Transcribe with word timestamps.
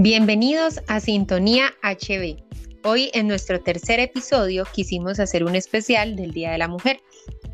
Bienvenidos 0.00 0.78
a 0.86 1.00
Sintonía 1.00 1.74
HB. 1.82 2.36
Hoy 2.84 3.10
en 3.14 3.26
nuestro 3.26 3.60
tercer 3.60 3.98
episodio 3.98 4.64
quisimos 4.72 5.18
hacer 5.18 5.42
un 5.42 5.56
especial 5.56 6.14
del 6.14 6.30
Día 6.30 6.52
de 6.52 6.58
la 6.58 6.68
Mujer. 6.68 7.00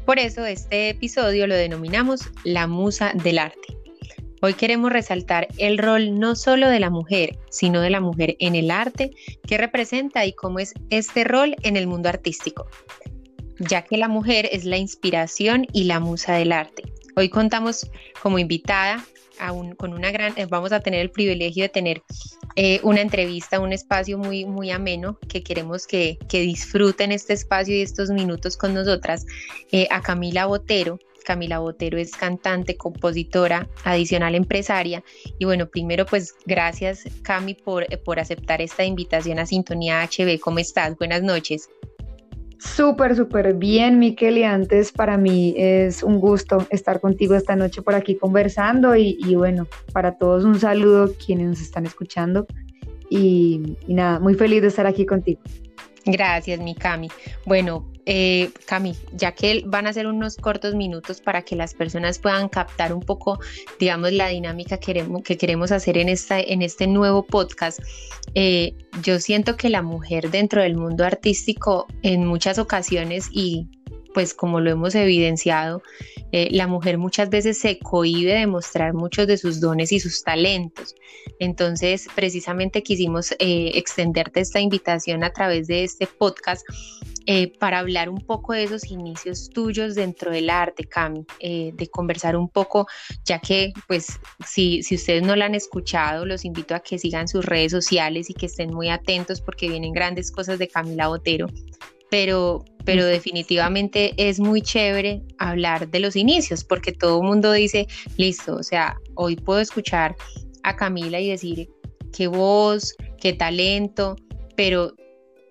Por 0.05 0.19
eso 0.19 0.45
este 0.45 0.91
episodio 0.91 1.47
lo 1.47 1.55
denominamos 1.55 2.21
La 2.45 2.67
Musa 2.67 3.15
del 3.15 3.39
Arte. 3.39 3.79
Hoy 4.43 4.53
queremos 4.53 4.93
resaltar 4.93 5.49
el 5.57 5.79
rol 5.79 6.21
no 6.21 6.37
solo 6.37 6.69
de 6.69 6.81
la 6.81 6.91
mujer, 6.91 7.39
sino 7.49 7.81
de 7.81 7.89
la 7.89 8.03
mujer 8.03 8.37
en 8.41 8.57
el 8.57 8.71
arte, 8.71 9.13
qué 9.49 9.57
representa 9.57 10.27
y 10.27 10.35
cómo 10.35 10.59
es 10.59 10.75
este 10.91 11.25
rol 11.25 11.57
en 11.63 11.79
el 11.79 11.87
mundo 11.87 12.11
artístico, 12.11 12.67
ya 13.59 13.85
que 13.85 13.97
la 13.97 14.09
mujer 14.09 14.51
es 14.53 14.67
la 14.67 14.77
inspiración 14.77 15.67
y 15.73 15.85
la 15.85 15.99
musa 15.99 16.35
del 16.35 16.53
arte. 16.53 16.83
Hoy 17.17 17.29
contamos 17.29 17.89
como 18.23 18.39
invitada 18.39 19.05
con 19.77 19.93
una 19.93 20.11
gran, 20.11 20.33
eh, 20.37 20.47
vamos 20.47 20.73
a 20.73 20.81
tener 20.81 21.01
el 21.01 21.11
privilegio 21.11 21.65
de 21.65 21.69
tener 21.69 22.03
eh, 22.57 22.81
una 22.83 23.01
entrevista, 23.01 23.61
un 23.61 23.73
espacio 23.73 24.17
muy, 24.19 24.45
muy 24.45 24.71
ameno, 24.71 25.19
que 25.29 25.43
queremos 25.43 25.87
que, 25.87 26.19
disfruten 26.31 27.13
este 27.13 27.33
espacio 27.33 27.75
y 27.75 27.83
estos 27.83 28.11
minutos 28.11 28.57
con 28.57 28.75
nosotras, 28.75 29.27
eh, 29.73 29.89
a 29.91 30.01
Camila 30.01 30.47
Botero. 30.47 30.99
Camila 31.25 31.59
Botero 31.59 31.97
es 31.97 32.13
cantante, 32.13 32.77
compositora, 32.77 33.67
adicional 33.85 34.35
empresaria. 34.35 35.03
Y 35.39 35.47
bueno, 35.47 35.69
primero 35.69 36.05
pues 36.05 36.35
gracias 36.45 37.05
Cami 37.23 37.55
por, 37.55 37.87
por 38.03 38.21
aceptar 38.21 38.61
esta 38.61 38.85
invitación 38.85 39.39
a 39.39 39.47
Sintonía 39.47 40.03
HB. 40.03 40.39
¿Cómo 40.39 40.59
estás? 40.59 40.97
Buenas 40.99 41.23
noches. 41.23 41.71
Súper, 42.65 43.15
súper 43.15 43.55
bien, 43.55 43.99
Miquel. 43.99 44.39
Y 44.39 44.43
antes 44.43 44.91
para 44.91 45.17
mí 45.17 45.55
es 45.57 46.03
un 46.03 46.19
gusto 46.19 46.67
estar 46.71 47.01
contigo 47.01 47.35
esta 47.35 47.55
noche 47.55 47.83
por 47.83 47.95
aquí 47.95 48.17
conversando. 48.17 48.97
Y, 48.97 49.35
bueno, 49.37 49.67
para 49.93 50.17
todos 50.17 50.45
un 50.45 50.59
saludo 50.59 51.13
quienes 51.25 51.47
nos 51.47 51.61
están 51.61 51.87
escuchando. 51.87 52.47
Y, 53.11 53.77
y 53.87 53.95
nada, 53.95 54.19
muy 54.19 54.35
feliz 54.35 54.63
de 54.63 54.69
estar 54.69 54.87
aquí 54.87 55.05
contigo. 55.05 55.41
Gracias, 56.07 56.59
mi 56.61 56.75
Cami. 56.75 57.09
Bueno, 57.47 57.87
eh, 58.07 58.51
Cami, 58.67 58.95
ya 59.13 59.33
que 59.33 59.63
van 59.67 59.87
a 59.87 59.93
ser 59.93 60.07
unos 60.07 60.37
cortos 60.37 60.75
minutos 60.75 61.21
para 61.21 61.43
que 61.43 61.57
las 61.57 61.75
personas 61.75 62.19
puedan 62.19 62.49
captar 62.49 62.93
un 62.93 63.01
poco, 63.01 63.39
digamos, 63.79 64.13
la 64.13 64.29
dinámica 64.29 64.79
que 64.79 64.87
queremos, 64.87 65.23
que 65.23 65.37
queremos 65.37 65.73
hacer 65.73 65.97
en 65.99 66.09
este 66.09 66.87
nuevo 66.87 67.25
podcast, 67.25 67.81
eh, 68.35 68.75
yo 69.03 69.19
siento 69.21 69.57
que 69.57 69.71
la 69.71 69.83
mujer 69.83 70.31
dentro 70.31 70.63
del 70.63 70.77
mundo 70.77 71.05
artístico 71.05 71.87
en 72.03 72.27
muchas 72.27 72.59
ocasiones 72.59 73.29
y 73.31 73.69
pues 74.15 74.33
como 74.33 74.61
lo 74.61 74.71
hemos 74.71 74.95
evidenciado, 74.95 75.83
eh, 76.33 76.49
la 76.53 76.67
mujer 76.67 76.99
muchas 76.99 77.29
veces 77.29 77.59
se 77.59 77.79
cohíbe 77.81 78.33
de 78.33 78.47
mostrar 78.47 78.95
muchos 78.95 79.27
de 79.27 79.37
sus 79.37 79.61
dones 79.61 79.93
y 79.93 80.01
sus 80.01 80.23
talentos. 80.23 80.95
Entonces, 81.41 82.07
precisamente 82.15 82.83
quisimos 82.83 83.33
eh, 83.33 83.73
extenderte 83.75 84.41
esta 84.41 84.61
invitación 84.61 85.25
a 85.25 85.33
través 85.33 85.67
de 85.67 85.85
este 85.85 86.07
podcast 86.07 86.65
eh, 87.27 87.53
para 87.59 87.79
hablar 87.79 88.09
un 88.09 88.19
poco 88.19 88.53
de 88.53 88.65
esos 88.65 88.91
inicios 88.91 89.49
tuyos 89.51 89.95
dentro 89.95 90.31
del 90.31 90.51
arte, 90.51 90.85
Cami, 90.85 91.25
de 91.41 91.89
conversar 91.91 92.37
un 92.37 92.49
poco, 92.49 92.87
ya 93.25 93.39
que 93.39 93.73
pues 93.89 94.19
si, 94.47 94.83
si 94.83 94.97
ustedes 94.97 95.23
no 95.23 95.35
la 95.37 95.47
han 95.47 95.55
escuchado, 95.55 96.27
los 96.27 96.45
invito 96.45 96.75
a 96.75 96.81
que 96.81 96.99
sigan 96.99 97.29
sus 97.29 97.45
redes 97.45 97.73
sociales 97.73 98.31
y 98.31 98.35
que 98.35 98.47
estén 98.47 98.75
muy 98.75 98.89
atentos 98.89 99.41
porque 99.41 99.69
vienen 99.69 99.93
grandes 99.93 100.31
cosas 100.31 100.59
de 100.59 100.69
Camila 100.69 101.09
Botero. 101.09 101.47
Pero, 102.11 102.65
pero 102.85 103.07
definitivamente 103.07 104.15
es 104.17 104.39
muy 104.39 104.63
chévere 104.63 105.23
hablar 105.39 105.89
de 105.89 106.01
los 106.01 106.15
inicios, 106.17 106.63
porque 106.63 106.93
todo 106.93 107.21
el 107.21 107.27
mundo 107.27 107.51
dice, 107.53 107.89
listo, 108.17 108.55
o 108.57 108.63
sea, 108.63 108.97
hoy 109.15 109.37
puedo 109.37 109.61
escuchar 109.61 110.15
a 110.63 110.77
Camila 110.77 111.21
y 111.21 111.31
decir 111.31 111.69
qué 112.13 112.29
voz, 112.29 112.95
qué 113.21 113.33
talento, 113.33 114.17
pero 114.57 114.95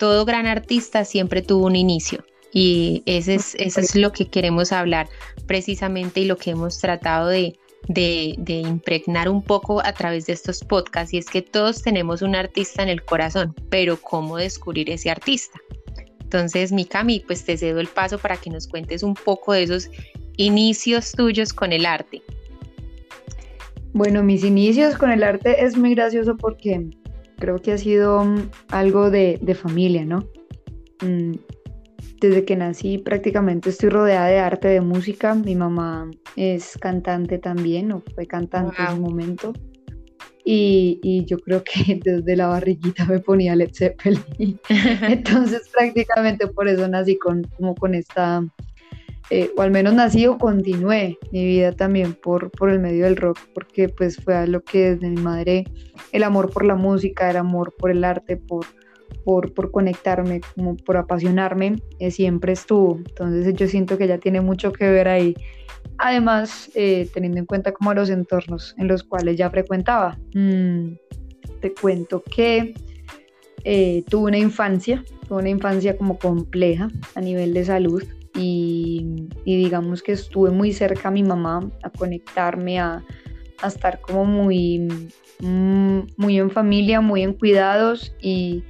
todo 0.03 0.25
gran 0.25 0.47
artista 0.47 1.05
siempre 1.05 1.41
tuvo 1.41 1.67
un 1.67 1.77
inicio. 1.77 2.25
Y 2.51 3.03
ese 3.05 3.35
es, 3.35 3.55
eso 3.55 3.79
es 3.79 3.95
lo 3.95 4.11
que 4.11 4.27
queremos 4.27 4.73
hablar 4.73 5.07
precisamente 5.47 6.19
y 6.19 6.25
lo 6.25 6.35
que 6.35 6.51
hemos 6.51 6.77
tratado 6.77 7.29
de, 7.29 7.57
de, 7.87 8.35
de, 8.37 8.55
impregnar 8.55 9.29
un 9.29 9.41
poco 9.41 9.81
a 9.81 9.93
través 9.93 10.25
de 10.25 10.33
estos 10.33 10.61
podcasts. 10.61 11.13
Y 11.13 11.19
es 11.19 11.27
que 11.27 11.41
todos 11.41 11.81
tenemos 11.81 12.21
un 12.21 12.35
artista 12.35 12.83
en 12.83 12.89
el 12.89 13.01
corazón, 13.01 13.55
pero 13.69 13.95
¿cómo 13.95 14.35
descubrir 14.35 14.89
ese 14.89 15.09
artista? 15.09 15.57
Entonces, 16.19 16.73
Mikami, 16.73 17.21
pues 17.21 17.45
te 17.45 17.55
cedo 17.55 17.79
el 17.79 17.87
paso 17.87 18.17
para 18.17 18.35
que 18.35 18.49
nos 18.49 18.67
cuentes 18.67 19.03
un 19.03 19.13
poco 19.13 19.53
de 19.53 19.63
esos 19.63 19.89
inicios 20.35 21.13
tuyos 21.13 21.53
con 21.53 21.71
el 21.71 21.85
arte. 21.85 22.21
Bueno, 23.93 24.21
mis 24.21 24.43
inicios 24.43 24.97
con 24.97 25.11
el 25.11 25.23
arte 25.23 25.63
es 25.63 25.77
muy 25.77 25.95
gracioso 25.95 26.35
porque 26.35 26.89
creo 27.37 27.57
que 27.61 27.73
ha 27.73 27.77
sido 27.77 28.23
mm, 28.23 28.49
algo 28.69 29.09
de, 29.09 29.57
familia, 29.59 30.05
¿no? 30.05 30.27
Mm, 31.01 31.33
desde 32.19 32.45
que 32.45 32.55
nací 32.55 32.97
prácticamente 32.97 33.69
estoy 33.69 33.89
rodeada 33.89 34.27
de 34.27 34.39
arte, 34.39 34.67
de 34.69 34.81
música. 34.81 35.35
Mi 35.35 35.55
mamá 35.55 36.09
es 36.35 36.77
cantante 36.79 37.37
también, 37.37 37.91
o 37.91 38.01
fue 38.15 38.25
cantante 38.27 38.81
en 38.81 38.93
un 38.93 39.01
momento. 39.01 39.53
Y, 40.45 41.23
yo 41.25 41.37
creo 41.39 41.63
que 41.63 41.99
desde 42.03 42.35
la 42.35 42.47
barriguita 42.47 43.05
me 43.05 43.19
ponía 43.19 43.55
Led 43.55 43.71
Zeppelin. 43.73 44.59
Entonces 44.69 45.69
prácticamente 45.73 46.47
por 46.47 46.67
eso 46.67 46.87
nací 46.87 47.17
con, 47.17 47.43
como 47.57 47.75
con 47.75 47.95
esta, 47.95 48.43
eh, 49.29 49.51
o 49.55 49.61
al 49.61 49.71
menos 49.71 49.93
nací 49.93 50.27
o 50.27 50.37
continué 50.37 51.17
mi 51.31 51.45
vida 51.45 51.71
también 51.71 52.13
por, 52.13 52.51
por 52.51 52.69
el 52.69 52.79
medio 52.79 53.05
del 53.05 53.15
rock, 53.15 53.39
porque 53.53 53.89
pues 53.89 54.17
fue 54.17 54.45
lo 54.47 54.61
que 54.61 54.91
desde 54.91 55.09
mi 55.09 55.21
madre, 55.21 55.65
el 56.11 56.23
amor 56.23 56.51
por 56.51 56.65
la 56.65 56.75
música, 56.75 57.29
el 57.29 57.37
amor 57.37 57.73
por 57.77 57.89
el 57.89 58.03
arte, 58.03 58.37
por, 58.37 58.65
por, 59.23 59.53
por 59.53 59.71
conectarme, 59.71 60.41
como 60.55 60.75
por 60.75 60.97
apasionarme, 60.97 61.77
eh, 61.99 62.11
siempre 62.11 62.53
estuvo. 62.53 62.97
Entonces 62.97 63.53
yo 63.55 63.67
siento 63.67 63.97
que 63.97 64.05
ella 64.05 64.17
tiene 64.17 64.41
mucho 64.41 64.73
que 64.73 64.89
ver 64.89 65.07
ahí 65.07 65.35
Además, 65.99 66.71
eh, 66.75 67.07
teniendo 67.13 67.39
en 67.39 67.45
cuenta 67.45 67.71
como 67.71 67.93
los 67.93 68.09
entornos 68.09 68.73
en 68.77 68.87
los 68.87 69.03
cuales 69.03 69.37
ya 69.37 69.49
frecuentaba. 69.49 70.17
Mm, 70.33 70.93
te 71.61 71.73
cuento 71.73 72.23
que 72.23 72.73
tuve 74.09 74.23
una 74.29 74.37
infancia, 74.37 75.03
tuve 75.27 75.39
una 75.39 75.49
infancia 75.49 75.95
como 75.97 76.17
compleja 76.17 76.89
a 77.15 77.21
nivel 77.21 77.53
de 77.53 77.63
salud 77.63 78.03
y, 78.35 79.27
digamos 79.45 80.01
que 80.01 80.13
estuve 80.13 80.51
muy 80.51 80.73
cerca 80.73 81.09
a 81.09 81.11
mi 81.11 81.23
mamá, 81.23 81.69
a 81.83 81.89
conectarme, 81.89 82.79
a, 82.79 83.03
estar 83.65 84.01
como 84.01 84.25
muy, 84.25 84.87
mm, 85.39 85.99
muy 86.17 86.37
en 86.37 86.51
familia, 86.51 86.99
muy 86.99 87.23
en 87.23 87.31
cuidados 87.31 88.13
y, 88.21 88.61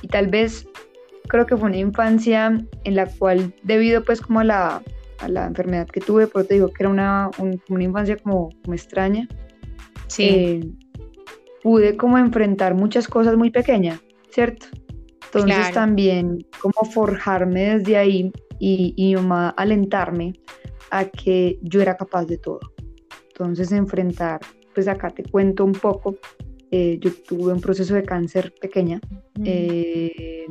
y 0.00 0.06
tal 0.06 0.28
vez 0.28 0.68
creo 1.26 1.44
que 1.44 1.56
fue 1.56 1.68
una 1.68 1.78
infancia 1.78 2.64
en 2.84 2.94
la 2.94 3.06
cual 3.06 3.52
debido 3.64 4.04
pues 4.04 4.20
como 4.20 4.38
a 4.38 4.44
la 4.44 4.82
la 5.28 5.46
enfermedad 5.46 5.88
que 5.88 6.00
tuve, 6.00 6.26
pero 6.26 6.44
te 6.44 6.54
digo 6.54 6.68
que 6.68 6.82
era 6.82 6.90
una, 6.90 7.30
una 7.68 7.84
infancia 7.84 8.16
como, 8.16 8.50
como, 8.62 8.74
extraña. 8.74 9.28
Sí. 10.08 10.24
Eh, 10.24 10.70
pude 11.62 11.96
como 11.96 12.18
enfrentar 12.18 12.74
muchas 12.74 13.06
cosas 13.06 13.36
muy 13.36 13.50
pequeñas, 13.50 14.00
¿cierto? 14.30 14.66
Entonces 15.26 15.72
también 15.72 16.44
como 16.60 16.90
forjarme 16.90 17.78
desde 17.78 17.96
ahí 17.96 18.32
y, 18.62 18.94
y 18.96 19.16
mamá 19.16 19.48
alentarme 19.48 20.34
a 20.92 21.06
que 21.06 21.58
yo 21.62 21.82
era 21.82 21.96
capaz 21.96 22.26
de 22.26 22.38
todo. 22.38 22.60
Entonces 23.28 23.72
enfrentar, 23.72 24.38
pues 24.72 24.86
acá 24.86 25.10
te 25.10 25.24
cuento 25.24 25.64
un 25.64 25.72
poco, 25.72 26.16
eh, 26.70 26.96
yo 27.00 27.10
tuve 27.28 27.52
un 27.52 27.60
proceso 27.60 27.94
de 27.94 28.04
cáncer 28.04 28.54
pequeña 28.60 29.00
eh, 29.44 30.46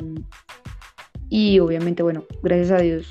y 1.29 1.59
obviamente, 1.59 2.03
bueno, 2.03 2.25
gracias 2.44 2.71
a 2.71 2.77
Dios 2.80 3.09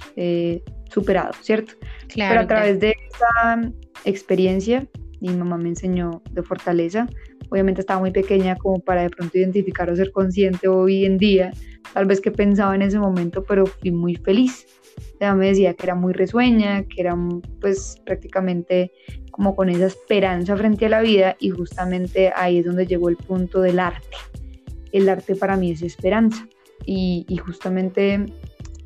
superado, 0.90 1.32
¿cierto? 1.40 1.72
Claro, 2.08 2.32
Pero 2.32 2.40
a 2.42 2.46
través 2.46 2.80
de 2.80 2.94
esa 3.08 3.72
experiencia, 4.04 4.86
mi 5.20 5.30
mamá 5.30 5.56
me 5.56 5.70
enseñó 5.70 6.22
de 6.30 6.42
fortaleza. 6.42 7.08
Obviamente 7.48 7.80
estaba 7.80 8.00
muy 8.00 8.10
pequeña 8.10 8.56
como 8.56 8.80
para 8.80 9.02
de 9.02 9.10
pronto 9.10 9.38
identificar 9.38 9.90
o 9.90 9.96
ser 9.96 10.12
consciente 10.12 10.69
hoy 10.69 11.06
en 11.06 11.16
día, 11.16 11.52
tal 11.94 12.04
vez 12.04 12.20
que 12.20 12.30
pensaba 12.30 12.75
en 12.75 12.82
ese 12.82 12.98
momento, 12.98 13.44
pero 13.44 13.64
fui 13.64 13.90
muy 13.92 14.16
feliz. 14.16 14.66
Me 15.20 15.48
decía 15.48 15.75
que 15.75 15.87
era 15.87 15.94
muy 15.94 16.12
risueña, 16.12 16.84
que 16.84 17.02
era 17.02 17.16
pues 17.60 17.96
prácticamente 18.04 18.90
como 19.31 19.54
con 19.54 19.69
esa 19.69 19.87
esperanza 19.87 20.56
frente 20.56 20.87
a 20.87 20.88
la 20.88 21.00
vida 21.02 21.37
y 21.38 21.50
justamente 21.50 22.32
ahí 22.34 22.58
es 22.58 22.66
donde 22.66 22.87
llegó 22.87 23.08
el 23.08 23.16
punto 23.16 23.60
del 23.60 23.78
arte. 23.78 24.16
El 24.92 25.08
arte 25.08 25.37
para 25.37 25.56
mí 25.56 25.72
es 25.72 25.82
esperanza 25.82 26.48
y 26.84 27.25
justamente 27.37 28.26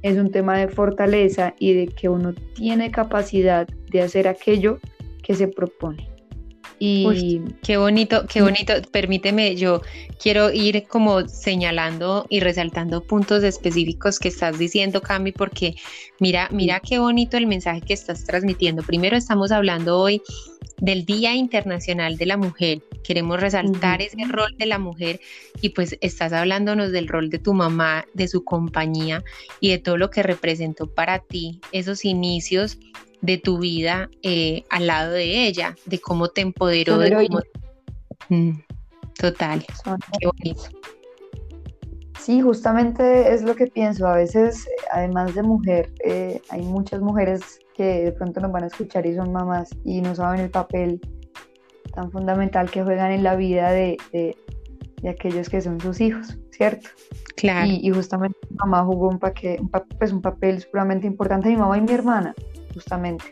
es 0.05 0.19
un 0.19 0.31
tema 0.31 0.59
de 0.59 0.69
fortaleza 0.69 1.55
y 1.59 1.73
de 1.73 1.87
que 1.87 2.11
uno 2.11 2.35
tiene 2.55 2.91
capacidad 2.91 3.67
de 3.67 4.03
hacer 4.03 4.29
aquello 4.29 4.79
que 5.23 5.35
se 5.35 5.49
propone. 5.49 6.14
Y 6.79 7.41
qué 7.62 7.76
bonito, 7.76 8.26
qué 8.29 8.43
bonito. 8.43 8.75
Permíteme, 8.91 9.56
yo 9.56 9.81
quiero 10.21 10.53
ir 10.53 10.85
como 10.88 11.26
señalando 11.29 12.26
y 12.29 12.41
resaltando 12.41 13.03
puntos 13.03 13.43
específicos 13.43 14.19
que 14.19 14.29
estás 14.29 14.59
diciendo, 14.59 15.00
Cami, 15.00 15.32
porque 15.32 15.76
mira, 16.21 16.49
mira 16.50 16.81
qué 16.81 16.99
bonito 16.99 17.37
el 17.37 17.47
mensaje 17.47 17.81
que 17.81 17.94
estás 17.94 18.25
transmitiendo. 18.25 18.82
Primero 18.82 19.17
estamos 19.17 19.53
hablando 19.53 19.99
hoy 19.99 20.21
del 20.79 21.05
Día 21.05 21.35
Internacional 21.35 22.17
de 22.17 22.26
la 22.26 22.37
Mujer. 22.37 22.82
Queremos 23.03 23.41
resaltar 23.41 24.03
ese 24.03 24.25
rol 24.29 24.55
de 24.59 24.67
la 24.67 24.79
mujer 24.79 25.20
y 25.61 25.70
pues 25.70 25.97
estás 26.00 26.32
hablándonos 26.32 26.91
del 26.91 27.09
rol 27.09 27.31
de 27.31 27.38
tu 27.38 27.55
mamá, 27.55 28.05
de 28.15 28.29
su 28.29 28.44
compañía 28.44 29.23
y 29.61 29.70
de 29.70 29.79
todo 29.79 29.97
lo 29.97 30.11
que 30.11 30.23
representó 30.23 30.87
para 30.87 31.20
ti 31.20 31.61
esos 31.73 32.05
inicios 32.05 32.79
de 33.25 33.38
tu 33.38 33.59
vida 33.59 34.11
eh, 34.23 34.65
al 34.69 34.87
lado 34.87 35.12
de 35.12 35.47
ella, 35.47 35.75
de 35.87 35.99
cómo 35.99 36.29
te 36.29 36.43
empoderó, 36.43 36.99
de 36.99 37.26
cómo... 37.26 37.41
Mm, 38.29 38.59
total, 39.19 39.65
qué 40.21 40.26
bonito. 40.26 40.62
Sí, 42.21 42.43
justamente 42.43 43.32
es 43.32 43.43
lo 43.43 43.55
que 43.55 43.67
pienso. 43.67 44.06
A 44.06 44.17
veces, 44.17 44.67
además 44.93 45.35
de 45.35 45.43
mujer, 45.43 45.91
eh, 46.05 46.41
hay 46.50 46.62
muchas 46.62 47.00
mujeres 47.00 47.61
que 47.75 48.05
de 48.05 48.12
pronto 48.12 48.41
nos 48.41 48.53
van 48.53 48.65
a 48.65 48.67
escuchar 48.67 49.06
y 49.06 49.15
son 49.15 49.32
mamás 49.32 49.70
y 49.85 50.03
no 50.03 50.15
saben 50.15 50.41
el 50.41 50.50
papel 50.50 51.00
tan 51.94 52.11
fundamental 52.11 52.70
que 52.70 52.82
juegan 52.82 53.11
en 53.12 53.23
la 53.23 53.37
vida 53.37 53.70
de, 53.73 53.97
de, 54.12 54.37
aquellos 55.09 55.49
que 55.49 55.61
son 55.61 55.81
sus 55.81 56.00
hijos, 56.00 56.38
¿cierto? 56.50 56.88
Claro. 57.37 57.70
Y, 57.70 57.91
justamente 57.91 58.38
mi 58.49 58.56
mamá 58.56 58.85
jugó 58.85 59.09
un, 59.09 59.20
un, 59.23 59.70
pues 59.99 60.12
un 60.12 60.23
papel 60.23 60.61
sumamente 60.62 61.06
importante, 61.06 61.49
mi 61.50 61.56
mamá 61.56 61.77
y 61.77 61.82
mi 61.82 61.93
hermana, 61.93 62.35
justamente. 62.75 63.25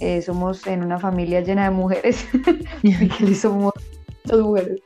Eh, 0.00 0.22
somos 0.22 0.66
en 0.66 0.82
una 0.82 0.98
familia 0.98 1.40
llena 1.40 1.64
de 1.64 1.70
mujeres, 1.70 2.26
y 2.82 2.92
somos 3.34 3.72
dos 4.24 4.42
mujeres. 4.42 4.80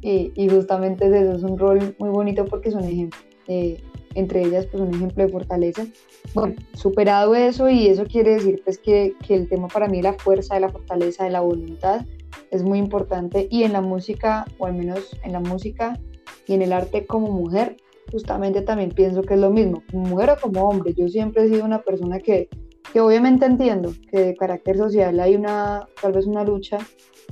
Y, 0.00 0.32
y, 0.36 0.48
justamente 0.48 1.06
eso 1.06 1.32
es 1.32 1.42
un 1.42 1.58
rol 1.58 1.96
muy 1.98 2.10
bonito 2.10 2.44
porque 2.44 2.70
son 2.70 2.84
ejemplos. 2.84 3.24
Eh, 3.48 3.80
entre 4.14 4.42
ellas 4.42 4.66
pues 4.66 4.82
un 4.82 4.94
ejemplo 4.94 5.24
de 5.24 5.32
fortaleza. 5.32 5.86
Bueno, 6.34 6.54
superado 6.74 7.34
eso 7.34 7.68
y 7.68 7.88
eso 7.88 8.04
quiere 8.04 8.34
decir 8.34 8.60
pues 8.64 8.78
que, 8.78 9.14
que 9.26 9.34
el 9.34 9.48
tema 9.48 9.68
para 9.68 9.88
mí 9.88 10.02
la 10.02 10.12
fuerza, 10.14 10.54
de 10.54 10.60
la 10.60 10.68
fortaleza, 10.68 11.24
de 11.24 11.30
la 11.30 11.40
voluntad 11.40 12.04
es 12.50 12.62
muy 12.62 12.78
importante 12.78 13.48
y 13.50 13.62
en 13.62 13.72
la 13.72 13.80
música, 13.80 14.46
o 14.58 14.66
al 14.66 14.74
menos 14.74 15.16
en 15.22 15.32
la 15.32 15.40
música 15.40 15.98
y 16.46 16.54
en 16.54 16.62
el 16.62 16.72
arte 16.72 17.06
como 17.06 17.30
mujer, 17.30 17.76
justamente 18.10 18.62
también 18.62 18.90
pienso 18.90 19.22
que 19.22 19.34
es 19.34 19.40
lo 19.40 19.50
mismo, 19.50 19.82
como 19.90 20.06
mujer 20.06 20.30
o 20.30 20.36
como 20.40 20.68
hombre. 20.68 20.94
Yo 20.94 21.08
siempre 21.08 21.44
he 21.44 21.48
sido 21.48 21.64
una 21.64 21.82
persona 21.82 22.18
que, 22.18 22.48
que 22.92 23.00
obviamente 23.00 23.46
entiendo 23.46 23.92
que 24.10 24.20
de 24.20 24.36
carácter 24.36 24.76
social 24.76 25.20
hay 25.20 25.36
una, 25.36 25.86
tal 26.00 26.12
vez 26.12 26.26
una 26.26 26.44
lucha 26.44 26.78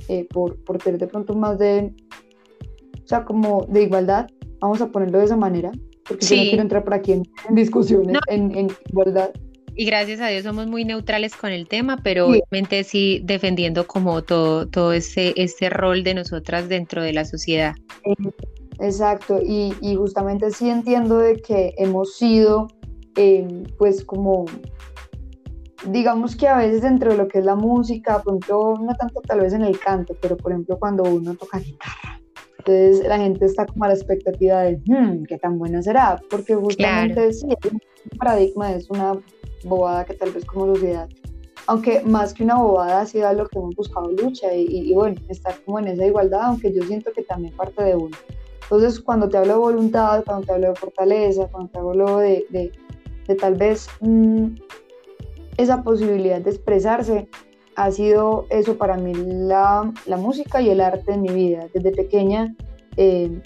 eh, 0.07 0.27
por, 0.29 0.63
por 0.63 0.77
tener 0.77 0.99
de 0.99 1.07
pronto 1.07 1.33
más 1.33 1.57
de, 1.57 1.93
o 3.03 3.07
sea, 3.07 3.25
como 3.25 3.65
de 3.69 3.83
igualdad, 3.83 4.27
vamos 4.59 4.81
a 4.81 4.87
ponerlo 4.87 5.19
de 5.19 5.25
esa 5.25 5.35
manera, 5.35 5.71
porque 6.07 6.25
yo 6.25 6.35
no 6.35 6.41
quiero 6.43 6.61
entrar 6.61 6.83
por 6.83 6.93
aquí 6.93 7.13
en, 7.13 7.23
discusiones, 7.51 8.17
en, 8.27 8.55
en, 8.55 8.67
igualdad. 8.89 9.31
Y 9.75 9.85
gracias 9.85 10.19
a 10.21 10.27
Dios 10.27 10.43
somos 10.43 10.65
muy 10.65 10.85
neutrales 10.85 11.35
con 11.35 11.51
el 11.51 11.67
tema, 11.67 11.97
pero 12.03 12.27
obviamente 12.27 12.83
sí 12.83 13.21
defendiendo 13.23 13.85
como 13.85 14.23
todo, 14.23 14.67
todo 14.67 14.91
ese, 14.91 15.33
ese 15.35 15.69
rol 15.69 16.03
de 16.03 16.15
nosotras 16.15 16.67
dentro 16.67 17.03
de 17.03 17.13
la 17.13 17.25
sociedad. 17.25 17.75
Exacto, 18.79 19.39
y, 19.43 19.73
y 19.81 19.95
justamente 19.95 20.51
sí 20.51 20.69
entiendo 20.69 21.19
de 21.19 21.35
que 21.37 21.73
hemos 21.77 22.15
sido, 22.15 22.67
em, 23.15 23.63
pues 23.77 24.03
como, 24.03 24.45
digamos 25.85 26.35
que 26.35 26.47
a 26.47 26.57
veces 26.57 26.81
dentro 26.81 27.11
de 27.11 27.17
lo 27.17 27.27
que 27.27 27.39
es 27.39 27.45
la 27.45 27.55
música, 27.55 28.21
ejemplo, 28.25 28.75
no 28.79 28.95
tanto 28.95 29.21
tal 29.21 29.41
vez 29.41 29.53
en 29.53 29.63
el 29.63 29.79
canto, 29.79 30.15
pero 30.21 30.35
por 30.37 30.51
ejemplo 30.51 30.77
cuando 30.79 31.03
uno 31.03 31.35
toca 31.35 31.59
guitarra, 31.59 32.19
entonces 32.57 33.07
la 33.07 33.17
gente 33.17 33.45
está 33.45 33.65
como 33.65 33.85
a 33.85 33.89
la 33.89 33.93
expectativa 33.93 34.61
de, 34.61 34.81
hmm, 34.85 35.23
¿qué 35.23 35.37
tan 35.37 35.57
buena 35.57 35.81
será? 35.81 36.19
Porque 36.29 36.55
justamente 36.55 37.31
sí, 37.33 37.47
es 37.49 37.71
un 37.71 37.79
paradigma, 38.17 38.73
es 38.73 38.89
una 38.89 39.13
bobada 39.63 40.05
que 40.05 40.13
tal 40.15 40.31
vez 40.31 40.45
como 40.45 40.73
sociedad, 40.73 41.07
aunque 41.67 42.01
más 42.01 42.33
que 42.33 42.43
una 42.43 42.55
bobada 42.55 43.01
ha 43.01 43.05
sido 43.05 43.31
lo 43.33 43.47
que 43.47 43.59
hemos 43.59 43.75
buscado 43.75 44.11
lucha 44.11 44.53
y, 44.53 44.93
bueno, 44.93 45.19
estar 45.29 45.55
como 45.65 45.79
en 45.79 45.87
esa 45.89 46.05
igualdad, 46.05 46.41
aunque 46.43 46.73
yo 46.73 46.83
siento 46.83 47.11
que 47.13 47.23
también 47.23 47.53
parte 47.55 47.83
de 47.83 47.95
uno. 47.95 48.15
Entonces 48.63 48.99
cuando 48.99 49.29
te 49.29 49.37
hablo 49.37 49.53
de 49.53 49.59
voluntad, 49.59 50.23
cuando 50.25 50.45
te 50.45 50.53
hablo 50.53 50.69
de 50.69 50.75
fortaleza, 50.75 51.47
cuando 51.49 51.69
te 51.69 51.79
hablo 51.79 52.17
de, 52.17 52.45
de, 52.49 52.71
de 53.27 53.35
tal 53.35 53.55
vez 53.55 53.87
mmm, 54.01 54.47
esa 55.57 55.83
posibilidad 55.83 56.39
de 56.39 56.51
expresarse, 56.51 57.27
ha 57.75 57.91
sido 57.91 58.45
eso 58.49 58.77
para 58.77 58.97
mí 58.97 59.13
la, 59.13 59.91
la, 60.05 60.17
música 60.17 60.61
y 60.61 60.69
el 60.69 60.81
arte 60.81 61.13
en 61.13 61.21
mi 61.21 61.29
vida. 61.29 61.67
Desde 61.73 61.91
pequeña 61.91 62.55
eh, 62.95 63.41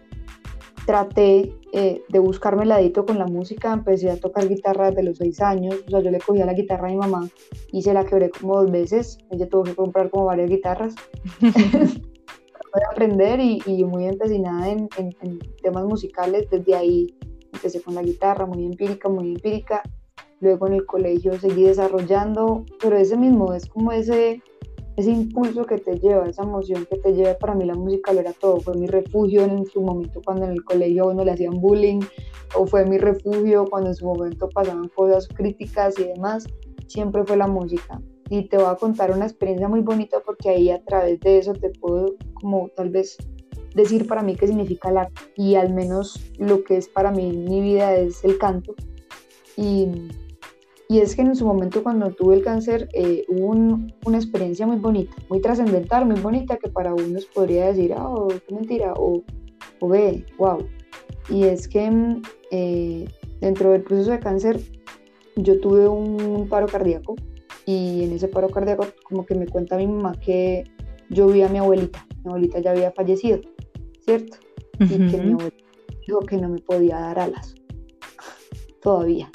traté 0.86 1.54
eh, 1.74 2.02
de 2.08 2.20
buscarme 2.20 2.64
el 2.64 2.70
ladito 2.70 3.06
con 3.06 3.18
la 3.18 3.28
música, 3.28 3.74
empecé 3.74 4.10
a 4.10 4.18
tocar 4.18 4.48
guitarra 4.48 4.90
desde 4.90 5.04
los 5.04 5.18
seis 5.18 5.42
años, 5.42 5.76
o 5.86 5.90
sea, 5.90 6.00
yo 6.00 6.12
le 6.12 6.20
cogía 6.20 6.46
la 6.46 6.54
guitarra 6.54 6.88
a 6.88 6.92
mi 6.92 6.98
mamá 6.98 7.30
y 7.72 7.82
se 7.82 7.94
la 7.94 8.06
quebré 8.06 8.30
como 8.30 8.62
dos 8.62 8.72
veces, 8.72 9.18
ella 9.32 9.48
tuvo 9.48 9.64
que 9.64 9.76
comprar 9.76 10.10
como 10.10 10.26
varias 10.26 10.50
guitarras. 10.50 10.96
Voy 11.42 12.84
a 12.88 12.92
aprender 12.92 13.42
y, 13.42 13.62
y, 13.66 13.84
muy 13.84 14.06
empecinada 14.06 14.70
en, 14.70 14.88
en, 14.98 15.14
en 15.22 15.40
temas 15.62 15.84
musicales, 15.84 16.50
desde 16.50 16.74
ahí 16.74 17.18
empecé 17.52 17.82
con 17.82 17.96
la 17.96 18.02
guitarra, 18.02 18.46
muy 18.46 18.66
empírica, 18.66 19.10
muy 19.10 19.34
empírica, 19.34 19.84
luego 20.42 20.68
en 20.68 20.74
el 20.74 20.86
colegio 20.86 21.40
seguí 21.40 21.64
desarrollando, 21.64 22.66
pero 22.82 22.98
ese 22.98 23.16
mismo 23.16 23.54
es 23.54 23.68
como 23.68 23.92
ese, 23.92 24.42
ese 24.98 25.12
impulso 25.12 25.66
que 25.66 25.78
te 25.78 26.00
lleva, 26.00 26.28
esa 26.28 26.44
emoción 26.44 26.86
que 26.90 26.98
te 26.98 27.14
lleva, 27.14 27.36
para 27.36 27.56
mí 27.56 27.66
la 27.66 27.76
música 27.76 28.12
lo 28.12 28.20
era 28.20 28.34
todo, 28.34 28.60
fue 28.60 28.76
mi 28.76 28.88
refugio 28.88 29.44
en 29.44 29.66
su 29.66 29.82
momento 29.82 30.22
cuando 30.26 30.46
en 30.46 30.52
el 30.52 30.64
colegio 30.64 31.08
uno 31.08 31.24
le 31.24 31.32
hacían 31.32 31.62
bullying, 31.62 32.02
o 32.56 32.66
fue 32.66 32.86
mi 32.86 32.98
refugio 32.98 33.66
cuando 33.70 33.90
en 33.90 33.96
su 33.96 34.06
momento 34.06 34.50
pasaban 34.50 34.90
cosas 34.90 35.28
críticas 35.28 35.98
y 36.00 36.06
demás, 36.06 36.46
siempre 36.88 37.24
fue 37.24 37.38
la 37.38 37.48
música. 37.48 38.02
Y 38.30 38.48
te 38.48 38.58
voy 38.58 38.68
a 38.68 38.76
contar 38.76 39.12
una 39.12 39.26
experiencia 39.26 39.68
muy 39.68 39.82
bonita 39.82 40.22
porque 40.26 40.50
ahí 40.50 40.70
a 40.70 40.84
través 40.84 41.20
de 41.20 41.38
eso 41.38 41.54
te 41.54 41.70
puedo 41.70 42.16
como 42.34 42.70
tal 42.70 42.90
vez 42.90 43.18
decir 43.76 44.08
para 44.08 44.22
mí 44.22 44.36
qué 44.36 44.48
significa 44.48 44.90
el 44.90 44.98
arte 44.98 45.22
y 45.36 45.56
al 45.56 45.74
menos 45.74 46.20
lo 46.38 46.64
que 46.64 46.78
es 46.78 46.88
para 46.88 47.12
mí 47.12 47.32
mi 47.32 47.62
vida 47.62 47.96
es 47.96 48.24
el 48.24 48.38
canto. 48.38 48.74
Y 49.58 49.88
y 50.92 51.00
es 51.00 51.16
que 51.16 51.22
en 51.22 51.38
su 51.38 51.46
momento 51.46 51.84
cuando 51.84 52.12
tuve 52.12 52.36
el 52.36 52.44
cáncer 52.44 52.90
eh, 52.92 53.24
hubo 53.30 53.52
una 54.06 54.18
experiencia 54.18 54.68
muy 54.68 54.76
bonita, 54.76 55.16
muy 55.30 55.40
trascendental, 55.40 56.06
muy 56.06 56.20
bonita, 56.20 56.58
que 56.58 56.68
para 56.68 56.94
unos 56.94 57.26
podría 57.28 57.68
decir, 57.68 57.94
ah, 57.94 58.10
oh, 58.10 58.28
qué 58.28 58.54
mentira, 58.54 58.92
o, 58.98 59.24
o 59.80 59.88
ve, 59.88 60.26
wow. 60.38 60.58
Y 61.30 61.44
es 61.44 61.70
que 61.70 61.90
mm, 61.90 62.22
eh, 62.52 63.06
dentro 63.40 63.72
del 63.72 63.84
proceso 63.84 64.12
de 64.12 64.20
cáncer 64.20 64.60
yo 65.38 65.62
tuve 65.62 65.88
un 65.88 66.50
paro 66.50 66.68
cardíaco 66.68 67.16
y 67.66 68.04
en 68.04 68.12
ese 68.12 68.28
paro 68.28 68.50
cardíaco 68.50 68.86
como 69.06 69.26
que 69.26 69.34
me 69.34 69.48
cuenta 69.48 69.78
mi 69.78 69.88
mamá 69.88 70.20
que 70.20 70.66
yo 71.10 71.28
vi 71.28 71.42
a 71.42 71.48
mi 71.48 71.60
abuelita, 71.60 72.06
mi 72.26 72.32
abuelita 72.32 72.60
ya 72.60 72.72
había 72.72 72.92
fallecido, 72.92 73.40
¿cierto? 74.02 74.36
Y 74.78 74.88
que 74.88 75.18
mi 75.24 75.32
abuelita 75.32 75.66
dijo 76.06 76.20
que 76.20 76.36
no 76.36 76.50
me 76.50 76.60
podía 76.60 77.00
dar 77.00 77.18
alas, 77.18 77.56
todavía. 78.82 79.32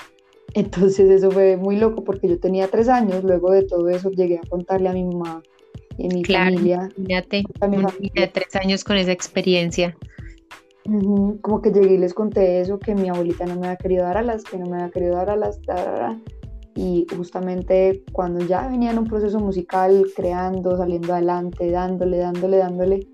Entonces 0.56 1.10
eso 1.10 1.30
fue 1.30 1.58
muy 1.58 1.76
loco 1.76 2.02
porque 2.02 2.28
yo 2.28 2.40
tenía 2.40 2.66
tres 2.68 2.88
años, 2.88 3.22
luego 3.22 3.50
de 3.50 3.64
todo 3.64 3.90
eso 3.90 4.10
llegué 4.10 4.38
a 4.38 4.48
contarle 4.48 4.88
a 4.88 4.94
mi 4.94 5.04
mamá 5.04 5.42
y 5.98 6.06
a 6.06 6.08
mi 6.08 6.24
familia. 6.24 6.88
Imagínate, 6.96 7.44
a 7.60 7.68
mi 7.68 7.76
familia. 7.76 8.32
tres 8.32 8.56
años 8.56 8.82
con 8.82 8.96
esa 8.96 9.12
experiencia. 9.12 9.94
como 11.42 11.60
que 11.60 11.70
llegué 11.70 11.96
y 11.96 11.98
les 11.98 12.14
conté 12.14 12.62
eso, 12.62 12.78
que 12.78 12.94
mi 12.94 13.10
abuelita 13.10 13.44
no 13.44 13.56
me 13.56 13.66
había 13.66 13.76
querido 13.76 14.04
dar 14.04 14.16
alas, 14.16 14.44
que 14.44 14.56
no 14.56 14.64
me 14.64 14.76
había 14.78 14.90
querido 14.90 15.16
dar 15.16 15.28
alas, 15.28 15.60
y 16.74 17.06
justamente 17.14 18.02
cuando 18.12 18.42
ya 18.46 18.66
venía 18.66 18.92
en 18.92 18.98
un 18.98 19.06
proceso 19.06 19.38
musical, 19.38 20.06
creando, 20.16 20.74
saliendo 20.78 21.12
adelante, 21.12 21.70
dándole, 21.70 22.16
dándole, 22.16 22.56
dándole, 22.56 23.06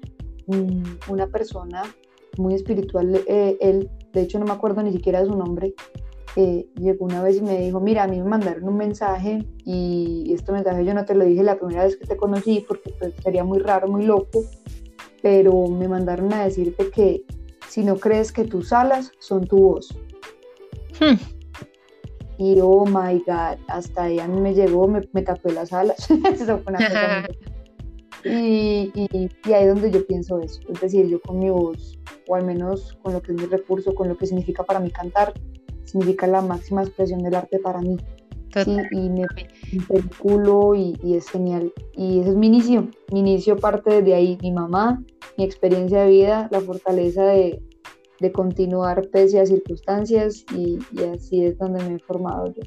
mm, 0.47 1.11
una 1.11 1.27
persona 1.27 1.83
muy 2.39 2.55
espiritual, 2.55 3.21
eh, 3.27 3.57
él, 3.61 3.91
de 4.13 4.21
hecho 4.21 4.39
no 4.39 4.45
me 4.45 4.53
acuerdo 4.53 4.81
ni 4.85 4.93
siquiera 4.93 5.21
de 5.21 5.27
su 5.27 5.37
nombre, 5.37 5.75
eh, 6.37 6.67
llegó 6.77 7.05
una 7.05 7.23
vez 7.23 7.37
y 7.37 7.43
me 7.43 7.59
dijo, 7.59 7.79
mira, 7.79 8.05
a 8.05 8.09
mí 8.09 8.19
me 8.19 8.29
mandaron 8.29 8.67
un 8.67 8.77
mensaje 8.77 9.45
y 9.65 10.33
este 10.33 10.53
mensaje 10.53 10.85
yo 10.85 10.95
no 10.95 11.05
te 11.05 11.15
lo 11.15 11.25
dije 11.25 11.43
la 11.43 11.59
primera 11.59 11.85
vez 11.85 11.97
que 11.97 12.07
te 12.07 12.17
conocí 12.17 12.65
porque 12.67 12.95
pues, 12.99 13.13
sería 13.23 13.45
muy 13.45 13.59
raro, 13.59 13.89
muy 13.89 14.07
loco, 14.07 14.45
pero 15.21 15.67
me 15.67 15.89
mandaron 15.89 16.33
a 16.33 16.45
decirte 16.45 16.91
que 16.91 17.25
si 17.69 17.85
no 17.85 17.97
crees 17.97 18.33
que 18.33 18.45
tus 18.45 18.73
alas 18.73 19.13
son 19.19 19.47
tu 19.47 19.59
voz. 19.59 19.95
Hmm. 20.99 21.17
Y 22.39 22.59
oh 22.63 22.87
my 22.87 23.23
God, 23.27 23.59
hasta 23.69 24.05
ahí 24.05 24.19
a 24.19 24.27
mí 24.27 24.41
me 24.41 24.55
llegó, 24.55 24.89
me, 24.89 25.03
me 25.13 25.23
tapé 25.23 25.53
las 25.53 25.73
alas. 25.73 26.09
y, 28.25 28.91
y, 28.95 29.09
y, 29.13 29.53
ahí 29.53 29.65
es 29.65 29.75
donde 29.75 29.91
yo 29.91 30.07
pienso 30.07 30.41
eso, 30.41 30.63
es 30.69 30.81
decir, 30.81 31.09
yo 31.09 31.21
con 31.21 31.39
mi 31.39 31.51
voz, 31.51 31.99
o 32.27 32.37
al 32.37 32.47
menos 32.47 32.99
con 33.03 33.13
lo 33.13 33.21
que 33.21 33.33
es 33.33 33.39
mi 33.39 33.47
recurso, 33.47 33.95
con 33.95 34.09
lo 34.09 34.17
que 34.17 34.27
significa 34.27 34.63
para 34.63 34.81
mí 34.81 34.91
cantar, 34.91 35.35
significa 35.93 36.27
la 36.27 36.41
máxima 36.41 36.83
expresión 36.83 37.23
del 37.23 37.35
arte 37.35 37.59
para 37.59 37.81
mí. 37.81 37.97
Sí, 38.65 38.77
y 38.91 39.09
me 39.09 39.27
vinculo 39.89 40.75
y, 40.75 40.99
y, 41.03 41.15
es 41.15 41.29
genial. 41.31 41.73
Y 41.95 42.21
ese 42.21 42.31
es 42.31 42.37
mi 42.37 42.49
inicio. 42.49 42.89
Mi 43.11 43.21
inicio 43.21 43.57
parte 43.57 44.03
de 44.03 44.15
ahí, 44.15 44.39
mi 44.43 44.53
mamá, 44.53 45.03
mi 45.39 45.45
experiencia 45.45 46.03
de 46.03 46.11
vida, 46.11 46.49
la 46.51 46.61
fortaleza 46.61 47.25
de, 47.25 47.63
de 48.21 48.33
continuar 48.33 49.09
pese 49.09 49.41
a 49.41 49.47
circunstancias 49.47 50.45
y, 50.55 50.79
y, 50.93 51.05
así 51.05 51.45
es 51.45 51.57
donde 51.57 51.83
me 51.85 51.95
he 51.95 51.99
formado 51.99 52.53
yo. 52.53 52.63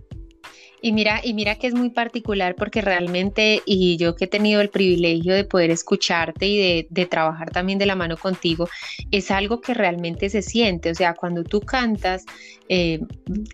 Y 0.86 0.92
mira, 0.92 1.20
y 1.24 1.34
mira 1.34 1.56
que 1.56 1.66
es 1.66 1.74
muy 1.74 1.90
particular 1.90 2.54
porque 2.54 2.80
realmente, 2.80 3.64
y 3.66 3.98
yo 3.98 4.16
que 4.16 4.26
he 4.26 4.28
tenido 4.28 4.62
el 4.62 4.70
privilegio 4.70 5.34
de 5.34 5.44
poder 5.44 5.72
escucharte 5.72 6.46
y 6.46 6.86
de, 6.88 7.06
trabajar 7.08 7.50
también 7.50 7.80
de 7.80 7.88
la 7.88 7.96
mano 7.96 8.18
contigo, 8.18 8.70
es 9.10 9.32
algo 9.32 9.62
que 9.62 9.74
realmente 9.74 10.30
se 10.30 10.44
siente. 10.44 10.92
O 10.92 10.94
sea, 10.94 11.16
cuando 11.16 11.44
tú 11.44 11.60
cantas, 11.62 12.24
eh, 12.70 13.00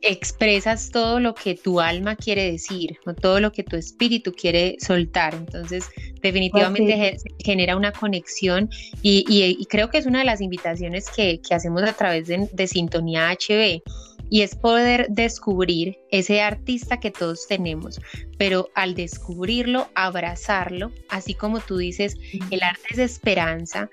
expresas 0.01 0.89
todo 0.89 1.21
lo 1.21 1.33
que 1.33 1.55
tu 1.55 1.79
alma 1.79 2.17
quiere 2.17 2.51
decir, 2.51 2.97
todo 3.21 3.39
lo 3.39 3.53
que 3.53 3.63
tu 3.63 3.77
espíritu 3.77 4.33
quiere 4.33 4.75
soltar. 4.81 5.33
Entonces, 5.33 5.85
definitivamente 6.21 7.15
genera 7.39 7.77
una 7.77 7.93
conexión 7.93 8.69
y, 9.01 9.65
creo 9.69 9.89
que 9.89 9.99
es 9.99 10.05
una 10.05 10.19
de 10.19 10.25
las 10.25 10.41
invitaciones 10.41 11.09
que, 11.09 11.39
hacemos 11.49 11.83
a 11.83 11.93
través 11.93 12.27
de, 12.27 12.49
de 12.51 12.67
Sintonía 12.67 13.31
HB 13.31 13.83
y 14.31 14.43
es 14.43 14.55
poder 14.55 15.07
descubrir 15.09 15.99
ese 16.09 16.41
artista 16.41 17.01
que 17.01 17.11
todos 17.11 17.47
tenemos, 17.47 17.99
pero 18.37 18.69
al 18.75 18.95
descubrirlo, 18.95 19.89
abrazarlo, 19.93 20.89
así 21.09 21.33
como 21.33 21.59
tú 21.59 21.75
dices, 21.75 22.15
el 22.49 22.63
arte 22.63 22.81
es 22.91 22.99
esperanza, 22.99 23.89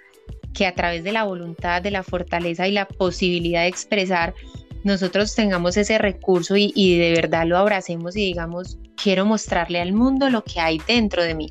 que 0.54 0.64
a 0.64 0.75
través 0.76 1.02
de 1.02 1.11
la 1.11 1.25
voluntad, 1.25 1.83
de 1.83 1.90
la 1.90 2.04
fortaleza 2.04 2.68
y 2.68 2.73
la 2.73 2.87
posibilidad 2.87 3.62
de 3.62 3.66
expresar, 3.66 4.33
nosotros 4.85 5.35
tengamos 5.35 5.76
ese 5.76 5.99
recurso 5.99 6.54
y, 6.57 6.99
de 6.99 7.11
verdad 7.11 7.45
lo 7.45 7.59
abracemos 7.59 8.16
y 8.16 8.26
digamos, 8.26 8.78
quiero 9.02 9.26
mostrarle 9.26 9.80
al 9.80 9.92
mundo 9.92 10.30
lo 10.30 10.45
que 10.45 10.61
hay 10.61 10.80
dentro 10.87 11.25
de 11.25 11.35
mí. 11.35 11.49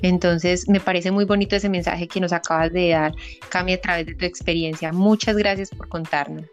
Entonces, 0.00 0.66
me 0.66 0.80
parece 0.80 1.10
muy 1.10 1.26
bonito 1.26 1.56
ese 1.56 1.68
mensaje 1.68 2.08
que 2.08 2.20
nos 2.20 2.32
acabas 2.32 2.72
de 2.72 2.88
dar, 2.88 3.12
Cami, 3.50 3.74
a 3.74 3.80
través 3.82 4.06
de 4.06 4.14
tu 4.14 4.24
experiencia. 4.24 4.92
Muchas 4.92 5.36
gracias 5.36 5.68
por 5.68 5.88
contarnos. 5.88 6.46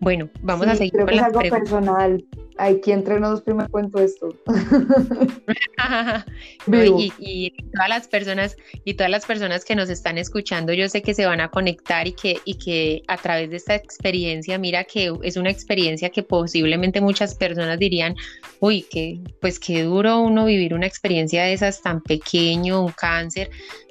Bueno, 0.00 0.30
vamos 0.40 0.66
a 0.66 0.74
seguir 0.74 0.92
creo 0.92 1.06
que 1.06 1.16
es 1.16 1.22
algo 1.22 1.40
personal. 1.40 2.24
Aquí 2.56 2.92
entre 2.92 3.20
nosotros 3.20 3.42
primero 3.42 3.68
cuento 3.70 4.00
esto. 4.00 4.34
y, 6.66 7.52
todas 7.72 7.88
las 7.88 8.08
personas 8.08 8.56
y 8.84 8.94
todas 8.94 9.10
las 9.10 9.26
personas 9.26 9.64
que 9.64 9.74
nos 9.74 9.90
están 9.90 10.18
escuchando, 10.18 10.72
yo 10.72 10.88
sé 10.88 11.02
que 11.02 11.14
se 11.14 11.26
van 11.26 11.40
a 11.40 11.50
conectar 11.50 12.06
y 12.06 12.12
que 12.12 12.38
y 12.44 12.58
que 12.58 13.02
a 13.08 13.16
través 13.18 13.50
de 13.50 13.56
esta 13.56 13.74
experiencia, 13.74 14.58
mira 14.58 14.84
que 14.84 15.12
es 15.22 15.36
una 15.36 15.50
experiencia 15.50 16.10
que 16.10 16.22
posiblemente 16.22 17.00
muchas 17.00 17.34
personas 17.34 17.78
dirían, 17.78 18.14
uy, 18.60 18.86
que 18.90 19.20
pues 19.40 19.60
qué 19.60 19.82
duro 19.82 20.20
uno 20.20 20.46
vivir 20.46 20.74
una 20.74 20.86
experiencia 20.86 21.44
de 21.44 21.52
esas 21.52 21.82
tan 21.82 22.02
pequeño, 22.02 22.84
un 22.84 22.92
cáncer, 22.92 23.50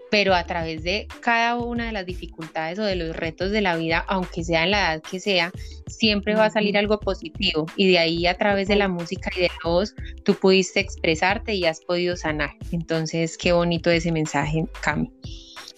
pero 0.09 0.33
a 0.33 0.45
través 0.45 0.83
de 0.83 1.07
cada 1.21 1.55
una 1.55 1.87
de 1.87 1.91
las 1.91 2.05
dificultades 2.05 2.79
o 2.79 2.83
de 2.83 2.95
los 2.95 3.15
retos 3.15 3.51
de 3.51 3.61
la 3.61 3.75
vida, 3.75 4.03
aunque 4.07 4.43
sea 4.43 4.63
en 4.63 4.71
la 4.71 4.93
edad 4.93 5.01
que 5.03 5.19
sea, 5.19 5.51
siempre 5.87 6.35
va 6.35 6.45
a 6.45 6.49
salir 6.49 6.77
algo 6.77 6.99
positivo 6.99 7.65
y 7.75 7.89
de 7.89 7.99
ahí 7.99 8.27
a 8.27 8.37
través 8.37 8.67
de 8.67 8.75
la 8.75 8.87
música 8.87 9.29
y 9.35 9.41
de 9.41 9.47
la 9.47 9.69
voz 9.69 9.95
tú 10.23 10.35
pudiste 10.35 10.79
expresarte 10.79 11.53
y 11.53 11.65
has 11.65 11.81
podido 11.81 12.15
sanar. 12.15 12.51
Entonces, 12.71 13.37
qué 13.37 13.51
bonito 13.51 13.89
ese 13.89 14.11
mensaje, 14.11 14.65
Cami. 14.81 15.11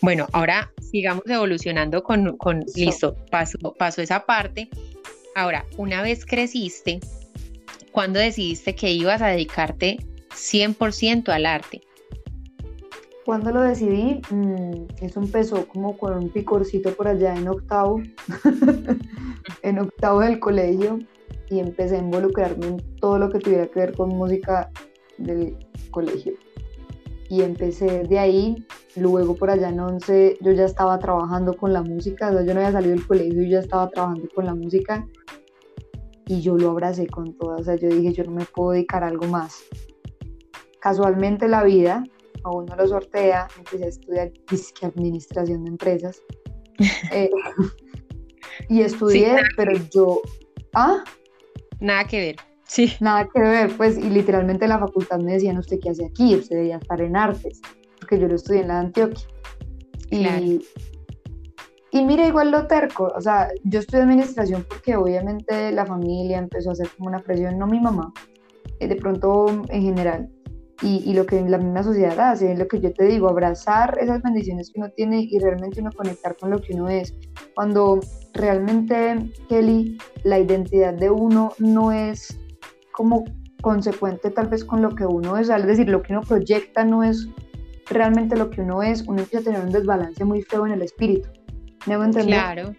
Bueno, 0.02 0.28
ahora 0.32 0.72
sigamos 0.92 1.24
evolucionando 1.28 2.04
con, 2.04 2.38
con 2.38 2.66
listo, 2.76 3.16
paso, 3.30 3.58
paso 3.78 4.02
esa 4.02 4.26
parte. 4.26 4.70
Ahora, 5.36 5.66
una 5.78 6.02
vez 6.02 6.26
creciste, 6.26 7.00
¿cuándo 7.92 8.20
decidiste 8.20 8.76
que 8.76 8.92
ibas 8.92 9.22
a 9.22 9.28
dedicarte 9.28 9.98
100% 10.32 11.30
al 11.30 11.46
arte? 11.46 11.82
Cuando 13.26 13.52
lo 13.52 13.62
decidí, 13.62 14.22
mm, 14.32 14.88
eso 15.02 15.20
empezó 15.20 15.68
como 15.68 15.98
con 15.98 16.18
un 16.18 16.30
picorcito 16.30 16.92
por 16.94 17.08
allá 17.08 17.36
en 17.36 17.48
octavo, 17.48 18.02
en 19.62 19.80
octavo 19.80 20.22
del 20.22 20.40
colegio, 20.40 20.98
y 21.50 21.60
empecé 21.60 21.98
a 21.98 22.00
involucrarme 22.00 22.66
en 22.68 22.78
todo 23.00 23.20
lo 23.20 23.30
que 23.30 23.40
tuviera 23.40 23.68
que 23.68 23.80
ver 23.80 23.96
con 23.96 24.10
música 24.10 24.72
del 25.18 25.58
colegio. 25.92 26.34
Y 27.30 27.42
empecé 27.42 28.04
de 28.04 28.20
ahí, 28.20 28.66
luego 28.96 29.36
por 29.36 29.52
allá 29.52 29.70
en 29.70 29.80
once 29.80 30.38
yo 30.42 30.52
ya 30.52 30.66
estaba 30.66 30.98
trabajando 31.00 31.56
con 31.56 31.74
la 31.74 31.84
música, 31.84 32.32
yo 32.32 32.54
no 32.54 32.60
había 32.60 32.72
salido 32.72 32.96
del 32.96 33.08
colegio 33.08 33.44
y 33.44 33.50
ya 33.50 33.60
estaba 33.60 33.90
trabajando 33.90 34.28
con 34.34 34.46
la 34.46 34.56
música 34.56 35.08
y 36.26 36.42
yo 36.42 36.58
lo 36.58 36.72
abracé 36.72 37.08
con 37.08 37.34
todo, 37.38 37.56
o 37.56 37.64
sea, 37.64 37.76
yo 37.76 37.90
dije, 37.90 38.14
yo 38.14 38.24
no 38.24 38.32
me 38.32 38.46
puedo 38.46 38.72
dedicar 38.72 39.04
a 39.04 39.08
algo 39.08 39.28
más. 39.28 39.64
Casualmente 40.80 41.48
la 41.48 41.64
vida 41.64 42.04
a 42.44 42.52
uno 42.52 42.76
lo 42.76 42.88
sortea, 42.88 43.48
empecé 43.58 43.86
a 43.86 43.88
estudiar 43.88 44.32
administración 44.84 45.64
de 45.64 45.70
empresas. 45.70 46.22
Eh, 47.12 47.30
y 48.70 48.82
estudié, 48.82 49.38
pero 49.56 49.74
yo... 49.94 50.22
¿Ah? 50.74 51.04
Nada 51.80 52.06
que 52.06 52.20
ver. 52.20 52.36
Sí. 52.64 52.94
Nada 53.00 53.28
que 53.32 53.40
ver, 53.40 53.76
pues, 53.78 53.98
y 53.98 54.10
literalmente 54.10 54.66
en 54.66 54.70
la 54.70 54.80
facultad 54.80 55.20
me 55.20 55.34
decían, 55.34 55.58
¿usted 55.58 55.80
qué 55.80 55.90
hace 55.90 56.06
aquí? 56.06 56.36
Usted 56.36 56.56
debía 56.56 56.78
estar 56.78 57.02
en 57.02 57.16
artes, 57.16 57.62
porque 58.00 58.18
yo 58.18 58.28
lo 58.28 58.36
estudié 58.36 58.62
en 58.62 58.68
la 58.70 58.74
de 58.76 58.80
Antioquia. 58.80 59.28
Y, 60.10 60.62
y 61.92 62.06
mira, 62.06 62.26
igual 62.28 62.52
lo 62.52 62.68
terco, 62.68 63.12
o 63.16 63.22
sea, 63.22 63.50
yo 63.64 63.80
estudié 63.80 64.04
administración 64.04 64.66
porque 64.68 64.96
obviamente 64.96 65.72
la 65.72 65.86
familia 65.86 66.38
empezó 66.38 66.70
a 66.70 66.74
hacer 66.74 66.90
como 66.98 67.10
una 67.10 67.20
presión, 67.20 67.58
no 67.58 67.68
mi 67.68 67.80
mamá, 67.80 68.14
eh, 68.80 68.88
de 68.88 68.96
pronto 68.96 69.48
en 69.68 69.82
general, 69.82 70.30
y, 70.82 71.14
lo 71.14 71.26
que 71.26 71.40
la 71.42 71.60
misma 71.60 71.84
sociedad 71.84 72.20
hace, 72.20 72.52
es 72.52 72.60
lo 72.60 72.68
que 72.68 72.80
yo 72.80 72.92
te 72.92 73.06
digo, 73.06 73.30
abrazar 73.30 73.98
esas 74.02 74.22
bendiciones 74.24 74.72
que 74.72 74.80
uno 74.80 74.90
tiene 74.90 75.28
y 75.30 75.38
realmente 75.38 75.80
uno 75.80 75.92
conectar 75.96 76.36
con 76.38 76.50
lo 76.50 76.60
que 76.60 76.74
uno 76.74 76.90
es. 76.90 77.14
Cuando 77.54 78.00
realmente, 78.34 79.32
Kelly, 79.48 79.98
la 80.24 80.40
identidad 80.40 80.94
de 80.94 81.12
uno 81.12 81.54
no 81.60 81.92
es 81.92 82.40
como 82.94 83.26
consecuente 83.62 84.32
tal 84.32 84.48
vez 84.48 84.66
con 84.66 84.82
lo 84.82 84.96
que 84.96 85.06
uno 85.06 85.38
es, 85.38 85.50
es 85.50 85.68
decir, 85.68 85.88
lo 85.88 86.02
que 86.02 86.14
uno 86.14 86.22
proyecta 86.22 86.84
no 86.84 87.04
es 87.04 87.28
realmente 87.88 88.36
lo 88.36 88.50
que 88.50 88.62
uno 88.62 88.82
es, 88.82 89.04
uno 89.08 89.22
empieza 89.22 89.42
a 89.42 89.54
tener 89.54 89.66
un 89.66 89.72
desbalance 89.72 90.24
muy 90.26 90.42
feo 90.42 90.66
en 90.66 90.74
el 90.74 90.82
espíritu. 90.82 91.30
¿Me 91.86 91.94
hago 91.94 92.06
entender? 92.06 92.34
Claro. 92.34 92.76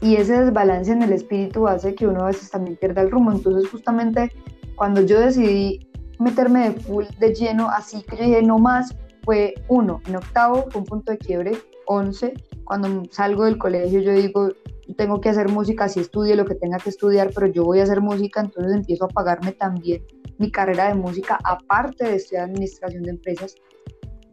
Y 0.00 0.16
ese 0.16 0.44
desbalance 0.44 0.90
en 0.90 1.02
el 1.02 1.12
espíritu 1.12 1.68
hace 1.68 1.94
que 1.94 2.06
uno 2.06 2.22
a 2.22 2.26
veces 2.26 2.50
también 2.50 2.76
pierda 2.76 3.02
el 3.02 3.10
rumbo. 3.10 3.32
Entonces, 3.32 3.68
justamente 3.70 4.32
cuando 4.76 5.00
yo 5.02 5.20
decidí 5.20 5.87
meterme 6.18 6.70
de 6.70 6.80
full, 6.80 7.04
de 7.18 7.34
lleno, 7.34 7.68
así 7.68 8.02
que 8.02 8.16
yo 8.16 8.24
dije, 8.24 8.42
no 8.42 8.58
más, 8.58 8.94
fue 9.24 9.54
uno, 9.68 10.00
en 10.06 10.16
octavo 10.16 10.66
fue 10.70 10.80
un 10.80 10.86
punto 10.86 11.12
de 11.12 11.18
quiebre, 11.18 11.52
once, 11.86 12.34
cuando 12.64 13.02
salgo 13.10 13.44
del 13.44 13.58
colegio 13.58 14.00
yo 14.00 14.12
digo, 14.12 14.50
tengo 14.96 15.20
que 15.20 15.28
hacer 15.28 15.48
música, 15.48 15.88
si 15.88 16.00
estudie 16.00 16.36
lo 16.36 16.44
que 16.44 16.54
tenga 16.54 16.78
que 16.78 16.90
estudiar, 16.90 17.30
pero 17.34 17.46
yo 17.46 17.64
voy 17.64 17.80
a 17.80 17.84
hacer 17.84 18.00
música, 18.00 18.40
entonces 18.40 18.72
empiezo 18.72 19.04
a 19.04 19.08
pagarme 19.08 19.52
también 19.52 20.02
mi 20.38 20.50
carrera 20.50 20.88
de 20.88 20.94
música, 20.94 21.38
aparte 21.44 22.04
de 22.04 22.16
estudiar 22.16 22.44
administración 22.44 23.02
de 23.02 23.10
empresas, 23.10 23.54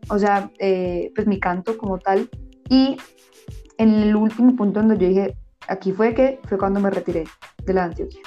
o 0.10 0.20
sea, 0.20 0.52
eh, 0.60 1.12
pues 1.16 1.28
mi 1.28 1.40
canto 1.40 1.78
como 1.78 1.98
tal, 1.98 2.30
y 2.70 2.98
en 3.78 3.90
el 3.90 4.16
último 4.16 4.56
punto 4.56 4.80
donde 4.80 4.98
yo 4.98 5.08
dije, 5.08 5.38
aquí 5.68 5.92
fue 5.92 6.14
que 6.14 6.40
fue 6.48 6.58
cuando 6.58 6.80
me 6.80 6.90
retiré 6.90 7.26
de 7.66 7.74
la 7.74 7.86
Antioquia 7.86 8.22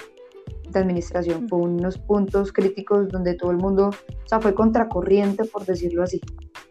de 0.73 0.81
administración. 0.81 1.49
Fue 1.49 1.59
unos 1.59 1.99
puntos 1.99 2.53
críticos 2.53 3.09
donde 3.09 3.35
todo 3.35 3.51
el 3.51 3.57
mundo, 3.59 3.89
o 3.89 4.29
sea, 4.29 4.41
fue 4.41 4.55
contracorriente, 4.55 5.45
por 5.45 5.65
decirlo 5.65 6.03
así, 6.03 6.21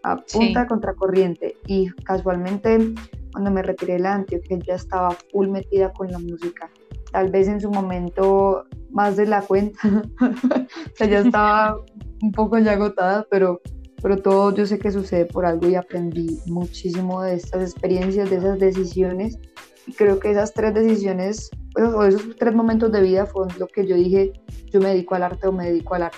a 0.04 0.18
punta 0.18 0.62
de 0.62 0.68
contracorriente. 0.68 1.56
Y 1.66 1.90
casualmente, 2.04 2.94
cuando 3.32 3.52
me 3.52 3.62
retiré 3.62 3.94
de 3.94 4.00
la 4.00 4.16
Antioquia, 4.16 4.60
ya 4.66 4.76
estaba 4.76 5.12
full 5.32 5.48
metida 5.48 5.92
con 5.94 6.12
la 6.12 6.20
música. 6.20 6.70
Tal 7.12 7.32
vez 7.32 7.48
en 7.48 7.62
su 7.62 7.70
momento 7.70 8.66
más 8.92 9.16
de 9.18 9.26
la 9.26 9.42
cuenta, 9.42 9.80
o 10.22 10.96
sea, 10.96 11.08
ya 11.08 11.20
estaba 11.20 11.78
un 12.22 12.32
poco 12.32 12.58
ya 12.58 12.74
agotada, 12.74 13.26
pero, 13.30 13.62
pero 14.02 14.18
todo 14.18 14.54
yo 14.54 14.66
sé 14.66 14.80
que 14.80 14.92
sucede 14.92 15.26
por 15.26 15.46
algo 15.46 15.68
y 15.68 15.76
aprendí 15.76 16.40
muchísimo 16.48 17.22
de 17.22 17.36
estas 17.36 17.62
experiencias, 17.62 18.30
de 18.30 18.38
esas 18.38 18.60
decisiones. 18.60 19.40
Y 19.86 19.94
creo 19.94 20.20
que 20.20 20.32
esas 20.32 20.54
tres 20.54 20.74
decisiones 20.74 21.50
esos 21.78 22.36
tres 22.38 22.54
momentos 22.54 22.92
de 22.92 23.02
vida 23.02 23.26
fue 23.26 23.48
lo 23.58 23.68
que 23.68 23.86
yo 23.86 23.96
dije, 23.96 24.34
yo 24.72 24.80
me 24.80 24.90
dedico 24.90 25.16
al 25.16 25.24
arte 25.24 25.48
o 25.48 25.52
me 25.52 25.70
dedico 25.70 25.96
al 25.96 26.04
arte. 26.04 26.18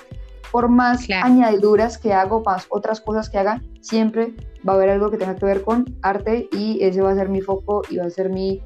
Por 0.52 0.68
más 0.70 1.08
añadiduras 1.22 1.98
que 1.98 2.14
hago, 2.14 2.42
más 2.42 2.66
otras 2.70 3.02
cosas 3.02 3.30
que 3.30 3.38
haga, 3.38 3.62
siempre 3.82 4.34
va 4.68 4.74
a 4.74 4.76
haber 4.78 4.90
algo 4.90 5.12
que 5.12 5.18
tenga 5.18 5.36
que 5.36 5.46
ver 5.46 5.62
con 5.62 5.86
arte 6.02 6.50
y 6.52 6.84
ese 6.84 7.02
va 7.02 7.12
a 7.12 7.16
ser 7.16 7.30
mi 7.30 7.42
foco 7.42 7.84
y 7.90 7.98
va 7.98 8.06
a 8.06 8.10
ser 8.10 8.30
mi, 8.30 8.62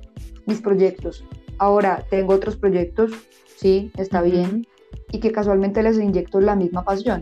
mis 0.46 0.62
proyectos. 0.62 1.26
Ahora, 1.58 2.06
tengo 2.10 2.34
otros 2.34 2.56
proyectos, 2.56 3.12
sí, 3.58 3.92
está 3.98 4.22
bien, 4.22 4.66
y 5.12 5.20
que 5.20 5.32
casualmente 5.32 5.84
les 5.84 5.98
inyecto 5.98 6.40
la 6.40 6.56
misma 6.56 6.84
pasión. 6.84 7.22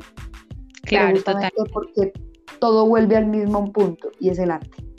Claro, 0.83 1.21
total. 1.21 1.51
Porque 1.73 2.13
todo 2.59 2.85
vuelve 2.85 3.17
al 3.17 3.25
mismo 3.25 3.71
punto 3.71 4.11
y 4.19 4.29
es 4.29 4.39
el 4.39 4.51
arte. 4.51 4.90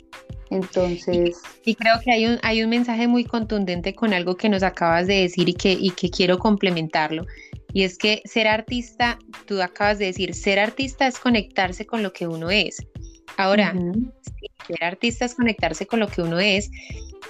Entonces... 0.49 1.41
Y, 1.65 1.75
creo 1.75 1.95
que 2.03 2.11
hay 2.11 2.25
un, 2.25 2.39
hay 2.43 2.63
un 2.63 2.69
mensaje 2.69 3.07
muy 3.07 3.23
contundente 3.23 3.95
con 3.95 4.13
algo 4.13 4.35
que 4.35 4.49
nos 4.49 4.63
acabas 4.63 5.07
de 5.07 5.21
decir 5.21 5.49
y 5.49 5.53
que, 5.53 5.71
y 5.71 5.91
que 5.91 6.09
quiero 6.09 6.37
complementarlo. 6.37 7.25
Y 7.73 7.83
es 7.83 7.97
que 7.97 8.21
ser 8.25 8.47
artista, 8.47 9.17
tú 9.47 9.61
acabas 9.61 9.97
de 9.97 10.05
decir, 10.05 10.35
ser 10.35 10.59
artista 10.59 11.07
es 11.07 11.19
conectarse 11.19 11.85
con 11.85 12.03
lo 12.03 12.13
que 12.13 12.27
uno 12.27 12.51
es. 12.51 12.85
Ahora, 13.37 13.73
ser 14.67 14.83
artista 14.83 15.25
es 15.25 15.33
conectarse 15.33 15.87
con 15.87 15.99
lo 15.99 16.07
que 16.07 16.21
uno 16.21 16.39
es, 16.39 16.69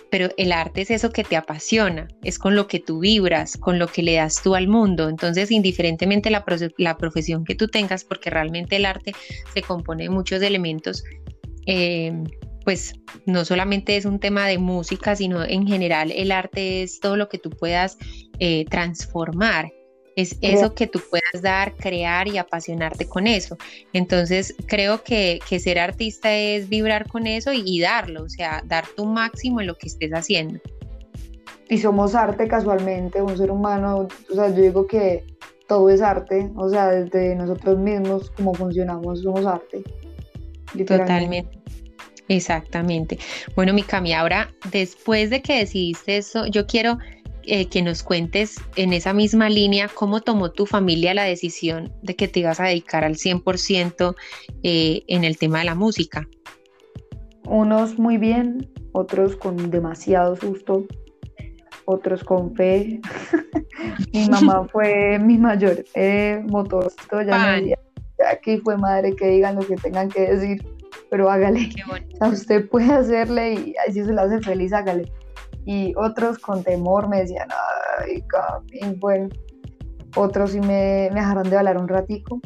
pero 0.10 0.30
el 0.38 0.52
arte 0.52 0.82
es 0.82 0.92
eso 0.92 1.12
que 1.12 1.24
te 1.24 1.38
apasiona, 1.38 2.08
es 2.24 2.38
con 2.38 2.56
lo 2.56 2.68
que 2.68 2.80
tú 2.80 3.00
vibras, 3.00 3.58
con 3.58 3.80
lo 3.80 3.88
que 3.88 4.04
le 4.04 4.16
das 4.16 4.42
tú 4.44 4.54
al 4.54 4.68
mundo. 4.68 5.08
Entonces, 5.08 5.50
indiferentemente 5.50 6.30
la, 6.30 6.44
la 6.78 6.98
profesión 6.98 7.46
que 7.46 7.56
tú 7.56 7.68
tengas, 7.68 8.04
porque 8.04 8.30
realmente 8.30 8.76
el 8.76 8.86
arte 8.86 9.14
se 9.54 9.62
compone 9.62 10.04
de 10.04 10.10
muchos 10.10 10.42
elementos, 10.42 11.04
eh, 11.66 12.14
pues 12.64 12.94
no 13.26 13.46
solamente 13.46 13.98
es 13.98 14.06
un 14.06 14.20
tema 14.20 14.48
de 14.48 14.58
música, 14.58 15.16
sino 15.16 15.44
en 15.44 15.68
general 15.68 16.12
el 16.12 16.32
arte 16.32 16.84
es 16.84 17.00
todo 17.00 17.18
lo 17.18 17.30
que 17.30 17.38
tú 17.38 17.50
puedas 17.50 17.98
eh, 18.40 18.66
transformar 18.70 19.72
es 20.16 20.38
eso 20.42 20.74
que 20.74 20.88
tú 20.88 21.00
puedas 21.10 21.42
dar, 21.42 21.76
crear 21.76 22.28
y 22.28 22.38
apasionarte 22.38 23.08
con 23.08 23.28
eso. 23.28 23.58
Entonces, 23.94 24.54
creo 24.68 25.04
que, 25.04 25.40
ser 25.60 25.80
artista 25.80 26.34
es 26.34 26.70
vibrar 26.70 27.08
con 27.08 27.28
eso 27.28 27.52
y, 27.54 27.80
darlo, 27.80 28.24
o 28.24 28.30
sea, 28.30 28.64
dar 28.66 28.86
tu 28.96 29.06
máximo 29.06 29.62
en 29.62 29.68
lo 29.68 29.76
que 29.76 29.88
estés 29.88 30.12
haciendo. 30.12 30.60
Y 31.70 31.78
somos 31.78 32.16
arte 32.16 32.48
casualmente, 32.48 33.22
un 33.22 33.38
ser 33.38 33.50
humano, 33.50 34.08
o 34.32 34.36
sea, 34.36 34.50
yo 34.50 34.62
digo 34.62 34.88
que 34.88 35.24
todo 35.68 35.90
es 35.90 36.02
arte, 36.02 36.52
o 36.56 36.70
sea, 36.70 36.90
desde 36.90 37.36
nosotros 37.36 37.78
mismos, 37.78 38.30
como 38.32 38.54
funcionamos, 38.54 39.22
somos 39.22 39.46
arte. 39.46 39.84
Totalmente. 40.86 41.60
Exactamente. 42.34 43.20
Bueno, 43.56 43.74
mi 43.74 43.84
Cami, 43.84 44.14
ahora 44.14 44.50
después 44.72 45.30
de 45.30 45.42
que 45.42 45.60
decidiste 45.60 46.18
eso, 46.18 46.48
yo 46.48 46.66
quiero 46.66 46.98
eh, 47.44 47.68
que 47.68 47.84
nos 47.84 48.02
cuentes 48.02 48.56
en 48.76 48.92
esa 48.92 49.14
misma 49.14 49.50
línea 49.50 49.88
cómo 49.94 50.22
tomó 50.22 50.52
tu 50.52 50.66
familia 50.66 51.14
la 51.14 51.26
decisión 51.26 51.92
de 52.02 52.16
que 52.16 52.28
te 52.28 52.40
ibas 52.40 52.60
a 52.60 52.66
dedicar 52.66 53.04
al 53.04 53.18
100% 53.18 54.16
eh, 54.64 55.04
en 55.08 55.24
el 55.24 55.38
tema 55.38 55.60
de 55.60 55.66
la 55.66 55.76
música. 55.76 56.28
Unos 57.46 58.00
muy 58.00 58.18
bien, 58.18 58.68
otros 58.94 59.36
con 59.36 59.70
demasiado 59.70 60.36
susto, 60.36 60.88
otros 61.86 62.24
con 62.24 62.56
fe. 62.56 63.00
mi 64.14 64.28
mamá 64.28 64.68
fue 64.72 65.20
mi 65.20 65.38
mayor 65.38 65.86
eh, 65.94 66.42
motor, 66.48 66.92
ya, 67.12 67.62
me, 67.62 67.76
aquí 68.28 68.58
fue 68.58 68.76
madre 68.78 69.16
que 69.16 69.28
digan 69.28 69.56
lo 69.56 69.62
que 69.62 69.76
tengan 69.76 70.10
que 70.10 70.22
decir, 70.22 70.66
pero 71.14 71.30
hágale. 71.30 71.70
O 72.22 72.26
usted 72.30 72.68
puede 72.70 72.92
hacerle 72.92 73.54
y 73.54 73.76
si 73.92 74.04
se 74.04 74.12
lo 74.12 74.22
hace 74.22 74.42
feliz, 74.42 74.74
hágale. 74.74 75.12
Y 75.64 75.94
otros 75.96 76.40
con 76.40 76.64
temor 76.64 77.08
me 77.08 77.20
decían, 77.20 77.50
ay, 78.00 78.24
Cami, 78.24 78.96
bueno, 78.96 79.30
otros 80.16 80.54
sí 80.54 80.60
me, 80.60 81.12
me 81.14 81.20
dejaron 81.20 81.48
de 81.48 81.56
hablar 81.56 81.78
un 81.78 81.88
ratico, 81.88 82.42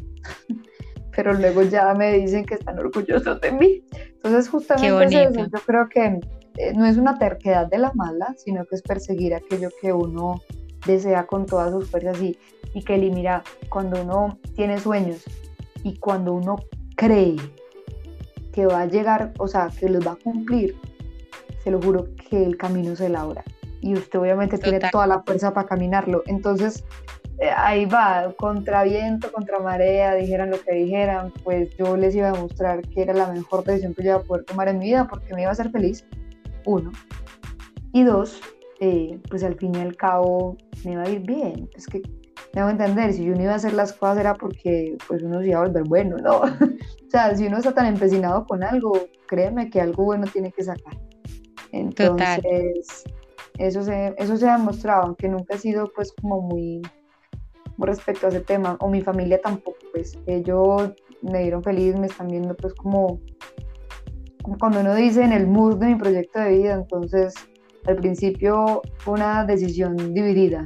pero 1.15 1.31
luego 1.31 1.61
ya 1.61 1.93
me 1.93 2.11
dicen 2.11 2.43
que 2.43 2.55
están 2.55 2.77
orgullosos 2.77 3.39
de 3.39 3.53
mí. 3.53 3.85
Entonces 4.15 4.49
justamente 4.49 5.23
eso, 5.23 5.45
yo 5.45 5.59
creo 5.65 5.87
que 5.87 6.19
eh, 6.57 6.73
no 6.75 6.85
es 6.85 6.97
una 6.97 7.17
terquedad 7.17 7.67
de 7.67 7.77
la 7.77 7.93
mala, 7.93 8.35
sino 8.35 8.65
que 8.65 8.75
es 8.75 8.81
perseguir 8.81 9.33
aquello 9.33 9.69
que 9.79 9.93
uno 9.93 10.41
desea 10.85 11.25
con 11.25 11.45
todas 11.45 11.71
sus 11.71 11.89
fuerzas. 11.89 12.21
Y, 12.21 12.37
y 12.73 12.83
que 12.83 12.97
mira, 12.97 13.43
cuando 13.69 14.01
uno 14.01 14.37
tiene 14.57 14.77
sueños 14.77 15.23
y 15.83 15.97
cuando 15.99 16.33
uno 16.33 16.57
cree 16.97 17.37
que 18.57 18.65
va 18.65 18.81
a 18.81 18.85
llegar, 18.87 19.33
o 19.37 19.47
sea, 19.47 19.69
que 19.79 19.87
los 19.87 20.05
va 20.05 20.13
a 20.13 20.15
cumplir, 20.15 20.75
te 21.63 21.69
lo 21.69 21.79
juro 21.79 22.07
que 22.27 22.43
el 22.43 22.57
camino 22.57 22.95
se 22.95 23.07
labra 23.07 23.43
y 23.81 23.93
usted 23.93 24.17
obviamente 24.17 24.57
tiene 24.57 24.79
toda 24.91 25.05
la 25.05 25.21
fuerza 25.21 25.53
para 25.53 25.67
caminarlo. 25.67 26.23
Entonces, 26.25 26.83
eh, 27.37 27.51
ahí 27.55 27.85
va, 27.85 28.33
contra 28.35 28.83
viento, 28.83 29.31
contra 29.31 29.59
marea, 29.59 30.15
dijeran 30.15 30.49
lo 30.49 30.59
que 30.59 30.73
dijeran, 30.73 31.31
pues 31.43 31.69
yo 31.77 31.95
les 31.97 32.15
iba 32.15 32.29
a 32.29 32.31
demostrar 32.31 32.81
que 32.81 33.03
era 33.03 33.13
la 33.13 33.27
mejor 33.27 33.63
decisión 33.63 33.93
que 33.93 34.01
yo 34.01 34.09
iba 34.09 34.19
a 34.21 34.23
poder 34.23 34.43
tomar 34.45 34.69
en 34.69 34.79
mi 34.79 34.85
vida 34.85 35.07
porque 35.07 35.35
me 35.35 35.41
iba 35.41 35.49
a 35.49 35.53
hacer 35.53 35.69
feliz, 35.69 36.03
uno. 36.65 36.91
Y 37.93 38.05
dos, 38.05 38.41
eh, 38.79 39.19
pues 39.29 39.43
al 39.43 39.53
fin 39.53 39.75
y 39.75 39.81
al 39.81 39.95
cabo 39.95 40.57
me 40.83 40.93
iba 40.93 41.03
a 41.03 41.09
ir 41.09 41.19
bien. 41.19 41.69
Es 41.75 41.85
que 41.85 42.01
me 42.53 42.61
hago 42.61 42.69
entender, 42.69 43.13
si 43.13 43.25
yo 43.25 43.33
no 43.35 43.43
iba 43.43 43.53
a 43.53 43.55
hacer 43.55 43.73
las 43.73 43.93
cosas 43.93 44.19
era 44.19 44.33
porque 44.33 44.97
pues 45.07 45.21
uno 45.23 45.41
se 45.41 45.49
iba 45.49 45.59
a 45.59 45.67
volver 45.67 45.83
bueno, 45.83 46.17
¿no? 46.17 46.41
o 46.41 47.09
sea, 47.09 47.35
si 47.35 47.47
uno 47.47 47.57
está 47.57 47.73
tan 47.73 47.85
empecinado 47.85 48.45
con 48.45 48.63
algo, 48.63 48.93
créeme 49.27 49.69
que 49.69 49.81
algo 49.81 50.05
bueno 50.05 50.25
tiene 50.31 50.51
que 50.51 50.63
sacar. 50.63 50.97
Entonces, 51.71 53.03
eso 53.57 53.83
se, 53.83 54.13
eso 54.17 54.37
se 54.37 54.49
ha 54.49 54.57
demostrado, 54.57 55.03
aunque 55.03 55.27
nunca 55.27 55.55
ha 55.55 55.57
sido 55.57 55.91
pues 55.95 56.13
como 56.21 56.41
muy, 56.41 56.81
respecto 57.77 58.27
a 58.27 58.29
ese 58.29 58.41
tema, 58.41 58.77
o 58.79 58.89
mi 58.89 59.01
familia 59.01 59.39
tampoco, 59.41 59.77
pues 59.91 60.17
ellos 60.25 60.91
me 61.21 61.41
dieron 61.41 61.63
feliz, 61.63 61.95
me 61.95 62.07
están 62.07 62.27
viendo 62.27 62.55
pues 62.55 62.73
como, 62.73 63.19
cuando 64.59 64.79
uno 64.79 64.95
dice 64.95 65.23
en 65.23 65.33
el 65.33 65.47
mood 65.47 65.77
de 65.77 65.87
mi 65.87 65.95
proyecto 65.95 66.39
de 66.39 66.57
vida, 66.57 66.73
entonces 66.73 67.33
al 67.85 67.97
principio 67.97 68.81
fue 68.97 69.15
una 69.15 69.45
decisión 69.45 69.95
dividida 70.13 70.63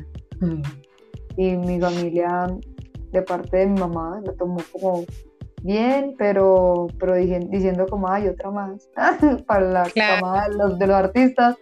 y 1.38 1.56
mi 1.56 1.80
familia 1.80 2.48
de 3.12 3.22
parte 3.22 3.58
de 3.58 3.68
mi 3.68 3.80
mamá 3.80 4.22
lo 4.26 4.34
tomó 4.34 4.60
como 4.72 5.04
bien, 5.64 6.16
pero, 6.18 6.88
pero 7.00 7.16
diciendo 7.16 7.86
como 7.90 8.10
hay 8.10 8.28
otra 8.28 8.52
más 8.52 8.90
para 9.48 9.62
la 9.62 9.84
de 9.84 10.58
los, 10.58 10.80
de 10.80 10.88
los 10.88 10.96
artistas. 10.96 11.58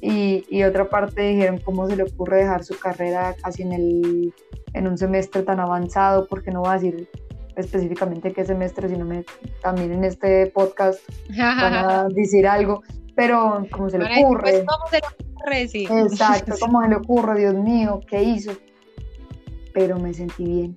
Y, 0.00 0.44
y, 0.50 0.64
otra 0.64 0.88
parte 0.88 1.22
dijeron 1.22 1.60
cómo 1.64 1.88
se 1.88 1.94
le 1.94 2.02
ocurre 2.02 2.38
dejar 2.38 2.64
su 2.64 2.76
carrera 2.76 3.36
casi 3.40 3.62
en, 3.62 3.72
el, 3.72 4.34
en 4.72 4.88
un 4.88 4.98
semestre 4.98 5.44
tan 5.44 5.60
avanzado, 5.60 6.26
porque 6.26 6.50
no 6.50 6.62
va 6.62 6.72
a 6.72 6.74
decir 6.74 7.08
específicamente 7.54 8.32
qué 8.32 8.44
semestre, 8.44 8.88
sino 8.88 9.04
me, 9.04 9.24
también 9.62 9.92
en 9.92 10.02
este 10.02 10.48
podcast 10.48 10.98
van 11.38 11.74
a 11.74 12.08
decir 12.10 12.48
algo, 12.48 12.82
pero 13.14 13.64
como 13.70 13.90
se 13.90 13.98
le 14.00 14.24
ocurre. 14.24 14.64
¿cómo 14.66 14.88
se 14.90 14.96
le 14.96 15.06
ocurre? 15.06 15.68
Sí. 15.68 15.86
Exacto, 15.88 16.54
como 16.60 16.82
se 16.82 16.88
le 16.88 16.96
ocurre, 16.96 17.38
Dios 17.38 17.54
mío, 17.54 18.00
¿qué 18.08 18.24
hizo? 18.24 18.52
Pero 19.72 19.98
me 19.98 20.12
sentí 20.12 20.44
bien 20.44 20.76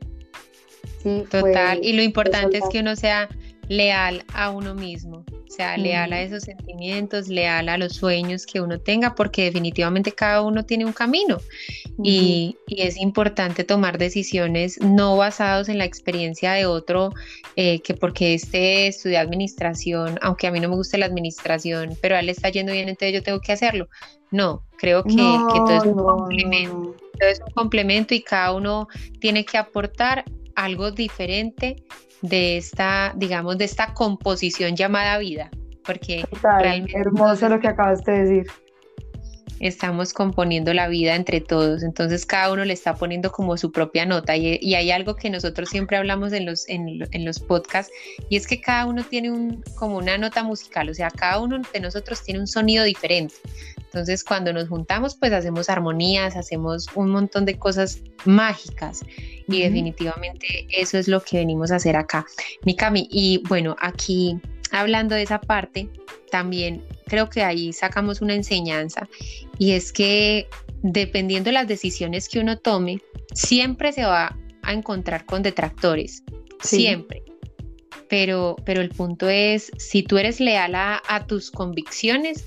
Total, 1.29 1.79
y 1.83 1.93
lo 1.93 2.01
importante 2.01 2.57
es 2.57 2.63
que 2.71 2.79
uno 2.79 2.95
sea 2.95 3.29
leal 3.67 4.23
a 4.33 4.49
uno 4.49 4.73
mismo, 4.75 5.23
sea 5.47 5.77
leal 5.77 6.13
a 6.13 6.21
esos 6.21 6.43
sentimientos, 6.43 7.27
leal 7.27 7.69
a 7.69 7.77
los 7.77 7.93
sueños 7.93 8.45
que 8.45 8.59
uno 8.59 8.79
tenga, 8.79 9.15
porque 9.15 9.45
definitivamente 9.45 10.11
cada 10.11 10.41
uno 10.41 10.65
tiene 10.65 10.85
un 10.85 10.93
camino 10.93 11.37
y, 12.03 12.57
es 12.67 12.97
importante 12.97 13.63
tomar 13.63 13.97
decisiones 13.97 14.79
no 14.81 15.15
basados 15.15 15.69
en 15.69 15.77
la 15.77 15.85
experiencia 15.85 16.53
de 16.53 16.65
otro, 16.65 17.11
eh, 17.55 17.79
que 17.81 17.93
porque 17.93 18.33
este 18.33 18.87
estudia 18.87 19.21
administración, 19.21 20.17
aunque 20.21 20.47
a 20.47 20.51
mí 20.51 20.59
no 20.59 20.69
me 20.69 20.75
guste 20.75 20.97
la 20.97 21.05
administración, 21.05 21.97
pero 22.01 22.15
a 22.15 22.19
él 22.19 22.29
está 22.29 22.49
yendo 22.49 22.73
bien, 22.73 22.89
entonces 22.89 23.13
yo 23.13 23.23
tengo 23.23 23.39
que 23.39 23.51
hacerlo. 23.51 23.87
No, 24.31 24.63
creo 24.77 25.03
que, 25.03 25.15
todo 25.15 25.77
es 25.77 25.83
un 25.85 25.93
complemento. 25.93 26.95
Todo 27.19 27.29
es 27.29 27.41
un 27.41 27.53
complemento 27.53 28.13
y 28.13 28.21
cada 28.21 28.53
uno 28.53 28.87
tiene 29.19 29.45
que 29.45 29.57
aportar 29.57 30.23
algo 30.55 30.91
diferente 30.91 31.83
de 32.21 32.57
esta, 32.57 33.13
digamos, 33.15 33.57
de 33.57 33.65
esta 33.65 33.93
composición 33.93 34.75
llamada 34.75 35.17
vida, 35.17 35.49
porque 35.83 36.25
realmente 36.59 36.97
hermoso 36.97 37.49
lo 37.49 37.59
que 37.59 37.67
acabas 37.67 38.03
de 38.03 38.23
decir. 38.23 38.64
Estamos 39.59 40.13
componiendo 40.13 40.73
la 40.73 40.87
vida 40.87 41.15
entre 41.15 41.41
todos, 41.41 41.83
entonces 41.83 42.25
cada 42.25 42.51
uno 42.51 42.65
le 42.65 42.73
está 42.73 42.95
poniendo 42.95 43.31
como 43.31 43.57
su 43.57 43.71
propia 43.71 44.05
nota. 44.05 44.35
Y, 44.35 44.75
hay 44.75 44.91
algo 44.91 45.15
que 45.15 45.29
nosotros 45.29 45.69
siempre 45.69 45.97
hablamos 45.97 46.33
en 46.33 46.45
los, 46.45 46.67
en, 46.67 47.07
en, 47.11 47.25
los 47.25 47.39
podcasts 47.39 47.91
y 48.29 48.35
es 48.35 48.47
que 48.47 48.59
cada 48.59 48.85
uno 48.85 49.03
tiene 49.03 49.31
un, 49.31 49.63
como 49.75 49.97
una 49.97 50.17
nota 50.17 50.43
musical, 50.43 50.89
o 50.89 50.93
sea, 50.93 51.09
cada 51.09 51.39
uno 51.39 51.61
de 51.73 51.79
nosotros 51.79 52.21
tiene 52.23 52.41
un 52.41 52.47
sonido 52.47 52.83
diferente. 52.83 53.35
Entonces, 53.95 54.25
cuando 54.25 54.51
nos 54.51 54.67
juntamos, 54.67 55.15
pues 55.15 55.31
hacemos 55.31 55.69
armonías, 55.69 56.35
hacemos 56.35 56.87
un 56.95 57.11
montón 57.11 57.45
de 57.45 57.57
cosas 57.57 58.01
mágicas. 58.25 59.05
Y 59.47 59.61
definitivamente 59.61 60.67
eso 60.69 60.97
es 60.97 61.07
lo 61.07 61.21
que 61.21 61.37
venimos 61.37 61.71
a 61.71 61.77
hacer 61.77 61.95
acá. 61.95 62.25
Mikami, 62.65 63.07
y 63.09 63.41
bueno, 63.47 63.75
aquí 63.79 64.37
hablando 64.71 65.15
de 65.15 65.21
esa 65.21 65.39
parte, 65.39 65.87
también 66.29 66.83
creo 67.05 67.29
que 67.29 67.43
ahí 67.43 67.73
sacamos 67.73 68.21
una 68.21 68.33
enseñanza 68.33 69.07
y 69.57 69.71
es 69.71 69.91
que 69.91 70.47
dependiendo 70.81 71.49
de 71.49 71.53
las 71.53 71.67
decisiones 71.67 72.29
que 72.29 72.39
uno 72.39 72.57
tome, 72.57 72.99
siempre 73.33 73.91
se 73.91 74.05
va 74.05 74.37
a 74.61 74.73
encontrar 74.73 75.25
con 75.25 75.43
detractores, 75.43 76.23
siempre. 76.61 77.23
Pero, 78.07 78.55
pero 78.65 78.81
el 78.81 78.89
punto 78.89 79.29
es, 79.29 79.71
si 79.77 80.03
tú 80.03 80.17
eres 80.17 80.39
leal 80.39 80.75
a, 80.75 81.01
a 81.07 81.25
tus 81.25 81.49
convicciones, 81.49 82.45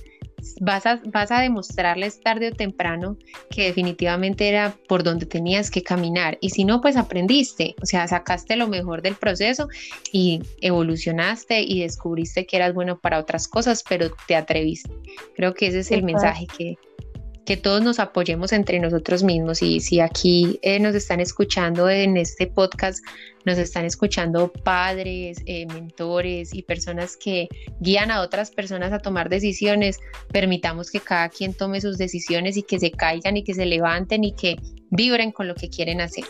vas 0.61 0.87
a, 0.87 1.01
vas 1.07 1.31
a 1.31 1.41
demostrarles 1.41 2.21
tarde 2.21 2.49
o 2.49 2.53
temprano 2.53 3.17
que 3.51 3.65
definitivamente 3.65 4.49
era 4.49 4.75
por 4.89 5.03
donde 5.03 5.27
tenías 5.27 5.71
que 5.71 5.83
caminar. 5.83 6.39
Y 6.41 6.51
si 6.51 6.65
no, 6.65 6.81
pues 6.81 6.97
aprendiste, 6.97 7.75
o 7.83 7.87
sea, 7.87 8.07
sacaste 8.09 8.57
lo 8.57 8.69
mejor 8.69 9.03
del 9.03 9.15
proceso 9.15 9.69
y 10.13 10.43
evolucionaste 10.61 11.61
y 11.61 11.83
descubriste 11.83 12.47
que 12.47 12.57
eras 12.57 12.75
bueno 12.75 12.99
para 12.99 13.19
otras 13.19 13.49
cosas, 13.49 13.85
pero 13.89 14.11
te 14.27 14.37
atreviste. 14.37 14.91
Creo 15.37 15.55
que 15.55 15.69
ese 15.69 15.81
es 15.81 15.91
el 15.91 16.03
mensaje 16.03 16.47
que, 16.47 16.77
que 17.49 17.57
todos 17.57 17.81
nos 17.81 17.99
apoyemos 17.99 18.53
entre 18.53 18.79
nosotros 18.79 19.25
mismos. 19.25 19.63
Y 19.63 19.81
si 19.81 20.01
aquí 20.01 20.59
eh, 20.61 20.79
nos 20.81 20.95
están 20.95 21.19
escuchando 21.19 21.89
en 21.89 22.19
este 22.19 22.47
podcast, 22.47 23.03
nos 23.47 23.57
están 23.57 23.87
escuchando 23.87 24.53
padres, 24.53 25.39
eh, 25.47 25.65
mentores 25.69 26.53
y 26.53 26.63
personas 26.63 27.17
que 27.17 27.49
guían 27.81 28.11
a 28.11 28.21
otras 28.21 28.51
personas 28.51 28.93
a 28.93 28.99
tomar 28.99 29.31
decisiones, 29.31 29.99
permitamos 30.31 30.91
que 30.91 31.01
cada 31.01 31.31
quien 31.31 31.55
tome 31.55 31.81
sus 31.81 31.97
decisiones 31.97 32.59
y 32.59 32.65
que 32.65 32.79
se 32.79 32.91
caigan 32.91 33.39
y 33.39 33.45
que 33.45 33.55
se 33.55 33.65
levanten 33.65 34.25
y 34.25 34.33
que 34.33 34.57
vibren 34.91 35.33
con 35.33 35.49
lo 35.49 35.55
que 35.55 35.71
quieren 35.71 36.03
hacer. 36.03 36.25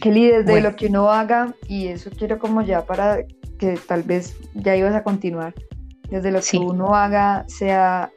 Kelly, 0.00 0.28
desde 0.28 0.62
lo 0.62 0.74
que 0.74 0.86
uno 0.86 1.10
haga, 1.10 1.54
y 1.68 1.88
eso 1.88 2.08
quiero 2.16 2.38
como 2.38 2.62
ya 2.62 2.86
para 2.86 3.26
que 3.58 3.78
tal 3.86 4.04
vez 4.04 4.38
ya 4.54 4.74
ibas 4.74 4.94
a 4.94 5.02
continuar, 5.02 5.52
desde 6.08 6.30
lo 6.30 6.40
que 6.40 6.56
uno 6.56 6.94
haga 6.94 7.44
sea 7.46 8.10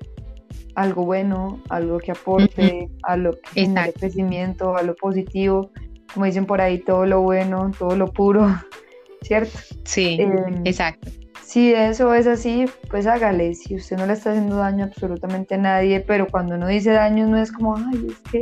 algo 0.76 1.06
bueno, 1.06 1.62
algo 1.70 2.00
que 2.00 2.12
aporte, 2.12 2.90
a 3.04 3.18
lo 3.18 3.32
que 3.32 3.62
genere 3.66 3.94
crecimiento, 3.94 4.76
a 4.76 4.84
lo 4.84 4.96
positivo, 4.96 5.72
como 6.14 6.26
dicen 6.26 6.46
por 6.46 6.62
ahí, 6.62 6.80
todo 6.80 7.06
lo 7.06 7.22
bueno, 7.22 7.72
todo 7.78 7.96
lo 7.96 8.08
puro, 8.08 8.48
¿cierto? 9.22 9.58
Sí, 9.84 10.18
em, 10.20 10.62
exacto. 10.66 11.10
Si 11.44 11.74
eso 11.74 12.14
es 12.14 12.28
así, 12.28 12.66
pues 12.92 13.08
hágale. 13.08 13.56
Si 13.56 13.76
usted 13.76 13.98
no 13.98 14.06
le 14.06 14.14
está 14.14 14.32
haciendo 14.32 14.58
daño 14.58 14.86
absolutamente 14.86 15.56
a 15.56 15.58
nadie, 15.58 16.00
pero 16.00 16.28
cuando 16.28 16.56
uno 16.56 16.68
dice 16.68 16.92
daño 16.92 17.28
no 17.28 17.38
es 17.38 17.52
como, 17.52 17.76
ay, 17.76 18.08
es 18.08 18.20
que 18.32 18.40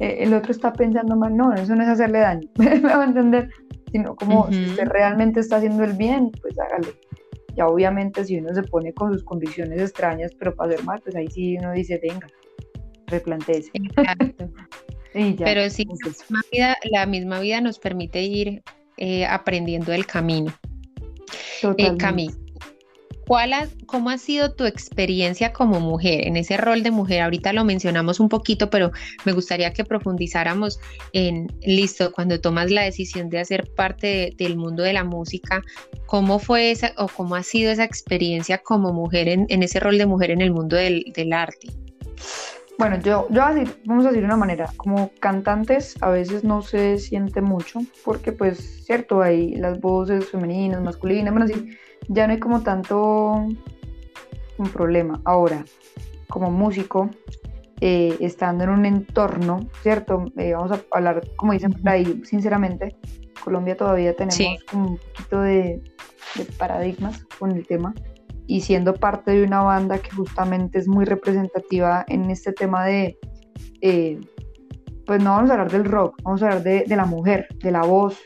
eh, 0.00 0.24
el 0.24 0.34
otro 0.34 0.50
está 0.50 0.72
pensando 0.72 1.14
mal. 1.14 1.36
No, 1.36 1.54
eso 1.54 1.76
no 1.76 1.82
es 1.84 1.88
hacerle 1.88 2.18
daño, 2.18 2.48
me 2.56 2.80
va 2.80 3.02
a 3.02 3.04
entender. 3.04 3.50
Sino 3.92 4.16
como 4.16 4.50
si 4.50 4.64
usted 4.64 4.86
realmente 4.86 5.40
está 5.40 5.56
haciendo 5.56 5.84
el 5.84 5.92
bien, 5.92 6.30
pues 6.42 6.58
hágale. 6.58 6.88
Ya 7.56 7.66
obviamente 7.66 8.24
si 8.24 8.38
uno 8.38 8.54
se 8.54 8.62
pone 8.62 8.92
con 8.92 9.12
sus 9.12 9.24
condiciones 9.24 9.80
extrañas, 9.80 10.32
pero 10.38 10.54
para 10.54 10.72
hacer 10.72 10.84
mal, 10.84 11.00
pues 11.02 11.16
ahí 11.16 11.28
sí 11.28 11.56
uno 11.58 11.72
dice, 11.72 12.00
venga, 12.02 12.26
replantéese. 13.06 13.70
pero 15.38 15.70
sí, 15.70 15.84
la 15.84 15.94
misma, 15.94 16.40
vida, 16.52 16.76
la 16.90 17.06
misma 17.06 17.40
vida 17.40 17.60
nos 17.60 17.78
permite 17.78 18.22
ir 18.22 18.62
eh, 18.96 19.26
aprendiendo 19.26 19.92
el 19.92 20.06
camino. 20.06 20.52
Eh, 21.76 21.96
Camino. 23.30 23.80
¿Cómo 23.86 24.10
ha 24.10 24.18
sido 24.18 24.52
tu 24.52 24.66
experiencia 24.66 25.52
como 25.52 25.80
mujer 25.80 26.26
en 26.26 26.36
ese 26.36 26.56
rol 26.56 26.82
de 26.82 26.90
mujer? 26.90 27.22
Ahorita 27.22 27.52
lo 27.52 27.64
mencionamos 27.64 28.20
un 28.20 28.28
poquito, 28.28 28.70
pero 28.70 28.92
me 29.24 29.32
gustaría 29.32 29.72
que 29.72 29.84
profundizáramos 29.84 30.80
en, 31.12 31.48
listo, 31.62 32.12
cuando 32.12 32.40
tomas 32.40 32.70
la 32.70 32.82
decisión 32.82 33.28
de 33.30 33.40
hacer 33.40 33.68
parte 33.74 34.32
del 34.36 34.56
mundo 34.56 34.82
de 34.82 34.92
la 34.92 35.04
música, 35.04 35.62
¿cómo 36.06 36.38
fue 36.38 36.70
esa 36.70 36.92
o 36.98 37.08
cómo 37.08 37.34
ha 37.34 37.42
sido 37.42 37.72
esa 37.72 37.84
experiencia 37.84 38.58
como 38.58 38.92
mujer 38.92 39.28
en, 39.28 39.62
ese 39.62 39.80
rol 39.80 39.98
de 39.98 40.06
mujer 40.06 40.30
en 40.30 40.40
el 40.40 40.52
mundo 40.52 40.76
del, 40.76 41.32
arte? 41.32 41.68
Bueno, 42.78 42.98
yo, 43.00 43.26
yo 43.30 43.42
vamos 43.84 44.06
a 44.06 44.08
decir 44.08 44.22
de 44.22 44.26
una 44.26 44.36
manera, 44.36 44.70
como 44.76 45.10
cantantes 45.20 45.96
a 46.00 46.10
veces 46.10 46.44
no 46.44 46.62
se 46.62 46.98
siente 46.98 47.40
mucho, 47.40 47.80
porque 48.04 48.32
pues, 48.32 48.84
cierto, 48.86 49.20
hay 49.20 49.56
las 49.56 49.80
voces 49.80 50.30
femeninas, 50.30 50.80
masculinas, 50.80 51.34
bueno, 51.34 51.46
sí, 51.46 51.76
ya 52.08 52.26
no 52.26 52.32
hay 52.32 52.38
como 52.38 52.62
tanto 52.62 53.46
un 54.58 54.68
problema. 54.72 55.20
Ahora, 55.24 55.64
como 56.28 56.50
músico, 56.50 57.10
eh, 57.80 58.16
estando 58.20 58.64
en 58.64 58.70
un 58.70 58.84
entorno, 58.84 59.68
¿cierto? 59.82 60.24
Eh, 60.36 60.52
vamos 60.52 60.72
a 60.72 60.82
hablar, 60.90 61.22
como 61.36 61.52
dicen 61.52 61.72
por 61.72 61.88
ahí, 61.88 62.22
sinceramente, 62.24 62.96
Colombia 63.42 63.76
todavía 63.76 64.14
tenemos 64.14 64.62
un 64.74 64.98
poquito 64.98 65.40
de, 65.40 65.82
paradigmas 66.58 67.24
con 67.38 67.52
el 67.52 67.66
tema 67.66 67.94
y 68.46 68.60
siendo 68.60 68.94
parte 68.94 69.32
de 69.32 69.44
una 69.44 69.62
banda 69.62 69.98
que 69.98 70.10
justamente 70.10 70.78
es 70.78 70.86
muy 70.86 71.04
representativa 71.04 72.04
en 72.08 72.30
este 72.30 72.52
tema 72.52 72.84
de, 72.84 73.18
eh, 73.80 74.20
pues 75.06 75.22
no 75.22 75.30
vamos 75.30 75.50
a 75.50 75.54
hablar 75.54 75.72
del 75.72 75.86
rock, 75.86 76.20
vamos 76.22 76.42
a 76.42 76.46
hablar 76.46 76.62
de, 76.62 76.84
de 76.86 76.96
la 76.96 77.06
mujer, 77.06 77.48
de 77.62 77.70
la 77.70 77.82
voz, 77.82 78.18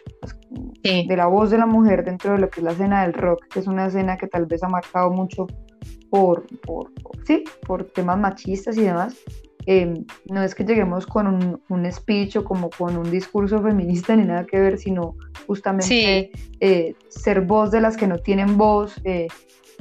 de 0.85 1.17
la 1.17 1.27
voz 1.27 1.51
de 1.51 1.57
la 1.57 1.67
mujer 1.67 2.05
dentro 2.05 2.33
de 2.33 2.39
lo 2.39 2.51
que 2.51 2.61
es 2.61 2.65
la 2.65 2.73
escena 2.73 3.03
del 3.03 3.15
rock, 3.15 3.47
que 3.49 3.61
es 3.61 3.67
una 3.67 3.87
escena 3.87 4.19
que 4.19 4.27
tal 4.27 4.45
vez 4.45 4.63
ha 4.63 4.69
marcado 4.69 5.11
mucho 5.11 5.47
por, 6.11 6.47
por, 6.61 6.91
sí, 7.27 7.45
por 7.67 7.85
temas 7.85 8.19
machistas 8.19 8.77
y 8.77 8.83
demás. 8.83 9.17
Em, 9.67 10.05
no 10.31 10.43
es 10.43 10.55
que 10.55 10.63
lleguemos 10.63 11.07
con 11.07 11.27
un, 11.27 11.63
un, 11.71 11.91
speech 11.91 12.37
o 12.37 12.45
como 12.45 12.69
con 12.69 12.99
un 12.99 13.11
discurso 13.11 13.63
feminista 13.63 14.15
ni 14.15 14.25
nada 14.25 14.45
que 14.45 14.61
ver, 14.61 14.79
sino 14.79 15.17
justamente 15.47 16.31
eh, 16.61 16.95
ser 17.09 17.41
voz 17.41 17.71
de 17.71 17.81
las 17.81 17.97
que 17.97 18.07
no 18.07 18.19
tienen 18.19 18.59
voz, 18.59 19.01
eh, 19.05 19.27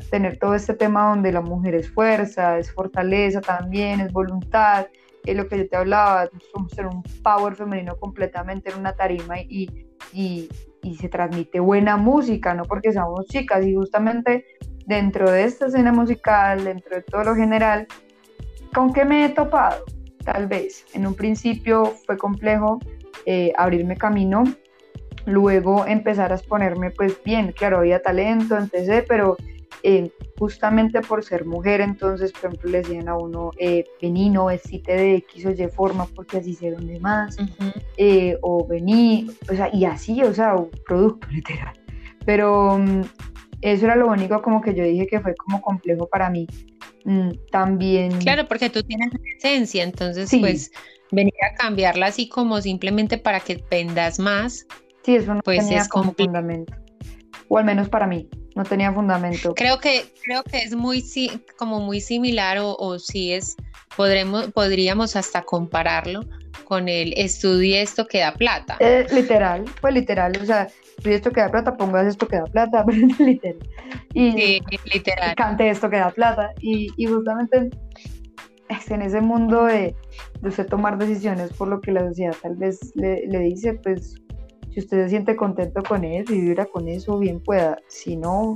tener 0.09 0.37
todo 0.39 0.55
este 0.55 0.73
tema 0.73 1.09
donde 1.09 1.33
la 1.33 1.41
mujer 1.41 1.75
es 1.75 1.91
fuerza, 1.91 2.57
es 2.57 2.71
fortaleza 2.71 3.41
también, 3.41 3.99
es 3.99 4.13
voluntad, 4.13 4.87
es 5.25 5.35
lo 5.35 5.47
que 5.47 5.57
yo 5.57 5.67
te 5.67 5.75
hablaba, 5.75 6.29
somos 6.53 6.71
ser 6.71 6.85
un 6.87 7.03
power 7.21 7.55
femenino 7.55 7.97
completamente 7.97 8.69
en 8.71 8.79
una 8.79 8.95
tarima 8.95 9.39
y, 9.39 9.69
y, 10.13 10.49
y 10.83 10.95
se 10.95 11.09
transmite 11.09 11.59
buena 11.59 11.97
música, 11.97 12.53
no 12.53 12.63
porque 12.63 12.91
seamos 12.91 13.25
chicas 13.27 13.65
y 13.65 13.73
justamente 13.73 14.45
dentro 14.85 15.31
de 15.31 15.45
esta 15.45 15.67
escena 15.67 15.91
musical, 15.91 16.63
dentro 16.63 16.95
de 16.95 17.01
todo 17.01 17.23
lo 17.23 17.35
general, 17.35 17.87
¿con 18.73 18.93
qué 18.93 19.05
me 19.05 19.25
he 19.25 19.29
topado? 19.29 19.83
Tal 20.23 20.47
vez 20.47 20.85
en 20.93 21.07
un 21.07 21.15
principio 21.15 21.93
fue 22.05 22.17
complejo 22.17 22.79
eh, 23.25 23.53
abrirme 23.57 23.95
camino, 23.95 24.43
luego 25.25 25.85
empezar 25.85 26.31
a 26.31 26.35
exponerme 26.35 26.91
pues 26.91 27.21
bien, 27.23 27.53
claro, 27.53 27.79
había 27.79 28.01
talento, 28.01 28.57
empecé, 28.57 29.03
pero 29.03 29.37
eh, 29.85 30.09
justamente 30.39 31.01
por 31.01 31.25
ser 31.25 31.45
mujer, 31.45 31.81
entonces, 31.81 32.31
por 32.31 32.45
ejemplo, 32.45 32.71
le 32.71 32.77
decían 32.79 33.09
a 33.09 33.17
uno, 33.17 33.51
eh, 33.57 33.83
vení, 34.01 34.29
no 34.29 34.45
vestite 34.45 34.95
de 34.95 35.15
X 35.15 35.45
o 35.45 35.51
Y 35.51 35.67
forma 35.67 36.05
porque 36.15 36.37
así 36.37 36.53
se 36.53 36.71
vende 36.71 37.01
más, 37.01 37.35
eh, 37.97 38.37
o 38.41 38.65
vení, 38.65 39.27
o 39.49 39.53
sea, 39.53 39.69
y 39.73 39.83
así, 39.83 40.23
o 40.23 40.33
sea, 40.33 40.55
un 40.55 40.71
producto 40.87 41.27
literal. 41.31 41.77
Pero 42.25 42.77
mm, 42.79 43.01
eso 43.61 43.85
era 43.85 43.97
lo 43.97 44.07
único 44.07 44.41
como 44.41 44.61
que 44.61 44.73
yo 44.73 44.85
dije 44.85 45.05
que 45.05 45.19
fue 45.19 45.35
como 45.35 45.61
complejo 45.61 46.07
para 46.07 46.29
mí. 46.29 46.47
Mm, 47.03 47.31
también... 47.51 48.17
Claro, 48.19 48.47
porque 48.47 48.69
tú 48.69 48.83
tienes 48.83 49.11
esencia, 49.37 49.83
entonces, 49.83 50.29
pues, 50.39 50.71
venir 51.11 51.33
a 51.51 51.55
cambiarla 51.55 52.05
así 52.05 52.29
como 52.29 52.61
simplemente 52.61 53.17
para 53.17 53.41
que 53.41 53.61
vendas 53.69 54.17
más. 54.17 54.65
Sí, 55.03 55.17
eso 55.17 55.33
no 55.33 55.41
pues 55.41 55.59
tenía 55.59 55.81
es 55.81 55.89
como 55.89 56.13
fundamento. 56.13 56.73
O 57.49 57.57
al 57.57 57.65
menos 57.65 57.89
para 57.89 58.07
mí 58.07 58.29
no 58.55 58.63
tenía 58.63 58.91
fundamento. 58.91 59.53
Creo 59.55 59.79
que, 59.79 60.05
creo 60.23 60.43
que 60.43 60.57
es 60.59 60.75
muy, 60.75 61.03
como 61.57 61.79
muy 61.79 62.01
similar 62.01 62.57
o, 62.59 62.75
o 62.75 62.99
sí 62.99 63.33
es, 63.33 63.55
podremos, 63.95 64.51
podríamos 64.51 65.15
hasta 65.15 65.41
compararlo 65.41 66.21
con 66.65 66.87
el 66.87 67.13
estudie 67.17 67.81
esto 67.81 68.07
que 68.07 68.19
da 68.19 68.33
plata. 68.33 68.77
Eh, 68.79 69.05
literal, 69.11 69.65
fue 69.81 69.91
literal, 69.91 70.33
o 70.41 70.45
sea, 70.45 70.67
estudie 70.97 71.15
esto 71.15 71.31
que 71.31 71.41
da 71.41 71.49
plata, 71.49 71.75
pongas 71.75 72.07
esto 72.07 72.27
que 72.27 72.37
da 72.37 72.45
plata, 72.45 72.85
literal. 73.19 73.69
Y, 74.13 74.31
sí, 74.31 74.61
literal. 74.93 75.35
cante 75.35 75.69
esto 75.69 75.89
que 75.89 75.97
da 75.97 76.11
plata. 76.11 76.53
Y, 76.61 76.89
y 76.97 77.05
justamente 77.05 77.69
en 78.89 79.01
ese 79.01 79.21
mundo 79.21 79.65
de, 79.65 79.95
de, 80.41 80.49
usted 80.49 80.65
tomar 80.65 80.97
decisiones 80.97 81.53
por 81.53 81.67
lo 81.67 81.79
que 81.79 81.91
la 81.91 82.07
sociedad 82.07 82.35
tal 82.41 82.55
vez 82.55 82.79
le, 82.95 83.27
le 83.27 83.39
dice, 83.39 83.75
pues 83.75 84.15
si 84.73 84.79
usted 84.79 85.03
se 85.03 85.09
siente 85.09 85.35
contento 85.35 85.83
con 85.83 86.03
eso 86.03 86.33
y 86.33 86.41
vibra 86.41 86.65
con 86.65 86.87
eso, 86.87 87.19
bien 87.19 87.39
pueda. 87.39 87.79
Si 87.87 88.15
no, 88.15 88.55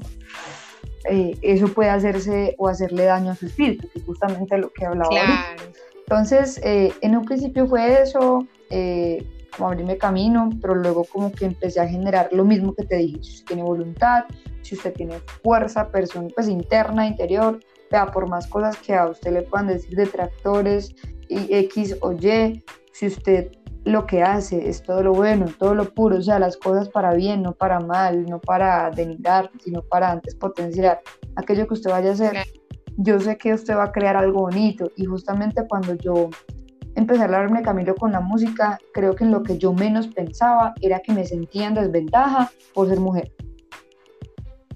eh, 1.10 1.38
eso 1.42 1.68
puede 1.68 1.90
hacerse 1.90 2.56
o 2.58 2.68
hacerle 2.68 3.06
daño 3.06 3.32
a 3.32 3.36
su 3.36 3.46
espíritu, 3.46 3.88
que 3.90 4.00
es 4.00 4.06
justamente 4.06 4.58
lo 4.58 4.72
que 4.72 4.86
hablaba 4.86 5.10
claro. 5.10 5.64
Entonces, 6.00 6.60
eh, 6.64 6.94
en 7.02 7.18
un 7.18 7.26
principio 7.26 7.68
fue 7.68 8.02
eso, 8.02 8.48
eh, 8.70 9.26
como 9.56 9.70
abrirme 9.70 9.98
camino, 9.98 10.50
pero 10.62 10.74
luego 10.74 11.04
como 11.04 11.32
que 11.32 11.46
empecé 11.46 11.82
a 11.82 11.88
generar 11.88 12.30
lo 12.32 12.46
mismo 12.46 12.74
que 12.74 12.86
te 12.86 12.96
dije, 12.96 13.20
si 13.22 13.32
usted 13.32 13.46
tiene 13.48 13.64
voluntad, 13.64 14.24
si 14.62 14.76
usted 14.76 14.94
tiene 14.94 15.20
fuerza 15.44 15.90
persona, 15.90 16.30
pues 16.34 16.48
interna, 16.48 17.08
interior, 17.08 17.60
vea, 17.92 18.08
por 18.08 18.28
más 18.28 18.48
cosas 18.48 18.78
que 18.78 18.96
a 18.96 19.08
usted 19.08 19.34
le 19.34 19.42
puedan 19.44 19.68
decir 19.68 19.96
detractores, 19.96 20.96
y 21.30 21.54
X 21.54 21.98
o 22.02 22.14
Y, 22.14 22.64
si 22.94 23.08
usted 23.08 23.52
lo 23.88 24.06
que 24.06 24.22
hace 24.22 24.68
es 24.68 24.84
todo 24.84 25.02
lo 25.02 25.14
bueno, 25.14 25.46
todo 25.58 25.74
lo 25.74 25.94
puro, 25.94 26.18
o 26.18 26.22
sea, 26.22 26.40
las 26.40 26.58
cosas 26.58 26.90
para 26.90 27.14
bien, 27.14 27.42
no 27.42 27.54
para 27.54 27.80
mal, 27.80 28.26
no 28.26 28.40
para 28.40 28.92
denigrar, 28.92 29.50
sino 29.64 29.82
para 29.82 30.12
antes 30.12 30.36
potenciar 30.36 31.02
aquello 31.36 31.68
que 31.68 31.74
usted 31.74 31.92
vaya 31.92 32.10
a 32.10 32.14
hacer. 32.14 32.38
Yo 32.98 33.20
sé 33.20 33.38
que 33.38 33.54
usted 33.54 33.76
va 33.76 33.86
a 33.86 33.92
crear 33.92 34.18
algo 34.18 34.42
bonito 34.42 34.92
y 34.98 35.06
justamente 35.06 35.66
cuando 35.68 35.94
yo 35.96 36.30
empecé 36.96 37.24
a 37.24 37.28
darme 37.28 37.62
camino 37.62 37.96
con 37.96 38.12
la 38.12 38.20
música, 38.20 38.78
creo 38.94 39.16
que 39.16 39.24
en 39.24 39.32
lo 39.32 39.42
que 39.42 39.58
yo 39.58 39.72
menos 39.72 40.08
pensaba 40.08 40.74
era 40.82 41.00
que 41.00 41.14
me 41.14 41.26
sentía 41.26 41.68
en 41.68 41.76
desventaja 41.76 42.52
por 42.74 42.90
ser 42.90 43.00
mujer. 43.00 43.32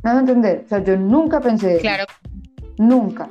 ¿Me 0.04 0.12
vas 0.12 0.15
a 0.15 0.19
entender? 0.21 0.63
O 0.65 0.69
sea, 0.69 0.84
yo 0.84 0.95
nunca 0.95 1.41
pensé. 1.41 1.80
Claro. 1.80 2.06
Nunca. 2.78 3.30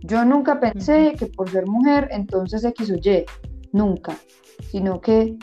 Yo 0.00 0.24
nunca 0.24 0.58
pensé 0.60 1.14
que 1.18 1.26
por 1.26 1.50
ser 1.50 1.66
mujer, 1.66 2.08
entonces 2.10 2.64
X 2.64 2.90
o 2.90 2.94
Y. 2.94 3.24
Nunca 3.72 4.16
sino 4.70 5.00
que 5.00 5.36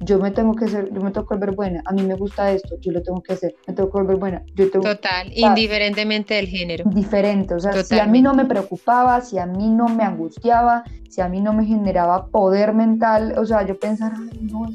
yo 0.00 0.18
me 0.18 0.30
tengo 0.30 0.54
que 0.54 0.66
hacer, 0.66 0.92
yo 0.92 1.00
me 1.00 1.10
tengo 1.10 1.26
que 1.26 1.34
volver 1.34 1.54
buena, 1.54 1.82
a 1.86 1.92
mí 1.92 2.02
me 2.02 2.14
gusta 2.14 2.52
esto, 2.52 2.76
yo 2.80 2.92
lo 2.92 3.02
tengo 3.02 3.22
que 3.22 3.32
hacer, 3.32 3.54
me 3.66 3.74
tengo 3.74 3.90
que 3.90 3.98
volver 3.98 4.16
buena. 4.16 4.42
Yo 4.54 4.70
tengo, 4.70 4.84
Total, 4.84 5.30
indiferentemente 5.34 6.34
del 6.34 6.46
género. 6.46 6.84
Diferente, 6.90 7.54
o 7.54 7.60
sea, 7.60 7.72
si 7.82 7.98
a 7.98 8.06
mí 8.06 8.22
no 8.22 8.34
me 8.34 8.44
preocupaba, 8.44 9.20
si 9.20 9.38
a 9.38 9.46
mí 9.46 9.68
no 9.68 9.88
me 9.88 10.04
angustiaba, 10.04 10.84
si 11.08 11.20
a 11.20 11.28
mí 11.28 11.40
no 11.40 11.52
me 11.52 11.64
generaba 11.64 12.26
poder 12.26 12.74
mental, 12.74 13.34
o 13.38 13.44
sea, 13.44 13.66
yo 13.66 13.78
pensaba, 13.78 14.14
ay, 14.16 14.38
no, 14.42 14.68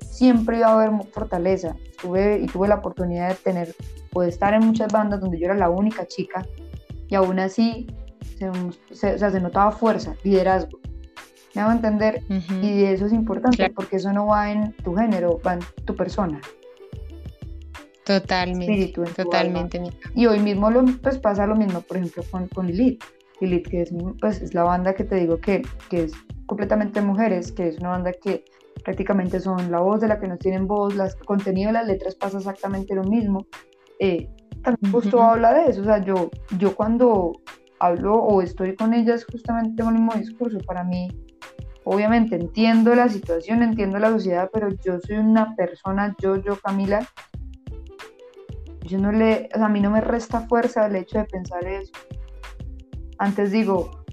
siempre 0.00 0.58
iba 0.58 0.68
a 0.68 0.74
haber 0.74 0.90
fortaleza. 1.12 1.76
Tuve, 2.00 2.40
y 2.42 2.46
tuve 2.46 2.68
la 2.68 2.76
oportunidad 2.76 3.30
de 3.30 3.34
tener, 3.36 3.74
de 4.14 4.28
estar 4.28 4.52
en 4.54 4.66
muchas 4.66 4.92
bandas 4.92 5.20
donde 5.20 5.38
yo 5.38 5.46
era 5.46 5.54
la 5.54 5.70
única 5.70 6.06
chica 6.06 6.46
y 7.08 7.14
aún 7.14 7.38
así 7.38 7.86
se, 8.92 9.18
se 9.18 9.40
notaba 9.40 9.72
fuerza, 9.72 10.14
liderazgo. 10.22 10.78
Me 11.54 11.62
hago 11.62 11.72
entender 11.72 12.22
y 12.62 12.84
eso 12.84 13.06
es 13.06 13.12
importante 13.12 13.70
porque 13.70 13.96
eso 13.96 14.12
no 14.12 14.26
va 14.26 14.52
en 14.52 14.72
tu 14.72 14.94
género, 14.94 15.40
va 15.44 15.54
en 15.54 15.60
tu 15.84 15.94
persona. 15.96 16.40
Totalmente. 18.04 18.64
Espíritu, 18.64 19.04
totalmente. 19.16 19.82
Y 20.14 20.26
hoy 20.26 20.40
mismo 20.40 20.70
lo, 20.70 20.84
pues 21.02 21.18
pasa 21.18 21.46
lo 21.46 21.56
mismo, 21.56 21.80
por 21.80 21.96
ejemplo, 21.96 22.22
con, 22.30 22.48
con 22.48 22.66
Lilith. 22.66 23.02
Lilith, 23.40 23.68
que 23.68 23.82
es, 23.82 23.92
pues, 24.20 24.40
es 24.42 24.54
la 24.54 24.64
banda 24.64 24.94
que 24.94 25.04
te 25.04 25.16
digo 25.16 25.38
que, 25.38 25.62
que 25.88 26.04
es 26.04 26.12
completamente 26.46 27.00
mujeres, 27.00 27.52
que 27.52 27.68
es 27.68 27.78
una 27.78 27.90
banda 27.90 28.12
que 28.12 28.44
prácticamente 28.84 29.40
son 29.40 29.70
la 29.70 29.80
voz 29.80 30.00
de 30.00 30.08
la 30.08 30.18
que 30.18 30.26
nos 30.26 30.38
tienen 30.38 30.66
voz, 30.66 30.94
el 30.94 31.24
contenido 31.24 31.68
de 31.68 31.74
las 31.74 31.86
letras 31.86 32.14
pasa 32.14 32.38
exactamente 32.38 32.94
lo 32.94 33.04
mismo. 33.04 33.46
Eh, 33.98 34.28
también 34.62 34.92
justo 34.92 35.22
habla 35.22 35.52
de 35.52 35.70
eso, 35.70 35.82
o 35.82 35.84
sea, 35.84 36.02
yo, 36.02 36.30
yo 36.58 36.74
cuando 36.74 37.32
hablo 37.78 38.16
o 38.16 38.42
estoy 38.42 38.74
con 38.74 38.92
ellas 38.92 39.24
justamente 39.24 39.76
tengo 39.76 39.90
el 39.90 39.96
mismo 39.96 40.14
discurso, 40.14 40.58
para 40.66 40.84
mí 40.84 41.08
obviamente 41.90 42.36
entiendo 42.36 42.94
la 42.94 43.08
situación, 43.08 43.64
entiendo 43.64 43.98
la 43.98 44.10
sociedad, 44.10 44.48
pero 44.52 44.68
yo 44.84 45.00
soy 45.00 45.16
una 45.16 45.56
persona, 45.56 46.14
yo, 46.22 46.36
yo, 46.36 46.56
Camila, 46.60 47.04
yo 48.82 48.98
no 48.98 49.10
le, 49.10 49.48
o 49.52 49.56
sea, 49.56 49.66
a 49.66 49.68
mí 49.68 49.80
no 49.80 49.90
me 49.90 50.00
resta 50.00 50.46
fuerza 50.46 50.86
el 50.86 50.94
hecho 50.94 51.18
de 51.18 51.24
pensar 51.24 51.66
eso. 51.66 51.90
Antes 53.18 53.50
digo, 53.50 54.04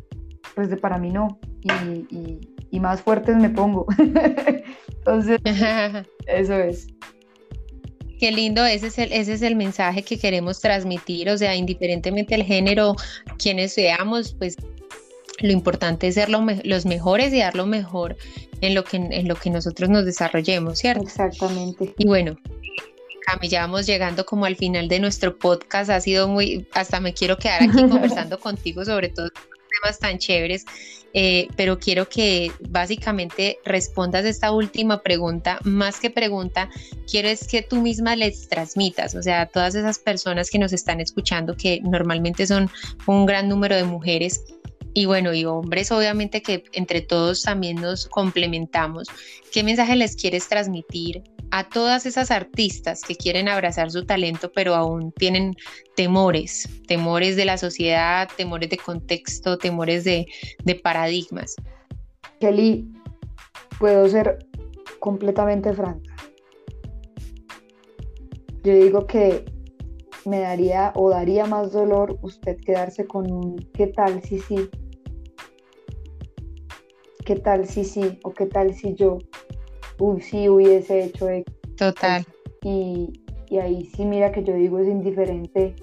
pues 0.56 0.72
de 0.72 0.78
para 0.78 0.98
mí 0.98 1.12
no, 1.12 1.40
y, 1.62 2.40
y, 2.72 2.80
más 2.80 3.02
fuertes 3.02 3.36
me 3.36 3.50
pongo. 3.50 3.86
Entonces, 4.98 5.40
eso 6.26 6.54
es. 6.56 6.88
Qué 8.20 8.32
lindo, 8.32 8.66
ese 8.66 8.88
es, 8.88 8.98
el, 8.98 9.14
ese 9.14 9.34
es 9.34 9.44
el 9.44 9.56
mensaje 9.56 10.02
que 10.02 10.18
queremos 10.18 10.62
transmitir, 10.62 11.30
o 11.30 11.38
sea, 11.38 11.56
indiferentemente 11.56 12.36
del 12.36 12.44
género, 12.44 12.96
quienes 13.38 13.74
seamos, 13.74 14.34
pues 14.34 14.58
lo 15.40 15.52
importante 15.52 16.08
es 16.08 16.16
ser 16.16 16.30
los 16.30 16.86
mejores 16.86 17.34
y 17.34 17.40
dar 17.40 17.56
lo 17.56 17.66
mejor 17.66 18.18
en 18.62 18.74
lo, 18.74 18.84
que, 18.84 18.98
en 18.98 19.28
lo 19.28 19.36
que 19.36 19.50
nosotros 19.50 19.90
nos 19.90 20.06
desarrollemos, 20.06 20.80
¿cierto? 20.80 21.04
Exactamente. 21.04 21.94
Y 21.98 22.08
bueno, 22.08 22.38
Cami, 23.26 23.50
ya 23.50 23.62
vamos 23.62 23.86
llegando 23.86 24.26
como 24.26 24.46
al 24.46 24.56
final 24.56 24.88
de 24.88 25.00
nuestro 25.00 25.38
podcast. 25.38 25.90
Ha 25.90 26.00
sido 26.00 26.28
muy, 26.28 26.68
hasta 26.74 27.00
me 27.00 27.14
quiero 27.14 27.38
quedar 27.38 27.64
aquí 27.64 27.72
conversando 27.90 28.40
contigo 28.40 28.84
sobre 28.86 29.10
todos 29.10 29.32
temas 29.82 30.00
tan 30.00 30.18
chéveres, 30.18 30.66
eh, 31.14 31.48
pero 31.56 31.80
quiero 31.80 32.08
que 32.10 32.52
básicamente 32.70 33.60
respondas 33.66 34.26
esta 34.26 34.52
última 34.52 35.02
pregunta. 35.02 35.60
Más 35.64 36.00
que 36.00 36.10
pregunta, 36.10 36.70
quiero 37.10 37.28
es 37.28 37.48
que 37.48 37.62
tú 37.62 37.82
misma 37.82 38.16
les 38.16 38.48
transmitas, 38.48 39.16
o 39.16 39.22
sea, 39.22 39.42
a 39.42 39.46
todas 39.46 39.76
esas 39.76 40.00
personas 40.00 40.50
que 40.50 40.60
nos 40.60 40.74
están 40.74 41.00
escuchando, 41.00 41.56
que 41.56 41.82
normalmente 41.84 42.48
son 42.48 42.70
un 43.06 43.26
gran 43.26 43.50
número 43.50 43.76
de 43.76 43.84
mujeres, 43.84 44.44
y 44.98 45.06
bueno, 45.06 45.32
y 45.32 45.46
hombres 45.46 45.92
obviamente 45.92 46.42
que 46.42 46.64
entre 46.74 47.02
todos 47.02 47.44
también 47.44 47.80
nos 47.80 48.08
complementamos. 48.08 49.08
¿Qué 49.54 49.62
mensaje 49.62 49.96
les 49.96 50.16
quieres 50.16 50.50
transmitir 50.50 51.22
a 51.52 51.70
todas 51.70 52.08
esas 52.08 52.32
artistas 52.32 53.04
que 53.04 53.16
quieren 53.16 53.48
abrazar 53.48 53.92
su 53.92 54.08
talento 54.08 54.52
pero 54.52 54.74
aún 54.74 55.12
tienen 55.12 55.56
temores, 55.96 56.68
temores 56.88 57.36
de 57.36 57.46
la 57.46 57.60
sociedad, 57.60 58.28
temores 58.38 58.72
de 58.72 58.78
contexto, 58.78 59.60
temores 59.60 60.04
de, 60.04 60.26
paradigmas? 60.82 61.56
Kelly, 62.40 62.92
puedo 63.78 64.10
ser 64.10 64.48
completamente 64.98 65.74
franca. 65.74 66.12
Yo 68.64 68.74
digo 68.74 69.06
que 69.06 69.46
me 70.26 70.40
daría 70.40 70.92
o 70.96 71.12
daría 71.12 71.46
más 71.46 71.72
dolor 71.72 72.18
usted 72.24 72.58
quedarse 72.66 73.06
con 73.06 73.32
un 73.32 73.58
qué 73.76 73.86
tal 73.86 74.24
si 74.24 74.40
sí 74.40 74.68
¿qué 77.28 77.36
tal 77.36 77.68
si 77.68 77.84
sí? 77.84 78.20
¿O 78.24 78.32
qué 78.32 78.46
tal 78.46 78.74
si 78.74 78.96
yo, 78.96 79.18
uy, 80.00 80.22
sí 80.22 80.48
hubiese 80.48 81.04
hecho 81.04 81.28
X? 81.28 81.54
Total. 81.76 82.26
Y, 82.64 83.12
ahí 83.62 83.86
sí, 83.94 84.06
mira 84.06 84.32
que 84.32 84.46
yo 84.46 84.54
digo 84.54 84.80
es 84.80 84.88
indiferente 84.88 85.76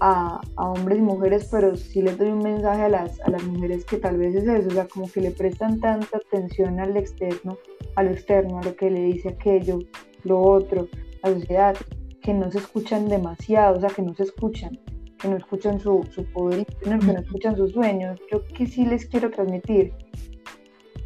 a, 0.00 0.40
hombres 0.56 0.98
y 0.98 1.02
mujeres, 1.02 1.48
pero 1.50 1.76
sí 1.76 2.00
les 2.00 2.16
doy 2.16 2.30
un 2.30 2.38
mensaje 2.38 2.84
a 2.84 2.88
las, 2.88 3.20
a 3.20 3.30
las 3.30 3.42
mujeres 3.44 3.84
que 3.84 3.98
tal 3.98 4.16
vez 4.16 4.34
es 4.34 4.48
eso, 4.48 4.68
o 4.68 4.70
sea, 4.70 4.88
como 4.88 5.10
que 5.10 5.20
le 5.20 5.32
prestan 5.32 5.80
tanta 5.80 6.16
atención 6.16 6.80
al 6.80 6.96
externo, 6.96 7.58
a 7.96 8.02
lo 8.02 8.12
externo, 8.12 8.58
a 8.58 8.62
lo 8.62 8.74
que 8.74 8.90
le 8.90 9.02
dice 9.02 9.28
aquello, 9.28 9.80
lo 10.24 10.40
otro, 10.40 10.88
a 11.22 11.28
la 11.28 11.40
sociedad, 11.40 11.76
que 12.22 12.32
no 12.32 12.50
se 12.50 12.56
escuchan 12.56 13.06
demasiado, 13.06 13.76
o 13.76 13.80
sea, 13.80 13.90
que 13.90 14.00
no 14.00 14.14
se 14.14 14.22
escuchan, 14.22 14.78
que 15.20 15.28
no 15.28 15.36
escuchan 15.36 15.78
su, 15.78 16.08
su 16.10 16.24
poder 16.32 16.64
que 16.64 16.88
no 16.88 17.18
escuchan 17.18 17.54
sus 17.54 17.72
sueños. 17.72 18.18
Yo 18.32 18.42
que 18.46 18.66
sí 18.66 18.86
les 18.86 19.04
quiero 19.04 19.30
transmitir 19.30 19.92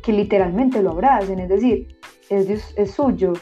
que 0.04 0.12
literalmente 0.12 0.82
lo 0.82 0.90
abracen, 0.90 1.38
es 1.38 1.48
decir, 1.48 1.88
es, 2.28 2.74
es 2.76 2.90
suyo, 2.90 3.32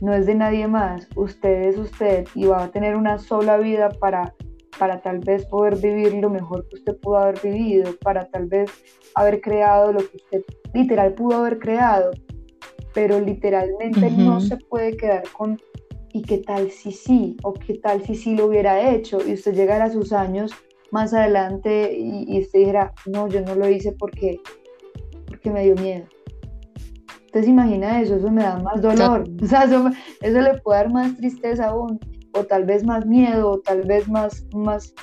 no 0.00 0.14
es 0.14 0.24
de 0.24 0.34
nadie 0.34 0.66
más, 0.66 1.08
usted 1.14 1.68
es 1.68 1.76
usted 1.76 2.26
y 2.34 2.46
va 2.46 2.64
a 2.64 2.70
tener 2.70 2.96
una 2.96 3.18
sola 3.18 3.58
vida 3.58 3.90
para, 3.90 4.34
para 4.78 5.02
tal 5.02 5.18
vez 5.18 5.44
poder 5.46 5.76
vivir 5.76 6.14
lo 6.14 6.30
mejor 6.30 6.66
que 6.68 6.76
usted 6.76 6.96
pudo 7.00 7.18
haber 7.18 7.40
vivido, 7.42 7.94
para 8.02 8.24
tal 8.30 8.46
vez 8.46 8.70
haber 9.14 9.42
creado 9.42 9.92
lo 9.92 9.98
que 9.98 10.16
usted 10.16 10.44
literal 10.72 11.12
pudo 11.12 11.36
haber 11.36 11.58
creado, 11.58 12.10
pero 12.94 13.20
literalmente 13.20 14.10
no 14.10 14.40
se 14.40 14.56
puede 14.56 14.96
quedar 14.96 15.22
con 15.36 15.60
y 16.14 16.22
qué 16.22 16.38
tal 16.38 16.70
si 16.70 16.92
sí, 16.92 17.36
o 17.42 17.52
qué 17.52 17.74
tal 17.74 18.02
si 18.02 18.14
sí 18.14 18.34
lo 18.34 18.46
hubiera 18.46 18.90
hecho 18.90 19.18
y 19.26 19.34
usted 19.34 19.54
llegara 19.54 19.84
a 19.84 19.90
sus 19.90 20.14
años 20.14 20.52
más 20.90 21.12
adelante 21.12 21.94
y, 21.94 22.24
y 22.26 22.40
usted 22.40 22.60
dijera, 22.60 22.94
no, 23.04 23.28
yo 23.28 23.42
no 23.42 23.54
lo 23.54 23.68
hice 23.68 23.92
porque 23.92 24.40
porque 25.36 25.50
me 25.50 25.64
dio 25.64 25.74
miedo. 25.76 26.06
Entonces 27.26 27.48
imagina 27.48 28.00
eso, 28.00 28.16
eso 28.16 28.30
me 28.30 28.42
da 28.42 28.58
más 28.58 28.80
dolor, 28.80 29.28
o 29.42 29.46
sea, 29.46 29.64
eso, 29.64 29.90
le 30.40 30.58
puede 30.60 30.78
dar 30.78 30.90
más 30.90 31.14
tristeza 31.16 31.68
aún, 31.68 32.00
o 32.32 32.44
tal 32.44 32.64
vez 32.64 32.84
más 32.84 33.04
miedo, 33.04 33.50
o 33.50 33.60
tal 33.60 33.82
vez 33.82 34.08
más, 34.08 34.46
más, 34.54 34.94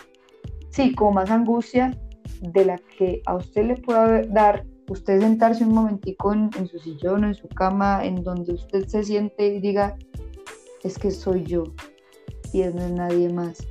sí, 0.72 0.96
como 0.96 1.12
más 1.12 1.30
angustia 1.30 1.96
de 2.42 2.66
la 2.66 2.80
que 2.98 3.22
a 3.28 3.36
usted 3.36 3.66
le 3.66 3.76
puede 3.78 4.28
dar 4.30 4.66
usted 4.90 5.22
sentarse 5.22 5.64
un 5.64 5.76
momentico 5.76 6.34
en, 6.34 6.52
su 6.68 6.80
sillón 6.80 7.24
o 7.24 7.28
en 7.28 7.36
su 7.36 7.48
cama, 7.50 8.04
en 8.04 8.24
donde 8.24 8.54
usted 8.54 8.88
se 8.88 9.04
siente 9.04 9.48
y 9.48 9.62
diga, 9.62 9.96
es 10.84 10.98
que 10.98 11.12
soy 11.12 11.44
yo 11.44 11.64
y 12.52 12.62
no 12.62 12.82
es 12.82 12.92
nadie 12.92 13.30
más, 13.30 13.66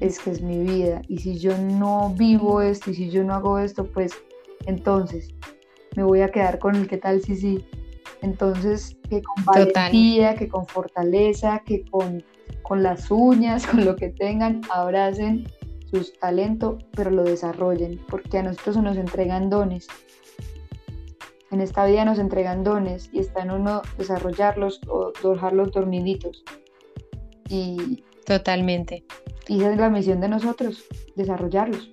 es 0.00 0.18
que 0.18 0.30
es 0.30 0.42
mi 0.42 0.58
vida. 0.58 1.00
Y 1.08 1.18
si 1.18 1.38
yo 1.38 1.56
no 1.56 2.12
vivo 2.16 2.60
esto 2.60 2.90
y 2.90 2.94
si 2.94 3.10
yo 3.10 3.24
no 3.24 3.34
hago 3.34 3.58
esto, 3.58 3.84
pues 3.84 4.12
entonces 4.66 5.32
me 5.96 6.02
voy 6.02 6.20
a 6.22 6.30
quedar 6.30 6.58
con 6.58 6.76
el 6.76 6.88
qué 6.88 6.96
tal 6.96 7.22
si 7.22 7.36
sí. 7.36 7.64
Entonces, 8.22 8.96
que 9.08 9.22
con 9.22 9.44
valentía, 9.44 10.34
que 10.34 10.48
con 10.48 10.66
fortaleza, 10.66 11.62
que 11.64 11.84
con, 11.84 12.22
con 12.62 12.82
las 12.82 13.10
uñas, 13.10 13.66
con 13.68 13.84
lo 13.84 13.96
que 13.96 14.08
tengan, 14.10 14.60
abracen 14.72 15.46
sus 15.90 16.18
talentos, 16.18 16.84
pero 16.92 17.10
lo 17.10 17.24
desarrollen, 17.24 18.00
porque 18.08 18.38
a 18.38 18.42
nosotros 18.42 18.76
nos 18.76 18.96
entregan 18.96 19.50
dones. 19.50 19.88
En 21.50 21.60
esta 21.60 21.84
vida 21.84 22.04
nos 22.04 22.20
entregan 22.20 22.62
dones 22.62 23.10
y 23.12 23.18
está 23.18 23.42
en 23.42 23.50
uno 23.50 23.82
desarrollarlos 23.98 24.80
o 24.86 25.12
dejarlos 25.22 25.72
dormiditos. 25.72 26.44
Y, 27.48 28.04
Totalmente. 28.24 29.02
Y 29.48 29.60
esa 29.60 29.72
es 29.72 29.78
la 29.78 29.90
misión 29.90 30.20
de 30.20 30.28
nosotros, 30.28 30.84
desarrollarlos. 31.16 31.90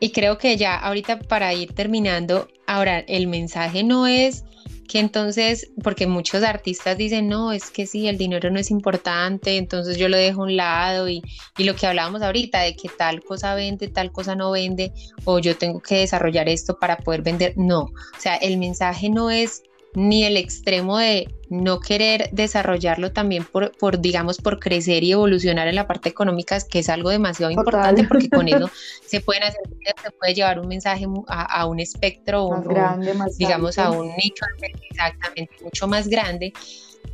Y 0.00 0.10
creo 0.10 0.38
que 0.38 0.56
ya 0.56 0.76
ahorita 0.76 1.18
para 1.20 1.52
ir 1.54 1.74
terminando, 1.74 2.48
ahora 2.66 3.00
el 3.00 3.26
mensaje 3.26 3.82
no 3.82 4.06
es 4.06 4.44
que 4.88 4.98
entonces, 4.98 5.70
porque 5.84 6.06
muchos 6.06 6.42
artistas 6.42 6.96
dicen, 6.96 7.28
no, 7.28 7.52
es 7.52 7.70
que 7.70 7.86
sí, 7.86 8.08
el 8.08 8.16
dinero 8.16 8.50
no 8.50 8.58
es 8.58 8.70
importante, 8.70 9.58
entonces 9.58 9.98
yo 9.98 10.08
lo 10.08 10.16
dejo 10.16 10.40
a 10.40 10.44
un 10.44 10.56
lado 10.56 11.08
y, 11.08 11.22
y 11.58 11.64
lo 11.64 11.76
que 11.76 11.86
hablábamos 11.86 12.22
ahorita 12.22 12.62
de 12.62 12.74
que 12.74 12.88
tal 12.88 13.22
cosa 13.22 13.54
vende, 13.54 13.88
tal 13.88 14.10
cosa 14.10 14.34
no 14.34 14.50
vende, 14.50 14.92
o 15.24 15.38
yo 15.38 15.56
tengo 15.56 15.80
que 15.80 15.96
desarrollar 15.96 16.48
esto 16.48 16.78
para 16.78 16.96
poder 16.96 17.20
vender, 17.22 17.52
no, 17.56 17.82
o 17.82 18.20
sea, 18.20 18.36
el 18.36 18.56
mensaje 18.56 19.10
no 19.10 19.30
es 19.30 19.62
ni 19.98 20.24
el 20.24 20.36
extremo 20.36 20.98
de 20.98 21.28
no 21.50 21.80
querer 21.80 22.28
desarrollarlo 22.30 23.10
también 23.12 23.44
por, 23.44 23.76
por, 23.78 24.00
digamos, 24.00 24.38
por 24.38 24.60
crecer 24.60 25.02
y 25.02 25.12
evolucionar 25.12 25.66
en 25.66 25.74
la 25.74 25.88
parte 25.88 26.08
económica, 26.08 26.56
que 26.70 26.78
es 26.78 26.88
algo 26.88 27.10
demasiado 27.10 27.50
importante 27.50 28.04
porque 28.04 28.28
con 28.28 28.46
eso 28.46 28.70
se 29.06 29.20
pueden 29.20 29.42
hacer, 29.42 29.62
se 30.00 30.10
puede 30.12 30.34
llevar 30.34 30.60
un 30.60 30.68
mensaje 30.68 31.06
a, 31.26 31.66
un 31.66 31.80
espectro, 31.80 32.48
más 32.48 32.64
grande, 32.64 33.14
digamos, 33.38 33.78
a 33.78 33.90
un 33.90 34.08
nicho 34.22 34.44
exactamente 34.88 35.52
mucho 35.64 35.88
más 35.88 36.06
grande, 36.06 36.52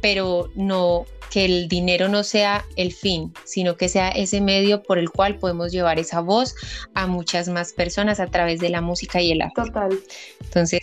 pero 0.03 0.51
no 0.55 1.07
que 1.31 1.47
el 1.47 1.69
dinero 1.69 2.09
no 2.09 2.23
sea 2.23 2.67
el 2.77 2.93
fin, 2.93 3.33
sino 3.45 3.77
que 3.77 3.89
sea 3.89 4.11
ese 4.11 4.43
medio 4.43 4.83
por 4.83 4.99
el 4.99 5.11
cual 5.11 5.39
podemos 5.39 5.73
llevar 5.73 5.99
esa 5.99 6.21
voz 6.21 6.55
a 6.93 7.07
muchas 7.07 7.49
más 7.49 7.73
personas 7.73 8.21
a 8.21 8.27
través 8.27 8.61
de 8.61 8.69
la 8.69 8.83
música 8.83 9.23
y 9.23 9.33
el 9.33 9.41
arte. 9.41 9.63
Total. 9.63 9.99
Entonces, 10.43 10.83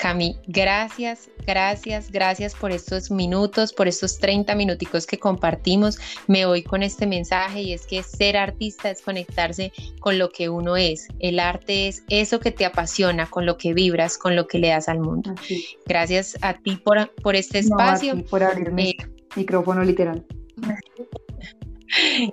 Cami, 0.00 0.34
gracias, 0.46 1.28
gracias, 1.46 2.10
gracias 2.10 2.54
por 2.54 2.72
estos 2.72 3.10
minutos, 3.10 3.74
por 3.74 3.86
estos 3.86 4.16
30 4.16 4.54
minuticos 4.54 5.06
que 5.06 5.18
compartimos. 5.18 5.98
Me 6.26 6.46
voy 6.46 6.62
con 6.62 6.82
este 6.82 7.06
mensaje 7.06 7.60
y 7.60 7.74
es 7.74 7.86
que 7.86 8.02
ser 8.02 8.38
artista 8.38 8.90
es 8.90 9.02
conectarse 9.02 9.72
con 10.00 10.18
lo 10.18 10.30
que 10.30 10.48
uno 10.48 10.78
es. 10.78 11.06
El 11.18 11.38
arte 11.38 11.88
es 11.88 12.02
eso 12.08 12.40
que 12.40 12.50
te 12.50 12.64
apasiona, 12.64 13.28
con 13.28 13.44
lo 13.44 13.58
que 13.58 13.74
vibras, 13.74 14.16
con 14.16 14.36
lo 14.36 14.46
que 14.46 14.58
le 14.58 14.68
das 14.68 14.88
al 14.88 15.00
mundo. 15.00 15.34
Gracias 15.84 16.38
a 16.40 16.54
ti 16.54 16.76
por, 16.76 17.14
por 17.16 17.36
este 17.36 17.58
espacio. 17.58 18.24
por 18.24 18.42
abrirme 18.42 18.90
eh, 18.90 18.96
micrófono 19.36 19.84
literal. 19.84 20.24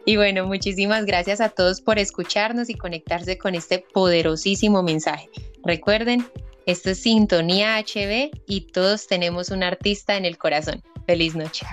Y 0.05 0.17
bueno, 0.17 0.45
muchísimas 0.45 1.07
gracias 1.07 1.41
a 1.41 1.49
todos 1.49 1.81
por 1.81 1.97
escucharnos 1.97 2.69
y 2.69 2.75
conectarse 2.75 3.39
con 3.39 3.55
este 3.55 3.83
poderosísimo 3.91 4.83
mensaje. 4.83 5.31
Recuerden, 5.63 6.23
esto 6.67 6.89
es 6.89 6.99
Sintonía 6.99 7.79
HB 7.79 8.29
y 8.45 8.67
todos 8.73 9.07
tenemos 9.07 9.51
un 9.51 9.63
artista 9.63 10.17
en 10.17 10.25
el 10.25 10.37
corazón. 10.37 10.83
Feliz 11.05 11.33
noche. 11.33 11.65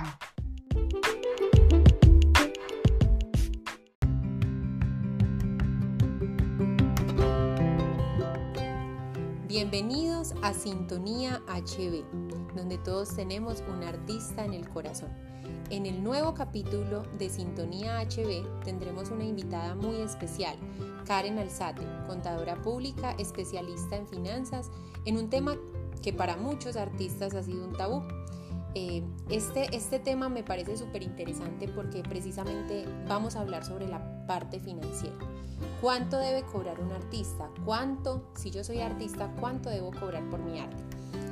Bienvenidos 9.49 10.33
a 10.43 10.55
Sintonía 10.55 11.43
HB, 11.49 12.55
donde 12.55 12.79
todos 12.79 13.17
tenemos 13.17 13.65
un 13.67 13.83
artista 13.83 14.45
en 14.45 14.55
el 14.55 14.69
corazón. 14.69 15.13
En 15.75 15.87
el 15.87 16.05
nuevo 16.05 16.35
capítulo 16.35 17.03
de 17.19 17.29
Sintonía 17.29 18.01
HB 18.01 18.63
tendremos 18.65 19.11
una 19.11 19.25
invitada 19.25 19.75
muy 19.75 19.97
especial, 19.97 20.55
Karen 21.05 21.37
Alzate, 21.41 21.83
contadora 22.07 22.63
pública, 22.63 23.17
especialista 23.19 23.97
en 23.97 24.07
finanzas, 24.07 24.71
en 25.05 25.17
un 25.17 25.31
tema 25.31 25.57
que 26.01 26.13
para 26.13 26.37
muchos 26.37 26.77
artistas 26.77 27.35
ha 27.35 27.43
sido 27.43 27.65
un 27.67 27.73
tabú. 27.73 28.05
Eh, 28.77 29.03
este, 29.31 29.75
este 29.75 29.99
tema 29.99 30.29
me 30.29 30.45
parece 30.45 30.77
súper 30.77 31.03
interesante 31.03 31.67
porque 31.67 32.05
precisamente 32.05 32.85
vamos 33.09 33.35
a 33.35 33.41
hablar 33.41 33.65
sobre 33.65 33.89
la 33.89 34.25
parte 34.29 34.61
financiera. 34.61 35.17
¿Cuánto 35.81 36.19
debe 36.19 36.45
cobrar 36.45 36.79
un 36.79 36.93
artista? 36.93 37.51
¿Cuánto, 37.65 38.31
si 38.37 38.53
yo 38.53 38.63
soy 38.63 38.81
artista, 38.81 39.35
cuánto 39.41 39.71
debo 39.71 39.91
cobrar 39.91 40.23
por 40.31 40.39
mi 40.39 40.61
arte? 40.61 40.85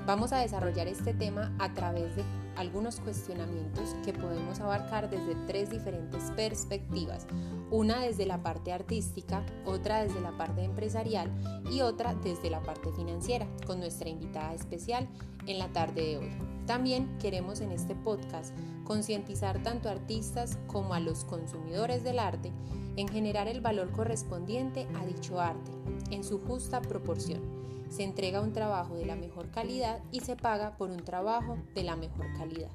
Vamos 0.05 0.33
a 0.33 0.39
desarrollar 0.39 0.89
este 0.89 1.15
tema 1.15 1.55
a 1.61 1.73
través 1.75 2.17
de 2.17 2.25
algunos 2.57 2.99
cuestionamientos 2.99 3.95
que 4.05 4.13
podemos 4.13 4.59
abarcar 4.59 5.09
desde 5.09 5.37
tres 5.47 5.71
diferentes 5.71 6.33
perspectivas. 6.33 7.25
Una 7.71 8.01
desde 8.01 8.27
la 8.27 8.43
parte 8.43 8.73
artística, 8.73 9.47
otra 9.65 10.03
desde 10.03 10.21
la 10.21 10.37
parte 10.37 10.65
empresarial 10.65 11.31
y 11.71 11.83
otra 11.83 12.15
desde 12.15 12.51
la 12.51 12.61
parte 12.63 12.91
financiera, 12.91 13.47
con 13.65 13.79
nuestra 13.79 14.09
invitada 14.09 14.53
especial 14.55 15.09
en 15.47 15.61
la 15.61 15.69
tarde 15.69 16.03
de 16.03 16.19
hoy. 16.19 16.33
También 16.67 17.17
queremos 17.19 17.61
en 17.61 17.71
este 17.71 17.95
podcast 17.95 18.53
concientizar 18.83 19.63
tanto 19.63 19.89
a 19.89 19.93
artistas 19.93 20.59
como 20.67 20.95
a 20.95 21.01
los 21.01 21.25
consumidores 21.25 22.03
del 22.03 22.19
arte 22.19 22.51
en 22.97 23.07
generar 23.07 23.47
el 23.47 23.61
valor 23.61 23.93
correspondiente 23.93 24.89
a 25.01 25.07
dicho 25.07 25.41
arte, 25.41 25.71
en 26.11 26.25
su 26.25 26.41
justa 26.41 26.83
proporción 26.83 27.62
se 27.93 28.05
entrega 28.05 28.41
un 28.41 28.55
trabajo 28.55 28.95
de 28.95 29.05
la 29.05 29.17
mejor 29.17 29.51
calidad 29.51 30.01
y 30.11 30.21
se 30.21 30.35
paga 30.35 30.77
por 30.79 30.91
un 30.91 31.05
trabajo 31.05 31.59
de 31.75 31.83
la 31.85 31.95
mejor 31.95 32.27
calidad. 32.33 32.71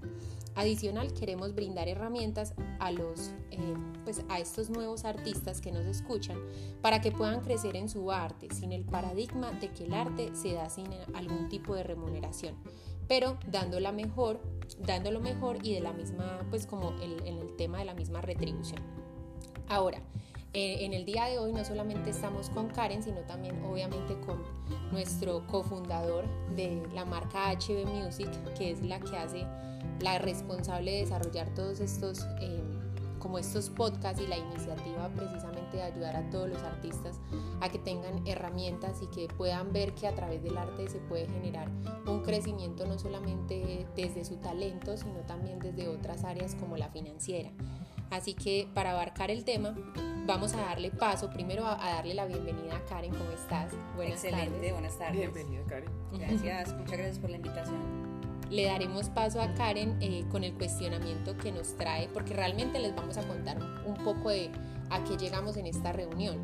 Adicional, 0.56 1.12
queremos 1.14 1.56
brindar 1.56 1.88
herramientas 1.88 2.54
a, 2.80 2.92
los, 2.92 3.32
eh, 3.52 3.58
pues 4.04 4.24
a 4.30 4.40
estos 4.40 4.70
nuevos 4.70 5.06
artistas 5.06 5.60
que 5.60 5.72
nos 5.72 5.86
escuchan 5.86 6.38
para 6.82 7.02
que 7.02 7.12
puedan 7.12 7.42
crecer 7.42 7.76
en 7.76 7.90
su 7.90 8.12
arte 8.12 8.48
sin 8.54 8.72
el 8.72 8.84
paradigma 8.84 9.52
de 9.52 9.70
que 9.72 9.86
el 9.86 9.94
arte 9.94 10.36
se 10.36 10.54
da 10.54 10.70
sin 10.70 10.88
algún 11.16 11.50
tipo 11.50 11.76
de 11.76 11.84
remuneración, 11.84 12.56
pero 13.08 13.38
dando 13.48 13.80
la 13.80 13.92
mejor, 13.92 14.40
dándolo 14.80 15.20
mejor 15.20 15.58
y 15.64 15.74
de 15.74 15.80
la 15.80 15.94
misma, 15.94 16.40
pues 16.50 16.68
como 16.68 16.92
en 17.02 17.38
el 17.38 17.56
tema 17.56 17.80
de 17.80 17.86
la 17.86 17.94
misma 17.96 18.22
retribución. 18.22 18.82
Ahora, 19.68 20.02
eh, 20.58 20.84
en 20.86 20.94
el 20.96 21.06
día 21.06 21.26
de 21.26 21.38
hoy 21.38 21.54
no 21.54 21.64
solamente 21.64 22.10
estamos 22.10 22.50
con 22.50 22.70
Karen, 22.70 23.04
sino 23.04 23.22
también 23.22 23.64
obviamente 23.64 24.20
con 24.22 24.42
nuestro 24.92 25.46
cofundador 25.46 26.26
de 26.56 26.82
la 26.96 27.06
marca 27.06 27.52
HB 27.52 27.86
Music, 27.86 28.28
que 28.58 28.72
es 28.72 28.82
la 28.82 29.00
que 29.00 29.16
hace 29.18 29.46
la 30.00 30.18
responsable 30.18 30.94
de 30.94 30.98
desarrollar 31.02 31.54
todos 31.54 31.80
estos, 31.80 32.26
eh, 32.42 32.64
como 33.20 33.38
estos 33.38 33.70
podcasts 33.70 34.20
y 34.20 34.26
la 34.26 34.40
iniciativa 34.40 35.08
precisamente 35.10 35.78
de 35.78 35.84
ayudar 35.84 36.16
a 36.16 36.28
todos 36.32 36.50
los 36.50 36.64
artistas 36.64 37.20
a 37.62 37.70
que 37.70 37.78
tengan 37.78 38.26
herramientas 38.26 39.04
y 39.04 39.16
que 39.16 39.28
puedan 39.28 39.72
ver 39.74 39.94
que 39.94 40.08
a 40.08 40.16
través 40.16 40.42
del 40.42 40.58
arte 40.58 40.90
se 40.90 40.98
puede 41.02 41.28
generar 41.28 41.70
un 42.08 42.24
crecimiento 42.24 42.88
no 42.88 42.98
solamente 42.98 43.86
desde 43.96 44.26
su 44.26 44.38
talento, 44.38 44.98
sino 44.98 45.20
también 45.28 45.60
desde 45.60 45.88
otras 45.88 46.24
áreas 46.24 46.56
como 46.56 46.78
la 46.78 46.90
financiera. 46.90 47.52
Así 48.10 48.34
que 48.34 48.68
para 48.74 48.92
abarcar 48.92 49.32
el 49.32 49.44
tema, 49.44 49.76
vamos 50.26 50.54
a 50.54 50.62
darle 50.62 50.92
paso 50.92 51.30
primero 51.30 51.66
a, 51.66 51.76
darle 51.78 52.14
la 52.14 52.26
bienvenida 52.26 52.78
a 52.78 52.86
Karen. 52.86 53.12
¿Cómo 53.12 53.32
estás? 53.32 53.72
Buenas 53.96 54.24
Excelente, 54.24 54.72
buenas 54.72 54.98
tardes. 54.98 55.34
Bienvenida, 55.34 55.64
Karen. 55.68 55.90
Gracias, 56.14 56.74
muchas 56.74 56.98
gracias 56.98 57.20
por 57.20 57.30
la 57.30 57.38
invitación. 57.38 58.08
Le 58.50 58.66
daremos 58.66 59.10
paso 59.10 59.42
a 59.42 59.54
Karen 59.56 59.98
eh, 60.00 60.26
con 60.32 60.44
el 60.44 60.54
cuestionamiento 60.54 61.38
que 61.38 61.52
nos 61.52 61.76
trae, 61.76 62.08
porque 62.14 62.34
realmente 62.34 62.80
les 62.80 62.96
vamos 62.96 63.18
a 63.18 63.28
contar 63.28 63.58
un 63.86 63.96
poco 64.06 64.30
de 64.30 64.50
a 64.90 65.04
qué 65.04 65.18
llegamos 65.18 65.58
en 65.58 65.66
esta 65.66 65.92
reunión 65.92 66.38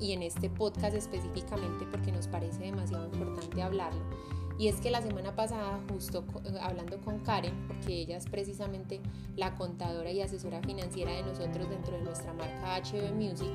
y 0.00 0.12
en 0.12 0.22
este 0.22 0.48
podcast 0.50 0.96
específicamente 0.96 1.86
porque 1.90 2.12
nos 2.12 2.28
parece 2.28 2.64
demasiado 2.64 3.06
importante 3.06 3.62
hablarlo. 3.62 4.00
Y 4.62 4.68
es 4.68 4.76
que 4.76 4.92
la 4.92 5.02
semana 5.02 5.34
pasada, 5.34 5.80
justo 5.90 6.24
eh, 6.44 6.56
hablando 6.60 6.96
con 7.00 7.18
Karen, 7.18 7.66
porque 7.66 7.94
ella 7.94 8.16
es 8.16 8.26
precisamente 8.26 9.00
la 9.34 9.56
contadora 9.56 10.12
y 10.12 10.20
asesora 10.20 10.62
financiera 10.62 11.10
de 11.10 11.24
nosotros 11.24 11.68
dentro 11.68 11.96
de 11.96 12.02
nuestra 12.04 12.32
marca 12.32 12.76
HB 12.76 13.12
Music, 13.12 13.50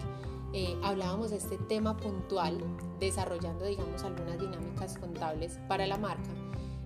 eh, 0.52 0.76
hablábamos 0.84 1.32
de 1.32 1.38
este 1.38 1.58
tema 1.70 1.96
puntual, 1.96 2.62
desarrollando, 3.00 3.64
digamos, 3.64 4.04
algunas 4.04 4.38
dinámicas 4.38 4.98
contables 4.98 5.58
para 5.70 5.88
la 5.88 5.98
marca. 5.98 6.30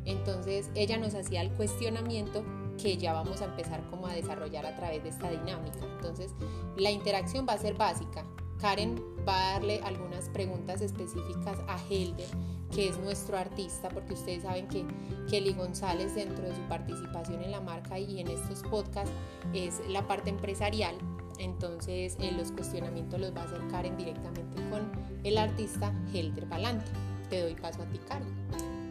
Entonces 0.06 0.70
ella 0.76 1.00
nos 1.00 1.16
hacía 1.16 1.42
el 1.42 1.50
cuestionamiento 1.54 2.44
que 2.80 2.98
ya 2.98 3.14
vamos 3.14 3.42
a 3.42 3.46
empezar 3.46 3.82
como 3.90 4.06
a 4.06 4.14
desarrollar 4.14 4.68
a 4.68 4.76
través 4.76 5.02
de 5.02 5.10
esta 5.10 5.32
dinámica. 5.32 5.80
Entonces 5.96 6.36
la 6.78 6.92
interacción 6.92 7.48
va 7.50 7.54
a 7.54 7.58
ser 7.58 7.74
básica. 7.74 8.24
Karen 8.60 9.04
va 9.28 9.34
a 9.34 9.54
darle 9.54 9.82
algunas 9.84 10.30
preguntas 10.30 10.82
específicas 10.82 11.58
a 11.68 11.80
Helder 11.90 12.30
que 12.74 12.90
es 12.90 12.98
nuestro 13.00 13.38
artista, 13.38 13.90
porque 13.90 14.14
ustedes 14.14 14.44
saben 14.44 14.68
que 14.68 14.86
Kelly 15.30 15.54
González 15.54 16.16
dentro 16.16 16.44
de 16.44 16.56
su 16.56 16.62
participación 16.64 17.44
en 17.44 17.52
la 17.52 17.62
marca 17.62 18.00
y 18.00 18.20
en 18.20 18.28
estos 18.28 18.64
podcasts 18.64 19.12
es 19.54 19.82
la 19.90 20.08
parte 20.08 20.30
empresarial. 20.30 20.96
Entonces 21.40 22.18
eh, 22.20 22.32
los 22.38 22.52
cuestionamientos 22.52 23.20
los 23.20 23.36
va 23.36 23.42
a 23.42 23.46
hacer 23.46 23.62
Karen 23.70 23.98
directamente 23.98 24.58
con 24.70 24.92
el 25.24 25.38
artista 25.38 25.94
Helder 26.14 26.46
Balanta. 26.46 26.86
Te 27.30 27.42
doy 27.42 27.56
paso 27.56 27.82
a 27.82 27.86
ti, 27.86 28.00
Karen. 28.08 28.28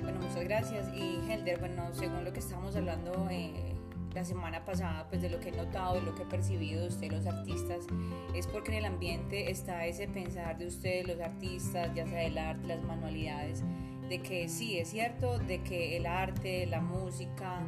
Bueno, 0.03 0.21
muchas 0.21 0.45
gracias. 0.45 0.89
Y 0.95 1.21
Helder, 1.31 1.59
bueno, 1.61 1.85
según 1.93 2.25
lo 2.25 2.33
que 2.33 2.41
estábamos 2.41 2.75
hablando 2.75 3.29
eh, 3.31 3.70
la 4.15 4.25
semana 4.25 4.65
pasada, 4.65 5.07
pues 5.09 5.23
de 5.23 5.31
lo 5.31 5.41
que 5.41 5.51
he 5.51 5.53
notado, 5.53 5.95
de 5.95 6.03
lo 6.03 6.15
que 6.15 6.23
he 6.23 6.27
percibido 6.27 6.83
de 6.83 6.89
ustedes 6.89 7.13
los 7.13 7.27
artistas, 7.27 7.87
es 8.35 8.47
porque 8.47 8.73
en 8.73 8.79
el 8.79 8.85
ambiente 8.85 9.51
está 9.51 9.87
ese 9.87 10.09
pensar 10.09 10.59
de 10.59 10.67
ustedes 10.67 11.07
los 11.07 11.21
artistas, 11.21 11.95
ya 11.95 12.07
sea 12.07 12.25
el 12.25 12.39
arte, 12.39 12.67
las 12.67 12.83
manualidades, 12.83 13.63
de 14.09 14.21
que 14.21 14.49
sí, 14.49 14.79
es 14.79 14.89
cierto, 14.89 15.39
de 15.39 15.63
que 15.63 15.97
el 15.97 16.07
arte, 16.07 16.67
la 16.67 16.81
música, 16.81 17.61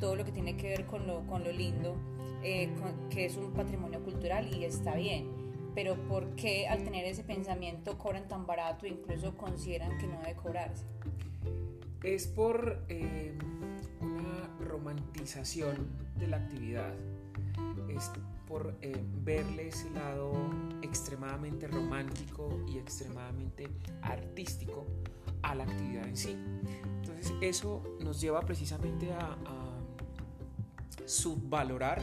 todo 0.00 0.16
lo 0.16 0.24
que 0.24 0.32
tiene 0.32 0.56
que 0.56 0.68
ver 0.68 0.86
con 0.86 1.06
lo, 1.06 1.24
con 1.26 1.44
lo 1.44 1.52
lindo, 1.52 1.96
eh, 2.42 2.68
que 3.10 3.26
es 3.26 3.36
un 3.36 3.52
patrimonio 3.52 4.02
cultural 4.02 4.52
y 4.52 4.64
está 4.64 4.96
bien, 4.96 5.28
pero 5.74 5.96
¿por 6.08 6.34
qué 6.34 6.66
al 6.68 6.82
tener 6.82 7.04
ese 7.04 7.22
pensamiento 7.22 7.96
cobran 7.98 8.28
tan 8.28 8.46
barato 8.46 8.86
e 8.86 8.90
incluso 8.90 9.36
consideran 9.36 9.96
que 9.98 10.06
no 10.06 10.20
debe 10.20 10.34
cobrarse? 10.34 10.84
Es 12.02 12.26
por... 12.26 12.84
Eh 12.88 13.32
romantización 14.60 15.88
de 16.16 16.28
la 16.28 16.38
actividad, 16.38 16.94
es 17.88 18.10
por 18.46 18.76
eh, 18.82 19.04
verle 19.24 19.68
ese 19.68 19.90
lado 19.90 20.32
extremadamente 20.82 21.66
romántico 21.66 22.62
y 22.68 22.78
extremadamente 22.78 23.68
artístico 24.02 24.86
a 25.42 25.54
la 25.54 25.64
actividad 25.64 26.06
en 26.06 26.16
sí. 26.16 26.36
Entonces 27.00 27.32
eso 27.40 27.82
nos 28.00 28.20
lleva 28.20 28.40
precisamente 28.40 29.12
a, 29.12 29.36
subvalorar 31.06 32.00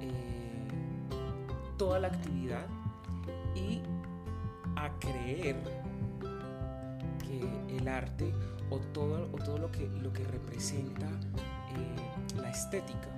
eh, 0.00 0.68
toda 1.78 1.98
la 1.98 2.08
actividad 2.08 2.66
y 3.54 3.80
a 4.76 4.90
creer 4.98 5.56
que 7.20 7.76
el 7.78 7.88
arte 7.88 8.34
o 8.70 8.78
todo, 8.78 9.28
o 9.32 9.36
todo 9.36 9.58
lo, 9.58 9.70
que, 9.70 9.88
lo 9.88 10.12
que 10.12 10.24
representa 10.24 11.06
eh, 11.06 12.40
la 12.40 12.50
estética 12.50 13.08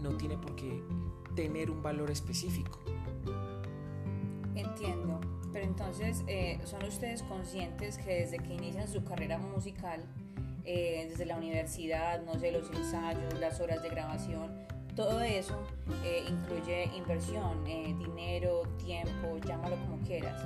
no 0.00 0.10
tiene 0.16 0.36
por 0.36 0.54
qué 0.56 0.82
tener 1.34 1.70
un 1.70 1.82
valor 1.82 2.10
específico. 2.10 2.80
Entiendo, 4.54 5.20
pero 5.52 5.64
entonces 5.64 6.24
eh, 6.26 6.58
son 6.64 6.84
ustedes 6.84 7.22
conscientes 7.22 7.98
que 7.98 8.20
desde 8.20 8.38
que 8.38 8.54
inician 8.54 8.88
su 8.88 9.04
carrera 9.04 9.38
musical, 9.38 10.04
eh, 10.64 11.06
desde 11.08 11.24
la 11.24 11.36
universidad, 11.36 12.22
no 12.24 12.38
sé, 12.38 12.52
los 12.52 12.70
ensayos, 12.70 13.38
las 13.38 13.60
horas 13.60 13.82
de 13.82 13.88
grabación, 13.88 14.50
todo 14.94 15.20
eso 15.20 15.56
eh, 16.04 16.24
incluye 16.28 16.90
inversión, 16.96 17.64
dinero, 17.64 18.62
tiempo, 18.84 19.38
llámalo 19.46 19.76
como 19.76 19.98
quieras. 20.04 20.42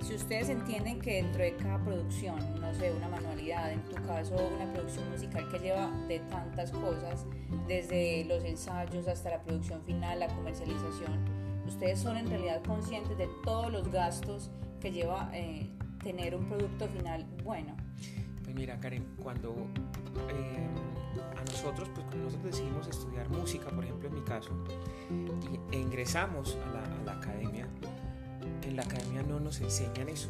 Si 0.00 0.14
ustedes 0.14 0.48
entienden 0.48 1.00
que 1.00 1.22
dentro 1.22 1.42
de 1.42 1.56
cada 1.56 1.78
producción, 1.84 2.38
no 2.60 2.72
sé, 2.74 2.92
una 2.92 3.08
manualidad, 3.08 3.72
en 3.72 3.82
tu 3.84 3.94
caso 4.06 4.34
una 4.56 4.72
producción 4.72 5.10
musical 5.10 5.48
que 5.50 5.58
lleva 5.58 5.90
de 6.08 6.20
tantas 6.20 6.70
cosas, 6.70 7.26
desde 7.66 8.24
los 8.24 8.44
ensayos 8.44 9.06
hasta 9.08 9.30
la 9.30 9.42
producción 9.42 9.82
final, 9.82 10.20
la 10.20 10.28
comercialización, 10.28 11.18
ustedes 11.66 11.98
son 11.98 12.16
en 12.16 12.28
realidad 12.28 12.62
conscientes 12.62 13.18
de 13.18 13.28
todos 13.44 13.70
los 13.70 13.90
gastos 13.90 14.50
que 14.80 14.92
lleva 14.92 15.30
eh, 15.34 15.68
tener 16.02 16.34
un 16.34 16.46
producto 16.46 16.88
final 16.88 17.26
bueno. 17.44 17.76
Pues 18.44 18.56
mira, 18.56 18.78
Karen, 18.80 19.04
cuando 19.22 19.54
eh, 20.30 20.66
a 21.36 21.44
nosotros, 21.44 21.88
pues 21.94 22.06
cuando 22.06 22.24
nosotros 22.24 22.52
decidimos 22.52 22.86
estudiar 22.88 23.28
música, 23.28 23.68
por 23.68 23.84
ejemplo 23.84 24.08
en 24.08 24.14
mi 24.14 24.22
caso, 24.22 24.50
e 25.70 25.76
ingresamos 25.76 26.56
a 26.66 26.70
la, 26.70 26.82
a 26.82 27.04
la 27.04 27.12
academia, 27.12 27.68
en 28.68 28.76
la 28.76 28.82
academia 28.82 29.22
no 29.22 29.40
nos 29.40 29.60
enseñan 29.60 30.08
eso, 30.08 30.28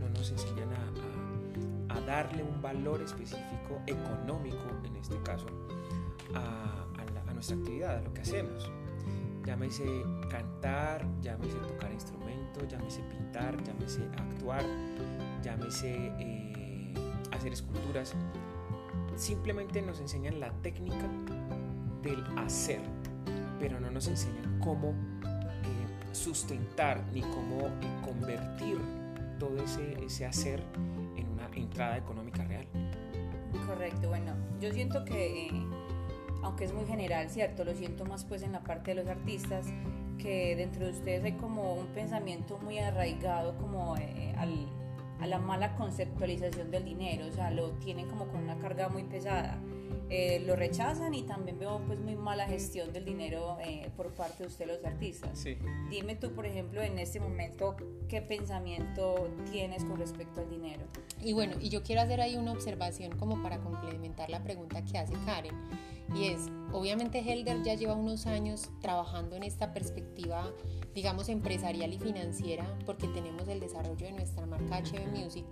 no 0.00 0.08
nos 0.08 0.30
enseñan 0.30 0.70
a, 0.72 2.00
darle 2.06 2.42
un 2.42 2.60
valor 2.60 3.00
específico 3.00 3.80
económico, 3.86 4.58
en 4.84 4.94
este 4.96 5.16
caso, 5.22 5.46
a, 6.34 6.84
nuestra 7.32 7.56
actividad, 7.56 7.96
a 7.96 8.02
lo 8.02 8.12
que 8.12 8.20
hacemos. 8.20 8.70
Llámese 9.46 10.04
cantar, 10.30 11.06
llámese 11.22 11.56
tocar 11.58 11.90
instrumento, 11.92 12.66
llámese 12.68 13.00
pintar, 13.04 13.56
llámese 13.64 14.02
actuar, 14.18 14.62
llámese 15.42 16.12
eh, 16.18 16.94
hacer 17.32 17.54
esculturas. 17.54 18.14
Simplemente 19.16 19.80
nos 19.80 19.98
enseñan 20.00 20.40
la 20.40 20.52
técnica 20.62 21.08
del 22.02 22.22
hacer, 22.38 22.80
pero 23.58 23.80
no 23.80 23.90
nos 23.90 24.06
enseñan 24.08 24.60
cómo 24.60 24.94
sustentar 26.14 27.04
ni 27.12 27.20
cómo 27.20 27.68
convertir 28.04 28.78
todo 29.38 29.56
ese, 29.62 30.04
ese 30.04 30.26
hacer 30.26 30.62
en 31.16 31.28
una 31.28 31.48
entrada 31.54 31.96
económica 31.96 32.44
real. 32.44 32.66
Correcto, 33.66 34.08
bueno, 34.08 34.32
yo 34.60 34.72
siento 34.72 35.04
que, 35.04 35.46
eh, 35.46 35.50
aunque 36.42 36.64
es 36.64 36.72
muy 36.72 36.86
general, 36.86 37.30
¿cierto? 37.30 37.64
Lo 37.64 37.74
siento 37.74 38.04
más 38.04 38.24
pues 38.24 38.42
en 38.42 38.52
la 38.52 38.60
parte 38.60 38.94
de 38.94 39.02
los 39.02 39.06
artistas, 39.08 39.66
que 40.18 40.56
dentro 40.56 40.86
de 40.86 40.92
ustedes 40.92 41.24
hay 41.24 41.32
como 41.32 41.74
un 41.74 41.86
pensamiento 41.88 42.58
muy 42.58 42.78
arraigado 42.78 43.56
como 43.58 43.96
eh, 43.96 44.34
al, 44.38 44.66
a 45.20 45.26
la 45.26 45.38
mala 45.38 45.74
conceptualización 45.76 46.70
del 46.70 46.84
dinero, 46.84 47.26
o 47.26 47.32
sea, 47.32 47.50
lo 47.50 47.70
tienen 47.72 48.08
como 48.08 48.26
con 48.28 48.42
una 48.42 48.56
carga 48.56 48.88
muy 48.88 49.04
pesada. 49.04 49.58
Eh, 50.10 50.42
lo 50.46 50.54
rechazan 50.54 51.14
y 51.14 51.22
también 51.22 51.58
veo 51.58 51.80
pues 51.86 51.98
muy 51.98 52.14
mala 52.14 52.46
gestión 52.46 52.92
del 52.92 53.04
dinero 53.04 53.56
eh, 53.64 53.90
por 53.96 54.12
parte 54.12 54.42
de 54.42 54.48
usted 54.48 54.66
los 54.66 54.84
artistas. 54.84 55.38
Sí. 55.38 55.56
Dime 55.88 56.14
tú, 56.14 56.32
por 56.32 56.44
ejemplo, 56.46 56.82
en 56.82 56.98
este 56.98 57.20
momento, 57.20 57.74
¿qué 58.08 58.20
pensamiento 58.20 59.28
tienes 59.50 59.84
con 59.84 59.98
respecto 59.98 60.42
al 60.42 60.50
dinero? 60.50 60.82
Y 61.22 61.32
bueno, 61.32 61.56
y 61.60 61.70
yo 61.70 61.82
quiero 61.82 62.02
hacer 62.02 62.20
ahí 62.20 62.36
una 62.36 62.52
observación 62.52 63.16
como 63.16 63.42
para 63.42 63.58
complementar 63.60 64.28
la 64.28 64.42
pregunta 64.42 64.84
que 64.84 64.98
hace 64.98 65.14
Karen. 65.24 65.54
Y 66.14 66.26
es, 66.28 66.48
obviamente 66.72 67.20
Helder 67.20 67.62
ya 67.62 67.74
lleva 67.74 67.94
unos 67.94 68.26
años 68.26 68.70
trabajando 68.80 69.36
en 69.36 69.42
esta 69.42 69.72
perspectiva, 69.72 70.52
digamos, 70.94 71.30
empresarial 71.30 71.92
y 71.94 71.98
financiera, 71.98 72.78
porque 72.84 73.08
tenemos 73.08 73.48
el 73.48 73.58
desarrollo 73.58 74.06
de 74.06 74.12
nuestra 74.12 74.44
marca 74.44 74.82
HB 74.82 75.08
Music 75.08 75.46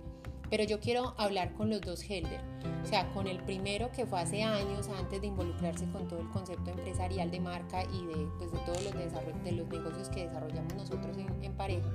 pero 0.53 0.65
yo 0.65 0.79
quiero 0.79 1.15
hablar 1.17 1.51
con 1.55 1.71
los 1.71 1.81
dos 1.81 2.03
Helder, 2.07 2.39
o 2.83 2.85
sea, 2.85 3.11
con 3.13 3.25
el 3.25 3.43
primero 3.43 3.91
que 3.91 4.05
fue 4.05 4.19
hace 4.19 4.43
años 4.43 4.87
antes 4.99 5.19
de 5.19 5.25
involucrarse 5.25 5.89
con 5.89 6.07
todo 6.07 6.19
el 6.19 6.29
concepto 6.29 6.69
empresarial 6.69 7.31
de 7.31 7.39
marca 7.39 7.81
y 7.85 8.05
de, 8.05 8.27
pues, 8.37 8.51
de 8.51 8.59
todos 8.59 8.83
los, 8.83 8.93
de 8.93 9.51
los 9.51 9.67
negocios 9.67 10.09
que 10.09 10.27
desarrollamos 10.27 10.75
nosotros 10.75 11.17
en, 11.17 11.43
en 11.43 11.53
pareja, 11.53 11.89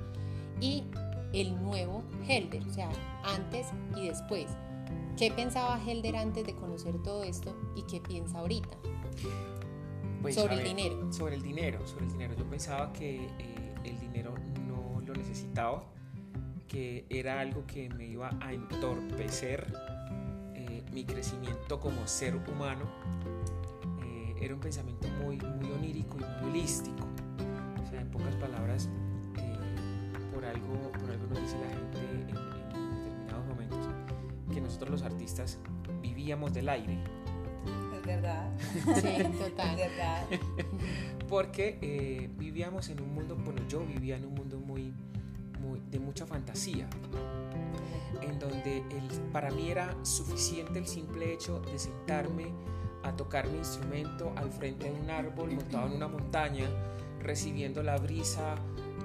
y 0.59 0.83
el 1.31 1.55
nuevo 1.63 2.03
Helder, 2.27 2.67
o 2.67 2.73
sea, 2.73 2.89
antes 3.23 3.67
y 3.95 4.09
después. 4.09 4.47
¿Qué 5.15 5.31
pensaba 5.31 5.81
Helder 5.81 6.17
antes 6.17 6.45
de 6.45 6.53
conocer 6.53 7.01
todo 7.01 7.23
esto 7.23 7.55
y 7.77 7.83
qué 7.83 8.01
piensa 8.01 8.39
ahorita? 8.39 8.77
Pues, 10.21 10.35
sobre 10.35 10.55
el 10.55 10.63
dinero. 10.65 11.13
Sobre 11.13 11.35
el 11.35 11.41
dinero, 11.43 11.87
sobre 11.87 12.07
el 12.07 12.11
dinero. 12.11 12.35
Yo 12.37 12.43
pensaba 12.43 12.91
que 12.91 13.25
eh, 13.39 13.73
el 13.85 13.97
dinero 14.01 14.33
no 14.67 14.99
lo 14.99 15.13
necesitaba 15.13 15.81
que 16.69 17.05
era 17.09 17.41
algo 17.41 17.65
que 17.65 17.89
me 17.89 18.05
iba 18.05 18.29
a 18.39 18.53
entorpecer 18.53 19.73
eh, 20.53 20.83
mi 20.93 21.03
crecimiento 21.03 21.79
como 21.79 22.07
ser 22.07 22.35
humano. 22.35 22.85
Eh, 24.05 24.35
era 24.39 24.53
un 24.53 24.59
pensamiento 24.59 25.07
muy, 25.23 25.37
muy 25.37 25.71
onírico 25.71 26.17
y 26.19 26.43
muy 26.43 26.51
holístico. 26.51 27.07
O 27.83 27.89
sea, 27.89 27.99
en 27.99 28.09
pocas 28.11 28.35
palabras, 28.35 28.87
eh, 29.37 29.57
por, 30.33 30.45
algo, 30.45 30.91
por 30.91 31.09
algo 31.09 31.25
nos 31.27 31.41
dice 31.41 31.57
la 31.57 31.69
gente 31.69 31.97
en, 32.11 32.27
determinados 32.27 33.47
momentos 33.47 33.89
que 34.53 34.61
nosotros 34.61 34.91
los 34.91 35.01
artistas 35.01 35.57
vivíamos 36.03 36.53
del 36.53 36.69
aire. 36.69 36.99
Es 37.97 38.05
verdad. 38.05 38.51
Sí, 38.95 39.23
total. 39.39 39.79
Es 39.79 39.89
verdad. 39.89 40.27
Porque 41.27 42.29
vivíamos 42.37 42.89
en 42.89 43.01
un 43.01 43.13
mundo, 43.13 43.35
bueno, 43.35 43.61
yo 43.67 43.83
vivía 43.85 44.17
en 44.17 44.25
un 44.25 44.35
mundo 44.35 44.59
muy 44.59 44.93
de 45.89 45.99
mucha 45.99 46.25
fantasía, 46.25 46.87
en 48.21 48.39
donde 48.39 48.77
el, 48.77 49.07
para 49.31 49.49
mí 49.51 49.69
era 49.69 49.93
suficiente 50.03 50.79
el 50.79 50.87
simple 50.87 51.33
hecho 51.33 51.59
de 51.61 51.79
sentarme 51.79 52.53
a 53.03 53.15
tocar 53.15 53.47
mi 53.47 53.57
instrumento 53.57 54.31
al 54.35 54.51
frente 54.51 54.91
de 54.91 54.99
un 54.99 55.09
árbol 55.09 55.51
montado 55.51 55.87
en 55.87 55.93
una 55.93 56.07
montaña, 56.07 56.65
recibiendo 57.19 57.81
la 57.81 57.97
brisa 57.97 58.55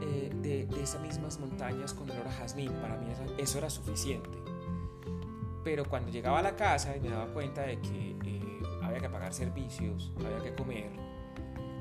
eh, 0.01 0.30
de, 0.43 0.68
esas 0.82 1.01
mismas 1.01 1.39
montañas 1.39 1.95
con 1.95 2.11
olor 2.11 2.26
a 2.26 2.32
jazmín. 2.32 2.72
Para 2.80 2.97
mí 2.97 3.07
eso, 3.39 3.59
era 3.59 3.70
suficiente. 3.70 4.30
Pero 5.62 5.85
cuando 5.85 6.11
llegaba 6.11 6.41
a 6.41 6.43
la 6.43 6.57
casa 6.57 6.97
y 6.97 7.01
me 7.01 7.09
daba 7.09 7.32
cuenta 7.32 7.62
de 7.62 7.80
que 7.80 8.16
eh, 8.24 8.62
había 8.82 9.01
que 9.01 9.09
pagar 9.09 9.32
servicios, 9.32 10.12
había 10.16 10.43
que 10.43 10.55
comer, 10.55 10.91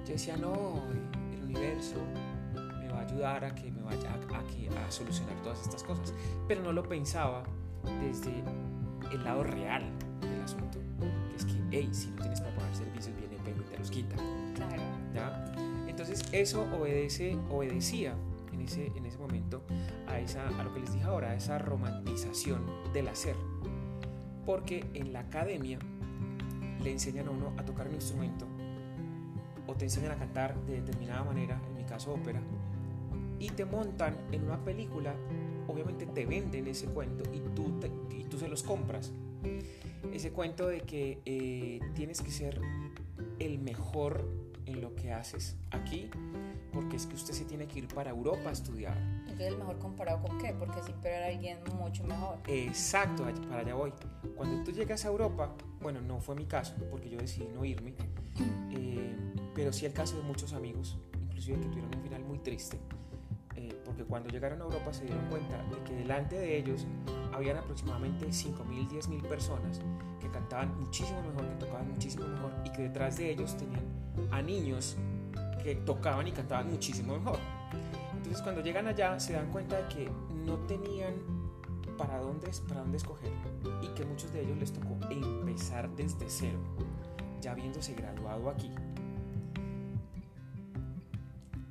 yo 0.06 0.14
decía, 0.14 0.38
no, 0.38 0.84
el 1.34 1.44
universo 1.44 1.98
ayudar 3.04 3.46
a 3.46 3.56
que 3.56 3.72
me 3.72 3.82
vaya 3.82 4.14
a, 4.14 4.23
a, 4.78 4.92
solucionar 4.92 5.36
todas 5.42 5.62
estas 5.62 5.84
cosas. 5.84 6.14
Pero 6.48 6.62
no 6.64 6.72
lo 6.72 6.84
pensaba 6.84 7.44
desde 8.02 8.44
el 9.12 9.24
lado 9.24 9.44
real 9.44 9.84
del 10.22 10.42
asunto, 10.42 10.80
que 11.30 11.36
es 11.36 11.46
que, 11.46 11.62
hey, 11.72 11.90
si 11.92 12.10
no 12.12 12.22
tienes 12.22 12.42
para 12.42 12.56
pagar 12.56 12.76
servicios, 12.76 13.16
viene 13.18 13.38
Pepe 13.44 13.62
y 13.62 13.72
te 13.72 13.78
los 13.78 13.92
quita. 13.92 14.16
Claro. 14.56 14.84
¿Ya? 15.14 15.54
Entonces 15.88 16.24
eso 16.32 16.68
obedece, 16.80 17.38
obedecía 17.50 18.16
en 18.52 18.62
ese, 18.62 18.88
en 18.96 19.06
ese 19.06 19.18
momento 19.18 19.64
a, 20.08 20.20
esa, 20.20 20.48
a 20.48 20.64
lo 20.64 20.74
que 20.74 20.80
les 20.80 20.94
dije 20.94 21.06
ahora, 21.06 21.32
a 21.32 21.36
esa 21.36 21.58
romantización 21.58 22.66
del 22.94 23.08
hacer. 23.08 23.36
Porque 24.46 24.86
en 24.94 25.14
la 25.14 25.22
academia 25.22 25.80
le 26.82 26.92
enseñan 26.92 27.28
a 27.28 27.32
uno 27.32 27.54
a 27.58 27.64
tocar 27.64 27.88
un 27.88 27.96
instrumento 27.96 28.46
o 29.68 29.76
te 29.76 29.86
enseñan 29.86 30.12
a 30.12 30.16
cantar 30.16 30.60
de 30.66 30.82
determinada 30.82 31.24
manera, 31.24 31.62
en 31.70 31.78
mi 31.78 31.84
caso 31.84 32.14
ópera, 32.14 32.42
y 33.44 33.50
te 33.50 33.66
montan 33.66 34.18
en 34.32 34.46
una 34.46 34.64
película, 34.64 35.14
obviamente 35.68 36.06
te 36.06 36.26
venden 36.26 36.66
ese 36.68 36.88
cuento 36.88 37.30
y 37.34 37.42
tú, 37.54 37.78
y 38.10 38.24
tú 38.24 38.40
se 38.40 38.48
los 38.48 38.64
compras. 38.64 39.12
Ese 40.14 40.32
cuento 40.32 40.68
de 40.68 40.80
que 40.80 41.20
eh, 41.26 41.82
tienes 41.94 42.22
que 42.22 42.32
ser 42.32 42.62
el 43.40 43.60
mejor 43.60 44.26
en 44.66 44.80
lo 44.80 44.96
que 44.96 45.12
haces 45.12 45.58
aquí, 45.72 46.10
porque 46.72 46.96
es 46.96 47.06
que 47.06 47.16
usted 47.16 47.34
se 47.34 47.44
tiene 47.44 47.68
que 47.68 47.80
ir 47.80 47.88
para 47.90 48.12
Europa 48.12 48.48
a 48.48 48.54
estudiar. 48.54 48.98
Entonces, 49.24 49.48
¿el 49.48 49.58
mejor 49.58 49.78
comparado 49.78 50.22
con 50.22 50.38
qué? 50.38 50.54
Porque 50.54 50.82
siempre 50.82 51.14
hay 51.14 51.36
alguien 51.36 51.58
mucho 51.78 52.06
mejor. 52.06 52.40
Exacto, 52.48 53.26
para 53.50 53.60
allá 53.60 53.76
voy. 53.76 53.92
Cuando 54.38 54.64
tú 54.64 54.72
llegas 54.72 55.04
a 55.04 55.10
Europa, 55.10 55.54
bueno, 55.82 56.00
no 56.00 56.22
fue 56.22 56.34
mi 56.36 56.46
caso, 56.46 56.76
porque 56.90 57.10
yo 57.10 57.18
decidí 57.18 57.50
no 57.54 57.66
irme, 57.66 57.94
eh, 58.72 59.18
pero 59.54 59.74
sí 59.74 59.86
el 59.86 59.92
caso 59.92 60.16
de 60.16 60.24
muchos 60.24 60.54
amigos, 60.54 60.98
inclusive 61.26 61.60
que 61.60 61.68
tuvieron 61.68 61.94
un 61.94 62.02
final 62.02 62.24
muy 62.24 62.40
triste, 62.40 62.80
porque 63.94 64.10
cuando 64.10 64.30
llegaron 64.30 64.60
a 64.60 64.66
Europa 64.66 64.92
se 64.92 65.06
dieron 65.06 65.24
cuenta 65.28 65.56
de 65.70 65.84
que 65.84 65.94
delante 65.94 66.36
de 66.36 66.58
ellos 66.58 66.88
habían 67.32 67.58
aproximadamente 67.58 68.26
5.000, 68.26 68.90
10.000 68.90 69.22
personas 69.28 69.82
que 70.20 70.30
cantaban 70.30 70.76
muchísimo 70.80 71.22
mejor, 71.22 71.48
que 71.48 71.66
tocaban 71.66 71.92
muchísimo 71.92 72.28
mejor 72.28 72.52
y 72.66 72.72
que 72.72 72.82
detrás 72.84 73.18
de 73.18 73.30
ellos 73.30 73.56
tenían 73.56 73.84
a 74.32 74.42
niños 74.42 74.98
que 75.62 75.76
tocaban 75.76 76.28
y 76.28 76.32
cantaban 76.32 76.72
muchísimo 76.72 77.18
mejor. 77.20 77.38
Entonces 78.16 78.42
cuando 78.42 78.62
llegan 78.62 78.88
allá 78.88 79.20
se 79.20 79.34
dan 79.34 79.52
cuenta 79.52 79.78
de 79.78 79.88
que 79.90 80.10
no 80.44 80.58
tenían 80.66 81.14
para 81.96 82.18
dónde, 82.18 82.50
para 82.68 82.82
dónde 82.82 82.98
escoger 82.98 83.32
y 83.84 83.88
que 83.90 84.06
muchos 84.06 84.34
de 84.34 84.42
ellos 84.42 84.58
les 84.58 84.74
tocó 84.74 84.98
empezar 85.12 85.88
desde 85.96 86.26
cero, 86.28 86.58
ya 87.42 87.52
habiéndose 87.52 87.94
graduado 87.94 88.50
aquí. 88.50 88.72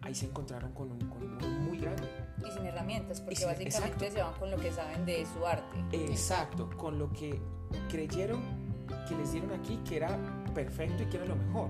Ahí 0.02 0.14
se 0.14 0.26
encontraron 0.26 0.72
con 0.72 0.90
un, 0.90 0.98
con 1.08 1.64
muy 1.64 1.78
grande. 1.78 2.08
Y 2.38 2.50
sin 2.50 2.66
herramientas, 2.66 3.20
porque 3.20 3.44
básicamente 3.44 4.10
se 4.10 4.20
van 4.20 4.34
con 4.34 4.50
lo 4.50 4.56
que 4.56 4.72
saben 4.72 5.06
de 5.06 5.24
su 5.26 5.46
arte. 5.46 5.78
Exacto, 5.92 6.68
con 6.76 6.98
lo 6.98 7.12
que 7.12 7.40
creyeron 7.88 8.40
que 9.08 9.16
les 9.16 9.32
dieron 9.32 9.52
aquí 9.52 9.78
que 9.88 9.96
era 9.96 10.18
perfecto 10.54 11.02
y 11.02 11.06
que 11.06 11.16
era 11.16 11.26
lo 11.26 11.36
mejor. 11.36 11.68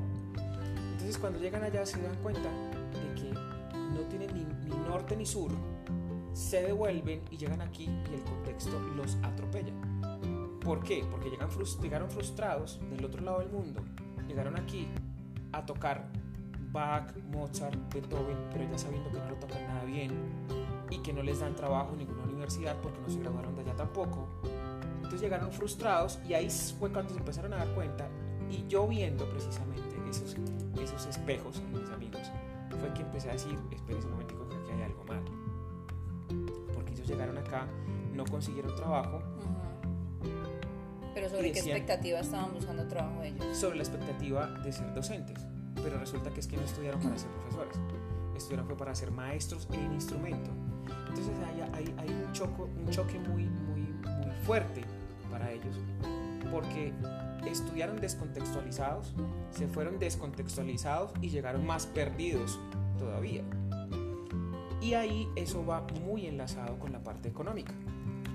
Entonces 0.93 1.19
cuando 1.19 1.39
llegan 1.39 1.63
allá 1.63 1.85
se 1.85 2.01
dan 2.01 2.17
cuenta 2.23 2.49
de 2.49 3.21
que 3.21 3.33
no 3.33 4.01
tienen 4.09 4.35
ni, 4.35 4.45
ni 4.69 4.77
norte 4.89 5.17
ni 5.17 5.27
sur, 5.27 5.51
se 6.33 6.63
devuelven 6.63 7.23
y 7.31 7.37
llegan 7.37 7.61
aquí 7.61 7.85
y 7.85 8.15
el 8.15 8.23
contexto 8.25 8.79
los 8.97 9.17
atropella. 9.23 9.73
¿Por 10.61 10.83
qué? 10.83 11.05
Porque 11.11 11.29
llegan 11.29 11.51
llegaron 11.83 12.11
frustrados 12.11 12.81
del 12.91 13.05
otro 13.05 13.21
lado 13.21 13.41
del 13.41 13.51
mundo, 13.51 13.83
llegaron 14.29 14.59
aquí 14.59 14.89
a 15.53 15.67
tocar 15.67 16.09
Bach, 16.73 17.15
Mozart, 17.31 17.77
Beethoven, 17.93 18.37
pero 18.51 18.65
ya 18.65 18.79
sabiendo 18.79 19.11
que 19.11 19.19
no 19.19 19.31
lo 19.31 19.37
tocan 19.37 19.63
nada 19.69 19.85
bien 19.85 20.13
y 20.91 20.99
que 20.99 21.13
no 21.13 21.23
les 21.23 21.41
dan 21.41 21.55
trabajo 21.55 21.93
en 21.93 21.99
ninguna 21.99 22.23
universidad 22.25 22.77
porque 22.83 22.99
no 23.01 23.11
se 23.11 23.21
graduaron 23.21 23.55
de 23.55 23.63
allá 23.63 23.77
tampoco. 23.77 24.27
Entonces 24.97 25.21
llegaron 25.21 25.53
frustrados 25.53 26.19
y 26.27 26.35
ahí 26.35 26.49
fue 26.51 26.91
cuando 26.91 27.13
se 27.13 27.19
empezaron 27.19 27.53
a 27.53 27.59
dar 27.59 27.69
cuenta 27.75 28.09
y 28.51 28.67
yo 28.69 28.87
viendo 28.87 29.29
precisamente 29.29 29.97
esos, 30.09 30.37
esos 30.83 31.07
espejos 31.07 31.59
en 31.59 31.81
mis 31.81 31.91
amigos, 31.91 32.23
fue 32.81 32.93
que 32.95 33.03
empecé 33.03 33.31
a 33.31 33.33
decir, 33.33 33.59
espérense 33.71 34.07
un 34.07 34.15
momentico 34.15 34.49
que 34.49 34.57
aquí 34.57 34.71
hay 34.73 34.83
algo 34.83 35.05
mal. 35.05 35.23
Porque 36.75 36.93
ellos 36.93 37.07
llegaron 37.07 37.37
acá, 37.39 37.67
no 38.15 38.25
consiguieron 38.25 38.75
trabajo. 38.77 39.23
Pero 41.15 41.29
sobre 41.29 41.53
qué 41.53 41.61
expectativa 41.61 42.21
estaban 42.21 42.55
buscando 42.55 42.87
trabajo 42.89 43.23
ellos? 43.23 43.57
Sobre 43.57 43.77
la 43.77 43.83
expectativa 43.83 44.47
de 44.47 44.73
ser 44.73 44.95
docentes. 44.95 45.39
Pero 45.83 45.99
resulta 45.99 46.31
que 46.31 46.41
es 46.41 46.47
que 46.47 46.57
no 46.57 46.63
estudiaron 46.63 47.01
para 47.01 47.19
ser 47.19 47.29
profesores, 47.31 47.77
estudiaron 48.37 48.67
fue 48.67 48.77
para 48.77 48.95
ser 48.95 49.11
maestros 49.11 49.69
en 49.73 49.93
instrumento. 49.93 50.51
Entonces 51.09 51.35
hay, 51.75 51.95
hay, 51.99 52.09
un, 52.11 52.33
choco, 52.33 52.65
un 52.65 52.91
choque 52.91 53.19
muy, 53.19 53.45
muy, 53.45 53.81
muy 53.81 54.35
fuerte 54.45 54.83
para 55.31 55.51
ellos, 55.51 55.77
porque 56.51 56.93
estudiaron 57.47 58.01
descontextualizados, 58.01 59.15
se 59.51 59.69
fueron 59.69 59.99
descontextualizados 59.99 61.13
y 61.21 61.29
llegaron 61.29 61.67
más 61.67 61.87
perdidos 61.87 62.59
todavía. 62.99 63.43
Y 64.81 64.95
ahí 64.95 65.29
eso 65.37 65.65
va 65.65 65.87
muy 66.05 66.27
enlazado 66.27 66.79
con 66.79 66.93
la 66.93 67.03
parte 67.03 67.29
económica. 67.29 67.73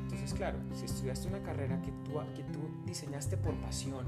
Entonces, 0.04 0.34
claro, 0.34 0.60
si 0.74 0.86
estudiaste 0.86 1.28
una 1.28 1.42
carrera 1.42 1.82
que 1.82 1.92
tú, 2.06 2.20
que 2.36 2.44
tú 2.44 2.60
diseñaste 2.86 3.38
por 3.38 3.54
pasión, 3.56 4.06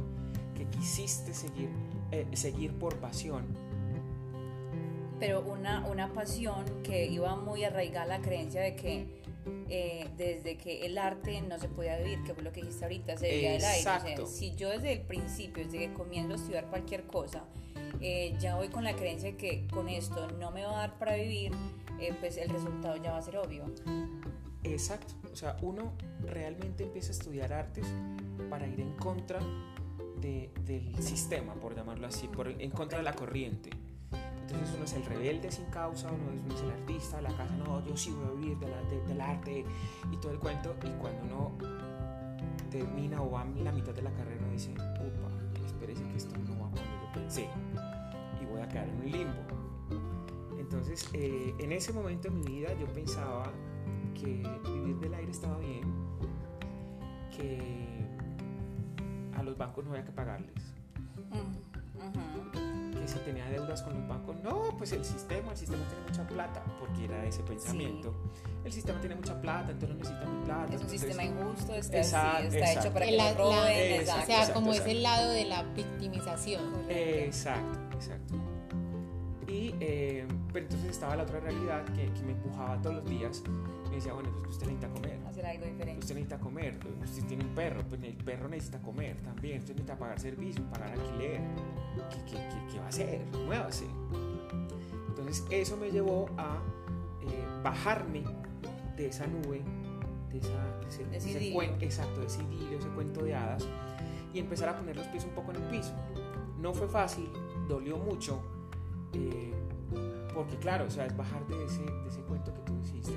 que 0.55 0.65
quisiste 0.65 1.33
seguir, 1.33 1.69
eh, 2.12 2.28
seguir 2.34 2.74
por 2.74 2.97
pasión, 2.97 3.45
pero 5.20 5.41
una, 5.41 5.86
una 5.88 6.14
pasión 6.14 6.66
que 6.82 7.05
iba 7.07 7.36
muy 7.36 7.64
arraigada 7.66 8.03
a 8.16 8.18
la 8.18 8.22
creencia 8.22 8.62
de 8.62 8.76
que 8.76 9.20
eh, 9.70 10.07
desde 10.18 10.57
que 10.57 10.86
el 10.86 10.97
arte 10.97 11.41
no 11.41 11.60
se 11.60 11.68
podía 11.68 11.97
vivir, 11.97 12.24
que 12.24 12.34
fue 12.34 12.43
lo 12.43 12.51
que 12.51 12.62
dijiste 12.62 12.86
ahorita, 12.86 13.18
se 13.18 13.28
veía 13.28 13.55
el 13.55 13.64
aire. 13.64 14.26
si 14.26 14.55
yo 14.55 14.70
desde 14.70 14.93
el 14.93 15.01
principio, 15.01 15.64
desde 15.64 15.80
que 15.80 15.93
comienzo 15.93 16.34
a 16.34 16.36
estudiar 16.36 16.68
cualquier 16.68 17.03
cosa, 17.03 17.43
eh, 18.01 18.36
ya 18.39 18.55
voy 18.55 18.70
con 18.70 18.84
la 18.84 18.95
creencia 18.95 19.32
de 19.32 19.38
que 19.38 19.68
con 19.68 19.89
esto 19.89 20.30
no 20.39 20.51
me 20.51 20.64
va 20.64 20.72
a 20.72 20.78
dar 20.88 20.97
para 20.97 21.16
vivir, 21.16 21.51
eh, 21.99 22.14
pues 22.20 22.38
el 22.38 22.49
resultado 22.49 22.95
ya 22.97 23.12
va 23.12 23.18
a 23.18 23.22
ser 23.22 23.38
obvio. 23.38 23.66
Exacto, 24.64 25.14
o 25.32 25.36
sea, 25.36 25.57
uno 25.62 25.93
realmente 26.26 26.84
empieza 26.84 27.10
a 27.10 27.12
estudiar 27.12 27.53
artes 27.53 27.86
para 28.49 28.68
ir 28.68 28.80
en 28.80 28.93
contra 28.93 29.39
de, 30.22 30.51
del 30.65 31.01
sistema, 31.01 31.53
por 31.53 31.76
llamarlo 31.76 32.07
así, 32.07 32.28
por, 32.28 32.47
en 32.47 32.72
contra 32.72 32.97
de 32.97 33.03
la 33.03 33.13
corriente. 33.13 33.70
Entonces 34.41 34.74
uno 34.76 34.86
es 34.86 34.93
el 34.93 35.05
rebelde 35.05 35.51
sin 35.51 35.65
causa, 35.65 36.09
uno 36.11 36.55
es, 36.55 36.61
el 36.61 36.72
artista 36.72 37.22
la 37.22 37.30
casa, 37.30 37.55
no, 37.55 37.86
yo 37.86 37.95
sí 37.95 38.11
voy 38.11 38.28
a 38.28 38.32
vivir 38.32 38.57
del 39.07 39.22
arte 39.22 39.63
y 40.11 40.17
todo 40.17 40.32
el 40.32 40.39
cuento. 40.39 40.76
Y 40.84 40.89
cuando 40.99 41.24
uno 41.24 41.51
termina 42.72 43.22
o 43.22 43.32
va 43.32 43.43
en 43.43 43.63
la 43.63 43.72
mitad 43.72 43.93
de 43.93 44.01
la 44.01 44.11
carrera, 44.11 44.41
uno 44.43 44.53
dice, 44.53 44.72
upa, 44.72 45.65
espérese 45.65 46.03
que 46.03 46.17
esto 46.17 46.36
no 46.38 46.53
va 46.53 46.70
como 46.70 46.76
yo 46.76 47.13
pensé 47.13 47.47
y 48.41 48.45
voy 48.45 48.61
a 48.61 48.67
quedar 48.67 48.89
en 48.89 48.95
un 48.95 49.11
limbo. 49.11 49.39
Entonces, 50.57 51.09
eh, 51.13 51.53
en 51.59 51.72
ese 51.72 51.93
momento 51.93 52.30
de 52.30 52.36
mi 52.36 52.43
vida 52.43 52.74
yo 52.80 52.88
pensaba 52.88 53.51
que 54.13 54.43
vivir 54.63 54.97
del 54.97 55.13
aire 55.13 55.32
estaba 55.32 55.57
bien, 55.57 55.84
que 57.36 57.88
a 57.88 57.88
los 59.50 59.58
bancos 59.58 59.84
no 59.86 59.91
había 59.91 60.06
que 60.06 60.12
pagarles. 60.12 60.54
Mm, 61.30 61.70
si 63.10 63.20
tenía 63.20 63.45
deudas 63.50 63.82
con 63.82 63.93
los 63.95 64.08
bancos, 64.08 64.36
no, 64.43 64.76
pues 64.78 64.91
el 64.91 65.04
sistema, 65.04 65.52
el 65.52 65.58
sistema 65.58 65.84
tiene 65.88 66.04
mucha 66.08 66.28
plata, 66.28 66.64
porque 66.80 67.06
era 67.06 67.26
ese 67.26 67.41
pensamiento. 67.41 68.14
El 68.64 68.72
sistema 68.72 69.00
tiene 69.00 69.16
mucha 69.16 69.39
plata, 69.41 69.72
entonces 69.72 69.89
no 69.89 69.95
necesita 69.95 70.26
mi 70.26 70.45
plata. 70.45 70.76
Es 70.76 70.82
un 70.82 70.89
sistema 70.89 71.24
injusto, 71.24 71.74
está, 71.74 72.41
está 72.41 72.74
hecho 72.74 72.93
para 72.93 73.06
que 73.06 73.18
lo 73.18 73.34
roben. 73.34 74.02
o 74.02 74.26
sea, 74.26 74.54
como 74.54 74.74
es 74.74 74.86
el 74.86 75.04
lado 75.04 75.32
de 75.32 75.45
la 75.45 75.64
victimización. 75.64 76.62
Exacto, 76.89 77.80
exacto. 77.95 78.36
Y, 79.47 79.74
eh, 79.80 80.28
pero 80.54 80.66
entonces 80.66 80.91
estaba 80.91 81.16
la 81.16 81.24
otra 81.24 81.39
realidad 81.39 81.84
que, 81.95 82.12
que 82.14 82.22
me 82.22 82.34
empujaba 82.34 82.80
todos 82.82 82.97
los 82.97 83.06
días 83.06 83.41
me 83.89 83.95
decía, 83.95 84.13
bueno, 84.13 84.29
pues 84.39 84.51
usted 84.51 84.67
necesita 84.67 84.89
comer. 84.89 85.19
Hacer 85.27 85.45
algo 85.45 85.65
diferente. 85.65 85.99
Usted 85.99 86.15
necesita 86.15 86.39
comer. 86.39 86.79
Usted 87.03 87.23
tiene 87.25 87.43
un 87.43 87.55
perro, 87.55 87.83
pues 87.87 88.03
el 88.03 88.15
perro 88.15 88.47
necesita 88.47 88.81
comer 88.81 89.17
también. 89.21 89.59
Usted 89.59 89.73
necesita 89.73 89.97
pagar 89.97 90.19
servicio, 90.19 90.63
pagar 90.71 90.91
alquiler. 90.91 91.41
¿Qué, 92.09 92.31
qué, 92.31 92.49
qué, 92.71 92.79
va 92.79 92.85
a 92.85 92.89
hacer? 92.89 93.25
Muévase. 93.45 93.85
Entonces 95.07 95.45
eso 95.49 95.75
me 95.75 95.91
llevó 95.91 96.29
a 96.37 96.61
eh, 97.21 97.45
bajarme 97.63 98.23
de 98.95 99.07
esa 99.07 99.27
nube, 99.27 99.61
de, 100.31 100.37
esa, 100.37 101.07
de 101.09 101.17
ese, 101.17 101.53
cuento, 101.53 101.83
exacto, 101.83 102.19
de 102.19 102.27
ese 102.27 102.43
idilio, 102.43 102.77
ese 102.77 102.87
cuento 102.89 103.23
de 103.23 103.35
hadas, 103.35 103.67
y 104.33 104.39
empezar 104.39 104.69
a 104.69 104.77
poner 104.77 104.95
los 104.95 105.07
pies 105.07 105.25
un 105.25 105.31
poco 105.31 105.51
en 105.51 105.57
el 105.57 105.69
piso. 105.69 105.93
No 106.57 106.73
fue 106.73 106.87
fácil, 106.87 107.29
dolió 107.67 107.97
mucho, 107.97 108.41
eh, 109.13 109.53
porque 110.33 110.57
claro, 110.57 110.85
o 110.85 110.89
sea, 110.89 111.05
es 111.05 111.15
bajar 111.15 111.45
de 111.47 111.65
ese, 111.65 111.81
de 111.81 112.07
ese 112.07 112.21
cuento 112.21 112.53
que 112.53 112.61
tú 112.61 112.77
hiciste, 112.83 113.13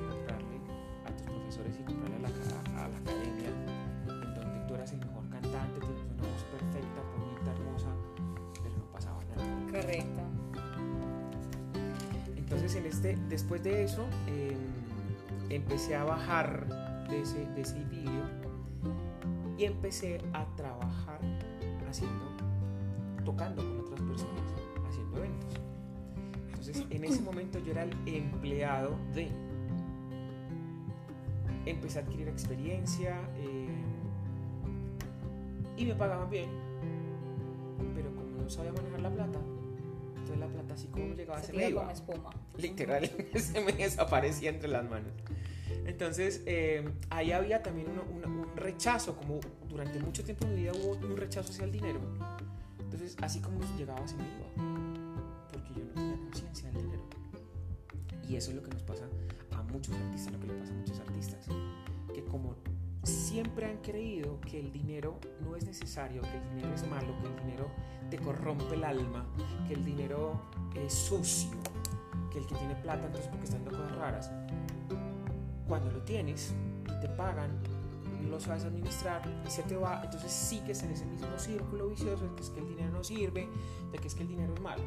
Este, 12.74 13.18
después 13.28 13.62
de 13.62 13.84
eso, 13.84 14.06
em, 14.26 14.56
empecé 15.50 15.94
a 15.94 16.04
bajar 16.04 16.66
de 17.08 17.20
ese, 17.20 17.46
de 17.54 17.60
ese 17.60 17.78
idilio 17.78 18.22
y 19.58 19.64
empecé 19.64 20.20
a 20.32 20.46
trabajar 20.56 21.20
haciendo, 21.88 22.24
tocando 23.24 23.62
con 23.62 23.80
otras 23.80 24.00
personas, 24.00 24.42
haciendo 24.88 25.18
eventos. 25.18 25.60
Entonces, 26.48 26.86
en 26.88 27.04
ese 27.04 27.20
momento 27.20 27.58
yo 27.58 27.72
era 27.72 27.82
el 27.82 27.94
empleado 28.06 28.96
de 29.14 29.30
empecé 31.66 31.98
a 31.98 32.02
adquirir 32.02 32.28
experiencia 32.28 33.20
eh, 33.36 33.68
y 35.76 35.84
me 35.84 35.94
pagaban 35.94 36.30
bien, 36.30 36.50
pero 37.94 38.14
como 38.14 38.42
no 38.42 38.48
sabía 38.48 38.72
manejar 38.72 39.00
la 39.00 39.10
plata, 39.10 39.38
entonces 40.33 40.39
la 40.39 40.47
plata 40.47 40.74
así 40.74 40.87
como 40.89 41.14
llegaba 41.14 41.41
se, 41.41 41.47
se 41.49 41.53
me 41.53 41.68
iba. 41.68 41.93
espuma. 41.93 42.30
Literal, 42.59 43.11
se 43.37 43.61
me 43.61 43.72
desaparecía 43.72 44.51
entre 44.51 44.68
las 44.68 44.89
manos. 44.89 45.12
Entonces 45.85 46.43
eh, 46.47 46.89
ahí 47.11 47.33
había 47.33 47.62
también 47.62 47.89
un 47.89 48.57
rechazo, 48.57 49.16
como 49.16 49.41
durante 49.68 49.99
mucho 49.99 50.22
tiempo 50.22 50.45
en 50.45 50.55
mi 50.55 50.62
vida 50.62 50.72
hubo 50.72 50.93
un 50.93 51.16
rechazo 51.16 51.51
hacia 51.51 51.64
el 51.64 51.72
dinero. 51.72 52.01
Entonces 52.78 53.16
así 53.20 53.41
como 53.41 53.61
llegaba 53.76 54.07
se 54.07 54.16
me 54.16 54.24
iba, 54.24 55.49
porque 55.51 55.74
yo 55.74 55.85
no 55.85 55.93
tenía 55.93 56.16
conciencia 56.16 56.70
del 56.70 56.83
dinero. 56.83 57.03
Y 58.28 58.37
eso 58.37 58.51
es 58.51 58.57
lo 58.57 58.62
que 58.62 58.70
nos 58.70 58.83
pasa 58.83 59.07
muchos 59.72 59.95
artistas, 59.97 60.33
lo 60.33 60.41
que 60.41 60.47
le 60.47 60.55
pasa 60.55 60.72
a 60.72 60.76
muchos 60.76 61.01
artistas, 61.01 61.47
que 62.14 62.24
como 62.24 62.55
siempre 63.33 63.64
han 63.64 63.78
creído 63.78 64.39
que 64.43 64.61
el 64.61 64.70
dinero 64.70 65.18
no 65.41 65.57
es 65.57 65.64
necesario, 65.64 66.20
que 66.20 66.37
el 66.37 66.51
dinero 66.51 66.74
es 66.74 66.87
malo, 66.87 67.18
que 67.22 67.28
el 67.28 67.37
dinero 67.37 67.66
te 68.11 68.18
corrompe 68.18 68.74
el 68.74 68.85
alma, 68.85 69.24
que 69.66 69.72
el 69.72 69.83
dinero 69.83 70.39
es 70.74 70.93
sucio, 70.93 71.57
que 72.30 72.41
el 72.41 72.47
que 72.47 72.55
tiene 72.57 72.74
plata 72.74 73.07
entonces 73.07 73.30
porque 73.30 73.45
está 73.45 73.57
haciendo 73.57 73.70
cosas 73.70 73.97
raras. 73.97 74.30
Cuando 75.66 75.91
lo 75.91 76.03
tienes 76.03 76.55
y 76.85 77.01
te 77.01 77.09
pagan, 77.09 77.59
lo 78.28 78.39
sabes 78.39 78.64
administrar 78.64 79.22
y 79.47 79.51
se 79.51 79.62
te 79.62 79.78
va, 79.78 80.03
entonces 80.05 80.30
sigues 80.30 80.83
en 80.83 80.91
ese 80.91 81.07
mismo 81.07 81.39
círculo 81.39 81.89
vicioso 81.89 82.28
de 82.28 82.35
que 82.35 82.43
es 82.43 82.51
que 82.51 82.61
el 82.61 82.68
dinero 82.68 82.91
no 82.93 83.03
sirve, 83.03 83.49
de 83.93 83.99
que 83.99 84.09
es 84.09 84.14
que 84.14 84.24
el 84.24 84.28
dinero 84.28 84.53
es 84.53 84.61
malo. 84.61 84.83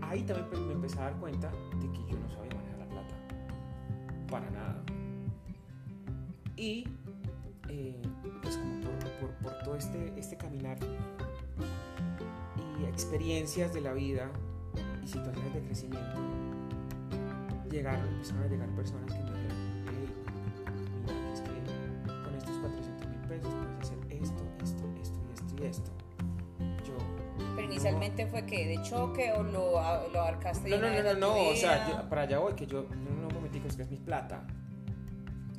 Ahí 0.00 0.22
también 0.22 0.66
me 0.66 0.72
empecé 0.72 0.98
a 0.98 1.02
dar 1.02 1.16
cuenta 1.16 1.50
de 1.78 1.92
que 1.92 2.10
yo 2.10 2.18
no 2.18 2.30
sabía 2.30 2.54
manejar 2.54 2.78
la 2.78 2.86
plata. 2.86 3.14
Para 4.30 4.50
nada. 4.50 4.71
Y 6.62 6.84
eh, 7.70 8.00
pues 8.40 8.56
como 8.56 8.80
por, 9.20 9.30
por, 9.42 9.64
todo 9.64 9.74
este, 9.74 10.12
este 10.16 10.36
caminar 10.36 10.78
y 12.78 12.84
experiencias 12.84 13.74
de 13.74 13.80
la 13.80 13.92
vida 13.92 14.30
y 15.02 15.08
situaciones 15.08 15.54
de 15.54 15.60
crecimiento, 15.60 16.20
llegaron, 17.68 18.06
empezaron 18.06 18.44
a 18.44 18.46
llegar 18.46 18.68
personas 18.76 19.12
que 19.12 19.18
me 19.18 19.30
dijeron, 19.32 19.56
hey, 19.88 20.08
mira, 21.02 21.32
es 21.32 21.40
que 21.40 21.50
con 22.22 22.34
estos 22.36 22.56
400 22.58 23.08
mil 23.08 23.18
pesos 23.22 23.54
puedes 23.54 23.78
hacer 23.82 23.98
esto, 24.22 24.42
esto, 24.62 24.84
esto 25.02 25.18
y 25.26 25.32
esto 25.32 25.54
y 25.60 25.66
esto. 25.66 25.90
Yo, 26.86 26.94
Pero 27.56 27.66
inicialmente 27.66 28.28
fue 28.28 28.46
que 28.46 28.68
de 28.68 28.82
choque 28.84 29.32
o 29.32 29.42
lo, 29.42 29.72
lo 30.12 30.20
abarcaste 30.20 30.70
No, 30.70 30.78
no, 30.78 30.90
no, 30.90 31.02
no, 31.02 31.14
no, 31.14 31.48
o 31.50 31.56
sea, 31.56 32.08
para 32.08 32.22
allá 32.22 32.38
voy, 32.38 32.52
que 32.52 32.68
yo, 32.68 32.84
no, 32.84 33.20
no, 33.20 33.34
momentico, 33.34 33.66
es 33.66 33.74
que 33.74 33.82
es 33.82 33.90
mi 33.90 33.98
plata. 33.98 34.46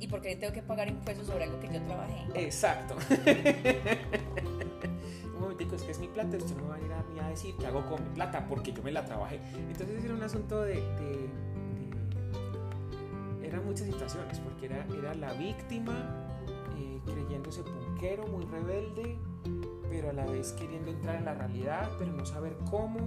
¿Y 0.00 0.08
por 0.08 0.20
qué 0.20 0.36
tengo 0.36 0.52
que 0.52 0.62
pagar 0.62 0.88
impuestos 0.88 1.26
sobre 1.26 1.44
algo 1.44 1.60
que 1.60 1.72
yo 1.72 1.80
trabajé? 1.82 2.24
Exacto. 2.34 2.96
un 5.34 5.40
momentico, 5.40 5.76
es 5.76 5.82
que 5.82 5.92
es 5.92 5.98
mi 5.98 6.08
plata, 6.08 6.36
usted 6.36 6.56
no 6.56 6.68
va 6.68 6.76
a 6.76 6.80
ir 6.80 6.92
a 6.92 7.02
mí 7.02 7.18
a 7.20 7.28
decir 7.28 7.54
qué 7.58 7.66
hago 7.66 7.84
con 7.86 8.02
mi 8.02 8.10
plata 8.14 8.46
porque 8.48 8.72
yo 8.72 8.82
me 8.82 8.92
la 8.92 9.04
trabajé. 9.04 9.40
Entonces 9.54 10.04
era 10.04 10.14
un 10.14 10.22
asunto 10.22 10.62
de, 10.62 10.74
de, 10.74 11.28
eran 13.42 13.64
muchas 13.64 13.86
situaciones, 13.86 14.40
porque 14.40 14.66
era, 14.66 14.86
era 14.98 15.14
la 15.14 15.32
víctima 15.34 16.28
eh, 16.76 17.00
creyéndose 17.06 17.62
punquero, 17.62 18.26
muy 18.26 18.44
rebelde, 18.46 19.16
pero 19.94 20.10
a 20.10 20.12
la 20.12 20.26
vez 20.26 20.52
queriendo 20.54 20.90
entrar 20.90 21.14
en 21.14 21.24
la 21.24 21.34
realidad, 21.34 21.88
pero 22.00 22.12
no 22.12 22.26
saber 22.26 22.56
cómo, 22.68 22.98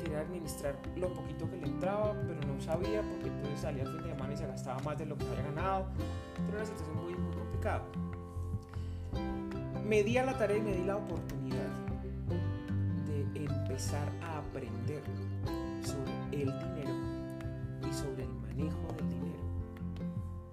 quería 0.00 0.20
administrar 0.20 0.78
lo 0.94 1.12
poquito 1.12 1.50
que 1.50 1.56
le 1.56 1.66
entraba, 1.66 2.14
pero 2.28 2.40
no 2.46 2.60
sabía 2.60 3.02
porque 3.02 3.26
entonces 3.26 3.60
salía 3.60 3.82
al 3.82 3.88
fin 3.88 4.02
de 4.04 4.10
semana 4.10 4.32
y 4.32 4.36
se 4.36 4.46
gastaba 4.46 4.78
más 4.84 4.96
de 4.98 5.06
lo 5.06 5.18
que 5.18 5.24
había 5.24 5.42
ganado. 5.42 5.86
Era 6.46 6.58
una 6.58 6.64
situación 6.64 6.96
muy, 7.02 7.14
muy 7.14 7.34
complicada. 7.34 7.82
Me 9.84 10.04
di 10.04 10.16
a 10.16 10.24
la 10.24 10.38
tarea 10.38 10.58
y 10.58 10.62
me 10.62 10.76
di 10.76 10.84
la 10.84 10.96
oportunidad 10.96 11.70
de 13.08 13.44
empezar 13.44 14.08
a 14.22 14.38
aprender 14.38 15.02
sobre 15.82 16.12
el 16.30 16.56
dinero 16.56 16.94
y 17.82 17.92
sobre 17.92 18.22
el 18.22 18.32
manejo 18.32 18.86
del 18.96 19.08
dinero. 19.08 19.42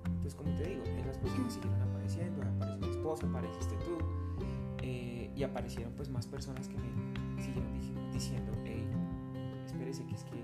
Entonces, 0.04 0.34
como 0.34 0.50
te 0.56 0.64
digo, 0.64 0.84
esas 0.84 1.18
personas 1.20 1.54
siguieron 1.54 1.82
apareciendo, 1.84 2.42
apareció 2.42 2.88
mi 2.88 2.90
esposa, 2.90 3.28
eh, 3.28 3.50
y 3.62 3.79
aparecieron 5.50 5.94
pues 5.94 6.10
más 6.10 6.26
personas 6.28 6.68
que 6.68 6.76
me 6.76 7.44
siguieron 7.44 7.74
diciendo, 8.14 8.52
hey, 8.66 8.86
espérese 9.66 10.06
que 10.06 10.16
es 10.16 10.24
que 10.24 10.36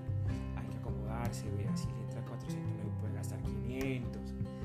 hay 0.56 0.66
que 0.68 0.76
acomodarse, 0.76 1.50
vea, 1.56 1.76
si 1.76 1.86
le 1.88 2.02
entra 2.02 2.24
409 2.24 2.90
puede 3.00 3.14
gastar 3.14 3.40
500, 3.42 4.22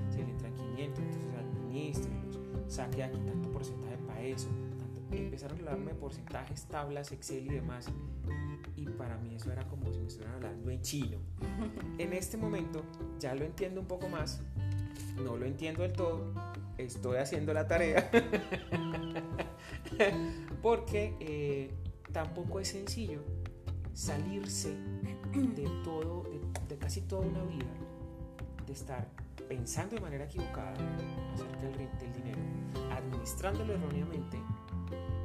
si 0.09 0.17
le 0.17 0.31
entra 0.31 0.49
500, 0.49 0.99
entonces 0.99 1.33
administrelos, 1.35 2.39
saque 2.67 3.03
aquí 3.03 3.19
tanto 3.19 3.51
porcentaje 3.51 3.97
para 4.07 4.21
eso. 4.21 4.47
Tanto. 4.47 5.15
Empezaron 5.15 5.57
a 5.57 5.59
hablarme 5.59 5.91
de 5.91 5.97
porcentajes, 5.97 6.65
tablas, 6.65 7.11
Excel 7.11 7.45
y 7.47 7.49
demás. 7.49 7.87
Y 8.75 8.85
para 8.85 9.17
mí 9.17 9.35
eso 9.35 9.51
era 9.51 9.67
como 9.67 9.91
si 9.91 9.99
me 9.99 10.07
estuvieran 10.07 10.35
hablando 10.35 10.69
en 10.71 10.81
chino. 10.81 11.17
En 11.97 12.13
este 12.13 12.37
momento 12.37 12.81
ya 13.19 13.35
lo 13.35 13.45
entiendo 13.45 13.81
un 13.81 13.87
poco 13.87 14.07
más, 14.07 14.41
no 15.23 15.37
lo 15.37 15.45
entiendo 15.45 15.83
del 15.83 15.93
todo, 15.93 16.33
estoy 16.77 17.17
haciendo 17.17 17.53
la 17.53 17.67
tarea. 17.67 18.09
Porque 20.61 21.15
eh, 21.19 21.71
tampoco 22.11 22.59
es 22.59 22.69
sencillo 22.69 23.21
salirse 23.93 24.75
de 25.33 25.69
todo, 25.83 26.23
de, 26.67 26.77
casi 26.77 27.01
toda 27.01 27.25
una 27.27 27.43
vida, 27.43 27.71
de 28.65 28.73
estar 28.73 29.07
pensando 29.47 29.95
de 29.95 30.01
manera 30.01 30.25
equivocada 30.25 30.73
acerca 31.33 31.57
del, 31.61 31.77
del 31.99 32.13
dinero, 32.13 32.39
administrándolo 32.91 33.73
erróneamente 33.73 34.37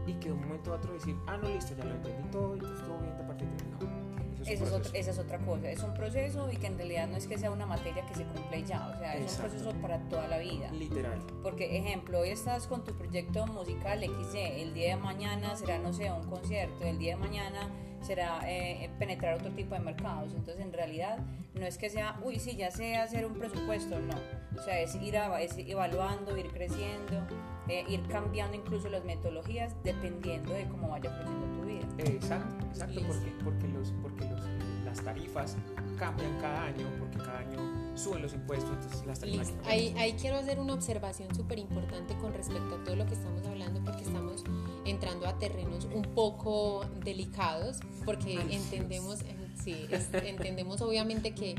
y 0.07 0.15
que 0.15 0.29
de 0.29 0.35
un 0.35 0.41
momento 0.41 0.73
a 0.73 0.77
otro 0.77 0.95
decir, 0.95 1.17
ah, 1.27 1.37
no, 1.37 1.49
listo, 1.49 1.75
ya 1.77 1.85
lo 1.85 1.95
entendí 1.95 2.29
todo 2.31 2.57
pues 2.57 2.81
todo 2.83 2.99
bien 2.99 3.17
de 3.17 3.25
partir 3.25 3.49
de 3.49 3.87
no. 3.87 3.96
Eso 4.45 4.65
es 4.65 4.73
otra, 4.73 4.91
esa 4.99 5.11
es 5.11 5.19
otra 5.19 5.39
cosa, 5.39 5.71
es 5.71 5.83
un 5.83 5.95
proceso 5.95 6.51
y 6.51 6.57
que 6.57 6.67
en 6.67 6.77
realidad 6.77 7.09
no 7.09 7.17
es 7.17 7.27
que 7.27 7.39
sea 7.39 7.51
una 7.51 7.67
materia 7.67 8.05
que 8.07 8.15
se 8.15 8.25
cumple 8.25 8.63
ya, 8.65 8.93
o 8.95 8.99
sea, 8.99 9.17
es 9.17 9.33
un 9.33 9.39
proceso 9.39 9.71
para 9.81 9.99
toda 10.09 10.29
la 10.29 10.39
vida. 10.39 10.71
Literal. 10.73 11.19
Porque, 11.43 11.77
ejemplo, 11.77 12.21
hoy 12.21 12.31
estás 12.31 12.67
con 12.67 12.85
tu 12.85 12.95
proyecto 12.95 13.47
musical 13.47 14.01
XY, 14.05 14.39
el 14.63 14.75
día 14.75 14.97
de 14.97 15.03
mañana 15.03 15.57
será, 15.57 15.79
no 15.79 15.93
sé, 15.93 16.13
un 16.13 16.29
concierto, 16.29 16.85
el 16.85 16.99
día 16.99 17.17
de 17.17 17.21
mañana 17.21 17.69
será 18.03 18.41
eh, 18.47 18.91
penetrar 18.99 19.35
otro 19.35 19.51
tipo 19.51 19.75
de 19.75 19.81
mercados. 19.81 20.33
Entonces, 20.35 20.65
en 20.65 20.73
realidad, 20.73 21.19
no 21.55 21.67
es 21.67 21.79
que 21.79 21.91
sea, 21.91 22.19
uy, 22.23 22.39
sí, 22.39 22.57
ya 22.57 22.71
sé 22.71 22.97
hacer 22.97 23.27
un 23.27 23.35
presupuesto, 23.35 23.99
no. 23.99 24.17
O 24.59 24.63
sea, 24.63 24.81
es 24.81 24.95
ir 24.97 25.17
es 25.41 25.57
evaluando, 25.59 26.37
ir 26.37 26.49
creciendo, 26.49 27.27
eh, 27.69 27.85
ir 27.89 28.03
cambiando 28.09 28.57
incluso 28.57 28.89
las 28.89 29.05
metodologías 29.05 29.75
dependiendo 29.83 30.53
de 30.53 30.65
cómo 30.69 30.89
vaya 30.89 31.11
fluyendo 31.11 31.59
tu 31.59 31.67
vida. 31.67 31.87
Exacto, 31.99 32.67
exacto, 32.67 33.01
porque, 33.07 33.33
porque, 33.45 33.69
los, 33.69 33.93
porque 34.03 34.25
los, 34.25 34.41
las 34.85 35.03
tarifas 35.03 35.57
cambian 35.99 36.39
cada 36.41 36.65
año, 36.65 36.87
porque 36.99 37.19
cada 37.19 37.39
año 37.39 37.86
suben 37.97 38.23
los 38.23 38.33
impuestos, 38.33 38.71
entonces 38.71 39.07
las 39.07 39.21
tarifas... 39.21 39.53
Ahí, 39.65 39.95
ahí 39.99 40.13
quiero 40.15 40.37
hacer 40.37 40.59
una 40.61 40.75
observación 40.75 41.35
súper 41.35 41.59
importante 41.59 42.17
con 42.19 42.33
respecto 42.33 42.77
a 42.77 42.85
todo 42.85 42.97
lo 42.97 43.07
que 43.07 43.15
estamos 43.15 43.47
hablando, 43.47 43.83
porque 43.85 44.03
estamos 44.03 44.45
entrando 44.85 45.27
a 45.27 45.39
terrenos 45.39 45.87
un 45.93 46.03
poco 46.03 46.85
delicados, 47.05 47.79
porque 48.05 48.41
entendemos, 48.51 49.21
sí, 49.63 49.87
entendemos 50.25 50.81
obviamente 50.81 51.35
que 51.35 51.57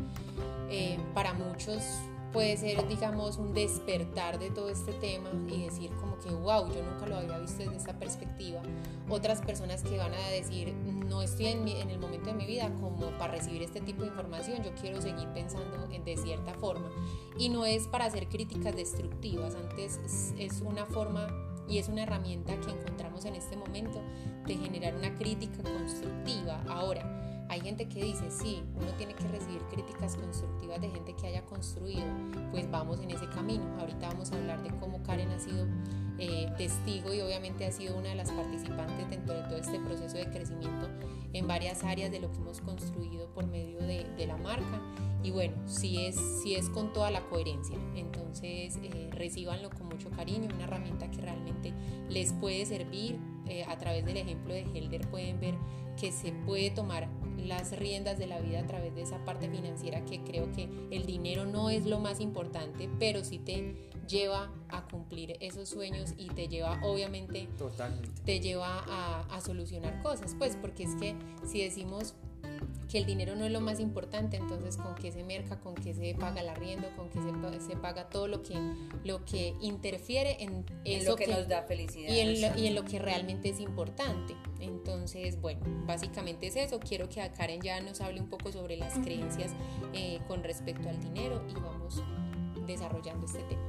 eh, 0.69 0.97
para 1.13 1.33
muchos 1.33 1.83
puede 2.37 2.55
ser, 2.55 2.87
digamos, 2.87 3.37
un 3.37 3.51
despertar 3.55 4.37
de 4.37 4.51
todo 4.51 4.69
este 4.69 4.93
tema 4.93 5.27
y 5.49 5.63
decir 5.63 5.89
como 5.99 6.19
que, 6.19 6.29
wow, 6.29 6.71
yo 6.71 6.83
nunca 6.83 7.07
lo 7.07 7.15
había 7.15 7.39
visto 7.39 7.63
desde 7.63 7.77
esta 7.77 7.97
perspectiva. 7.97 8.61
Otras 9.09 9.41
personas 9.41 9.81
que 9.81 9.97
van 9.97 10.13
a 10.13 10.29
decir, 10.29 10.71
no 10.71 11.23
estoy 11.23 11.47
en, 11.47 11.67
en 11.67 11.89
el 11.89 11.97
momento 11.97 12.27
de 12.27 12.33
mi 12.35 12.45
vida 12.45 12.71
como 12.79 13.09
para 13.17 13.33
recibir 13.33 13.63
este 13.63 13.81
tipo 13.81 14.03
de 14.03 14.09
información, 14.09 14.61
yo 14.61 14.69
quiero 14.79 15.01
seguir 15.01 15.27
pensando 15.29 15.89
en, 15.91 16.05
de 16.05 16.15
cierta 16.15 16.53
forma. 16.53 16.91
Y 17.39 17.49
no 17.49 17.65
es 17.65 17.87
para 17.87 18.05
hacer 18.05 18.29
críticas 18.29 18.75
destructivas, 18.75 19.55
antes 19.55 19.97
es, 20.05 20.35
es 20.37 20.61
una 20.61 20.85
forma 20.85 21.27
y 21.67 21.79
es 21.79 21.87
una 21.87 22.03
herramienta 22.03 22.55
que 22.59 22.69
encontramos 22.69 23.25
en 23.25 23.33
este 23.33 23.57
momento 23.57 23.99
de 24.45 24.57
generar 24.57 24.95
una 24.95 25.15
crítica 25.15 25.63
constructiva. 25.63 26.63
Ahora, 26.69 27.16
hay 27.49 27.61
gente 27.61 27.87
que 27.87 28.03
dice, 28.03 28.29
sí, 28.29 28.63
uno 28.75 28.91
tiene 28.97 29.13
que 29.13 29.27
recibir 29.27 29.61
críticas 29.71 30.15
constructivas 30.15 30.81
de 30.81 30.89
gente 30.89 31.13
que 31.15 31.27
haya 31.27 31.45
construido, 31.45 32.05
pues 32.51 32.69
vamos 32.69 32.99
en 32.99 33.11
ese 33.11 33.27
camino. 33.29 33.65
Ahorita 33.79 34.09
vamos 34.09 34.31
a 34.31 34.35
hablar 34.35 34.61
de 34.63 34.69
cómo 34.79 35.01
Karen 35.03 35.29
ha 35.29 35.39
sido 35.39 35.65
eh, 36.19 36.51
testigo 36.57 37.13
y 37.13 37.21
obviamente 37.21 37.65
ha 37.65 37.71
sido 37.71 37.97
una 37.97 38.09
de 38.09 38.15
las 38.15 38.31
participantes 38.31 39.09
dentro 39.09 39.35
de 39.35 39.43
todo 39.43 39.57
este 39.57 39.79
proceso 39.79 40.17
de 40.17 40.29
crecimiento 40.29 40.89
en 41.33 41.47
varias 41.47 41.83
áreas 41.83 42.11
de 42.11 42.19
lo 42.19 42.31
que 42.31 42.37
hemos 42.37 42.61
construido 42.61 43.27
por 43.33 43.47
medio 43.47 43.79
de, 43.79 44.03
de 44.17 44.27
la 44.27 44.37
marca. 44.37 44.81
Y 45.23 45.31
bueno, 45.31 45.55
sí 45.67 46.05
es, 46.05 46.15
sí 46.41 46.55
es 46.55 46.69
con 46.69 46.93
toda 46.93 47.11
la 47.11 47.21
coherencia. 47.21 47.77
Entonces, 47.95 48.79
eh, 48.81 49.09
recíbanlo 49.11 49.69
con 49.69 49.87
mucho 49.87 50.09
cariño, 50.09 50.49
una 50.53 50.63
herramienta 50.63 51.09
que 51.11 51.21
realmente 51.21 51.73
les 52.09 52.33
puede 52.33 52.65
servir. 52.65 53.19
Eh, 53.49 53.63
a 53.65 53.77
través 53.77 54.05
del 54.05 54.17
ejemplo 54.17 54.53
de 54.53 54.61
Helder 54.61 55.07
pueden 55.07 55.39
ver 55.39 55.55
que 55.99 56.11
se 56.11 56.33
puede 56.33 56.69
tomar 56.69 57.07
las 57.47 57.77
riendas 57.77 58.17
de 58.19 58.27
la 58.27 58.39
vida 58.39 58.59
a 58.59 58.67
través 58.67 58.93
de 58.95 59.01
esa 59.01 59.23
parte 59.25 59.49
financiera 59.49 60.05
que 60.05 60.23
creo 60.23 60.51
que 60.51 60.69
el 60.91 61.05
dinero 61.05 61.45
no 61.45 61.69
es 61.69 61.85
lo 61.85 61.99
más 61.99 62.19
importante, 62.19 62.89
pero 62.99 63.23
sí 63.23 63.39
te 63.39 63.75
lleva 64.07 64.51
a 64.69 64.87
cumplir 64.87 65.37
esos 65.39 65.69
sueños 65.69 66.13
y 66.17 66.27
te 66.27 66.47
lleva 66.47 66.79
obviamente 66.83 67.47
te 68.25 68.39
lleva 68.39 68.83
a, 68.87 69.21
a 69.29 69.41
solucionar 69.41 70.01
cosas, 70.01 70.35
pues 70.37 70.55
porque 70.55 70.83
es 70.83 70.95
que 70.95 71.15
si 71.45 71.61
decimos 71.61 72.15
que 72.89 72.97
el 72.97 73.05
dinero 73.05 73.35
no 73.35 73.45
es 73.45 73.51
lo 73.51 73.61
más 73.61 73.79
importante, 73.79 74.37
entonces 74.37 74.77
con 74.77 74.95
qué 74.95 75.11
se 75.11 75.23
merca, 75.23 75.59
con 75.59 75.75
qué 75.75 75.93
se 75.93 76.15
paga 76.15 76.41
el 76.41 76.49
arriendo, 76.49 76.87
con 76.95 77.09
qué 77.09 77.19
se, 77.19 77.59
se 77.61 77.75
paga 77.75 78.09
todo 78.09 78.27
lo 78.27 78.43
que, 78.43 78.55
lo 79.03 79.25
que 79.25 79.53
interfiere 79.61 80.43
en 80.43 80.65
eso 80.85 81.15
que, 81.15 81.27
nos 81.27 81.47
da 81.47 81.63
felicidad. 81.63 82.09
Y 82.09 82.19
en, 82.19 82.41
lo, 82.41 82.57
y 82.57 82.67
en, 82.67 82.75
lo, 82.75 82.85
que 82.85 82.99
realmente 82.99 83.49
es 83.49 83.59
importante. 83.59 84.35
Entonces, 84.59 85.39
bueno, 85.41 85.61
básicamente 85.85 86.47
es 86.47 86.55
eso. 86.55 86.79
Quiero 86.79 87.09
que 87.09 87.27
Karen 87.31 87.61
ya 87.61 87.81
nos 87.81 87.99
hable 88.01 88.21
un 88.21 88.29
poco 88.29 88.51
sobre 88.51 88.77
las 88.77 88.93
creencias 88.99 89.51
eh, 89.93 90.19
con 90.27 90.43
respecto 90.43 90.89
al 90.89 90.99
dinero 91.01 91.43
y 91.49 91.53
vamos 91.53 92.01
desarrollando 92.65 93.25
este 93.25 93.43
tema. 93.43 93.61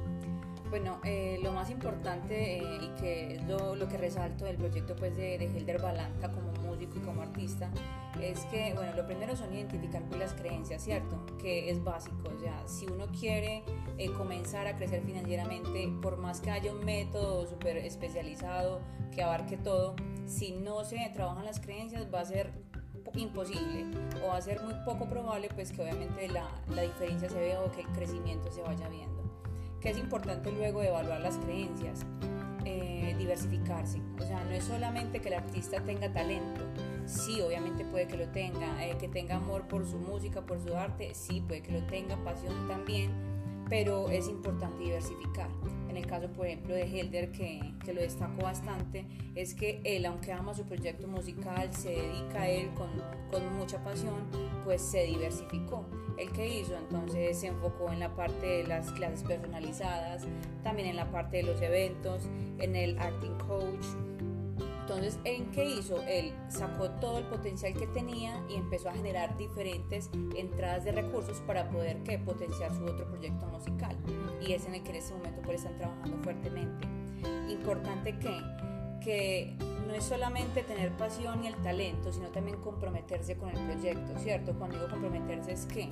Bueno, 0.69 1.01
eh, 1.03 1.39
lo 1.41 1.51
más 1.51 1.71
importante 1.71 2.57
eh, 2.59 2.79
y 2.81 3.01
que 3.01 3.33
es 3.33 3.43
lo, 3.45 3.75
lo, 3.75 3.87
que 3.87 3.97
resalto 3.97 4.45
del 4.45 4.57
proyecto 4.57 4.95
pues, 4.95 5.17
de, 5.17 5.39
de 5.39 5.45
Hilder 5.45 5.81
Balanca 5.81 6.31
como 6.31 6.51
músico 6.61 6.97
y 6.97 7.01
como 7.01 7.23
artista 7.23 7.71
es 8.21 8.41
que, 8.45 8.73
bueno, 8.73 8.93
lo 8.95 9.05
primero 9.05 9.35
son 9.35 9.53
identificar 9.53 10.03
pues, 10.03 10.19
las 10.19 10.33
creencias, 10.33 10.83
¿cierto? 10.83 11.25
Que 11.37 11.69
es 11.69 11.83
básico, 11.83 12.29
o 12.35 12.39
sea, 12.39 12.67
si 12.67 12.85
uno 12.87 13.07
quiere 13.07 13.63
eh, 13.97 14.11
comenzar 14.11 14.67
a 14.67 14.75
crecer 14.75 15.01
financieramente, 15.03 15.89
por 16.01 16.17
más 16.17 16.41
que 16.41 16.51
haya 16.51 16.71
un 16.71 16.83
método 16.85 17.47
súper 17.47 17.77
especializado 17.77 18.81
que 19.11 19.23
abarque 19.23 19.57
todo, 19.57 19.95
si 20.25 20.51
no 20.51 20.83
se 20.83 20.97
trabajan 21.13 21.45
las 21.45 21.59
creencias 21.59 22.07
va 22.13 22.21
a 22.21 22.25
ser 22.25 22.51
imposible 23.15 23.85
o 24.23 24.27
va 24.27 24.37
a 24.37 24.41
ser 24.41 24.61
muy 24.61 24.75
poco 24.85 25.07
probable 25.07 25.49
pues 25.55 25.71
que 25.71 25.81
obviamente 25.81 26.27
la, 26.27 26.47
la 26.67 26.83
diferencia 26.83 27.27
se 27.27 27.39
vea 27.39 27.59
o 27.59 27.71
que 27.71 27.81
el 27.81 27.87
crecimiento 27.87 28.51
se 28.51 28.61
vaya 28.61 28.87
viendo 28.87 29.19
que 29.79 29.89
es 29.89 29.97
importante 29.97 30.51
luego 30.51 30.83
evaluar 30.83 31.21
las 31.21 31.37
creencias, 31.37 32.05
eh, 32.65 33.15
diversificarse. 33.17 34.01
O 34.19 34.25
sea, 34.25 34.43
no 34.43 34.51
es 34.51 34.65
solamente 34.65 35.19
que 35.19 35.29
el 35.29 35.35
artista 35.35 35.81
tenga 35.81 36.11
talento, 36.11 36.61
sí, 37.09 37.41
obviamente 37.41 37.83
puede 37.85 38.07
que 38.07 38.17
lo 38.17 38.27
tenga, 38.29 38.85
eh, 38.85 38.95
que 38.99 39.07
tenga 39.07 39.35
amor 39.35 39.67
por 39.67 39.85
su 39.85 39.97
música, 39.97 40.45
por 40.45 40.59
su 40.59 40.75
arte, 40.75 41.13
sí, 41.15 41.41
puede 41.41 41.61
que 41.61 41.71
lo 41.71 41.85
tenga, 41.87 42.15
pasión 42.23 42.67
también, 42.67 43.11
pero 43.67 44.09
es 44.09 44.27
importante 44.27 44.83
diversificar. 44.83 45.49
En 45.89 45.97
el 45.97 46.05
caso, 46.05 46.27
por 46.31 46.45
ejemplo, 46.45 46.75
de 46.75 46.83
Helder, 46.83 47.31
que, 47.31 47.73
que, 47.83 47.93
lo 47.93 48.01
destacó 48.01 48.43
bastante, 48.43 49.05
es 49.33 49.55
que 49.55 49.81
él, 49.83 50.05
aunque 50.05 50.31
ama 50.31 50.53
su 50.53 50.63
proyecto 50.63 51.07
musical, 51.07 51.73
se 51.73 51.89
dedica 51.89 52.43
a 52.43 52.47
él 52.49 52.69
con, 52.75 52.89
con 53.31 53.57
mucha 53.57 53.83
pasión, 53.83 54.27
pues 54.63 54.81
se 54.81 55.05
diversificó. 55.05 55.85
¿El 56.17 56.31
que 56.31 56.59
hizo? 56.59 56.75
Entonces 56.77 57.39
se 57.39 57.47
enfocó 57.47 57.91
en 57.91 58.01
la 58.01 58.15
parte 58.15 58.45
de 58.45 58.67
las 58.67 58.91
clases 58.91 59.23
personalizadas, 59.23 60.27
también 60.63 60.89
en 60.89 60.95
la 60.95 61.09
parte 61.11 61.37
de 61.37 61.43
los 61.43 61.61
eventos, 61.61 62.29
en 62.59 62.75
el 62.75 62.99
acting 62.99 63.37
coach, 63.47 63.85
entonces, 64.89 65.19
¿en 65.23 65.51
qué 65.51 65.65
hizo? 65.65 66.01
Él 66.07 66.33
sacó 66.47 66.89
todo 66.89 67.19
el 67.19 67.25
potencial 67.25 67.73
que 67.75 67.85
tenía 67.85 68.43
y 68.49 68.55
empezó 68.55 68.89
a 68.89 68.93
generar 68.93 69.37
diferentes 69.37 70.09
entradas 70.35 70.83
de 70.83 70.91
recursos 70.91 71.37
para 71.45 71.69
poder 71.69 71.97
¿qué? 72.03 72.17
potenciar 72.17 72.73
su 72.75 72.85
otro 72.85 73.05
proyecto 73.05 73.45
musical. 73.45 73.95
Y 74.41 74.53
es 74.53 74.65
en 74.65 74.73
el 74.73 74.81
que 74.81 74.89
en 74.89 74.95
este 74.95 75.13
momento 75.13 75.41
pues 75.43 75.57
están 75.57 75.77
trabajando 75.77 76.17
fuertemente. 76.23 76.87
Importante 77.49 78.17
que, 78.17 78.41
que 79.03 79.55
no 79.85 79.93
es 79.93 80.03
solamente 80.05 80.63
tener 80.63 80.91
pasión 80.97 81.43
y 81.43 81.47
el 81.47 81.55
talento, 81.57 82.11
sino 82.11 82.29
también 82.29 82.57
comprometerse 82.57 83.37
con 83.37 83.49
el 83.49 83.63
proyecto, 83.65 84.17
¿cierto? 84.17 84.55
Cuando 84.57 84.77
digo 84.77 84.89
comprometerse 84.89 85.51
es 85.51 85.67
que 85.67 85.87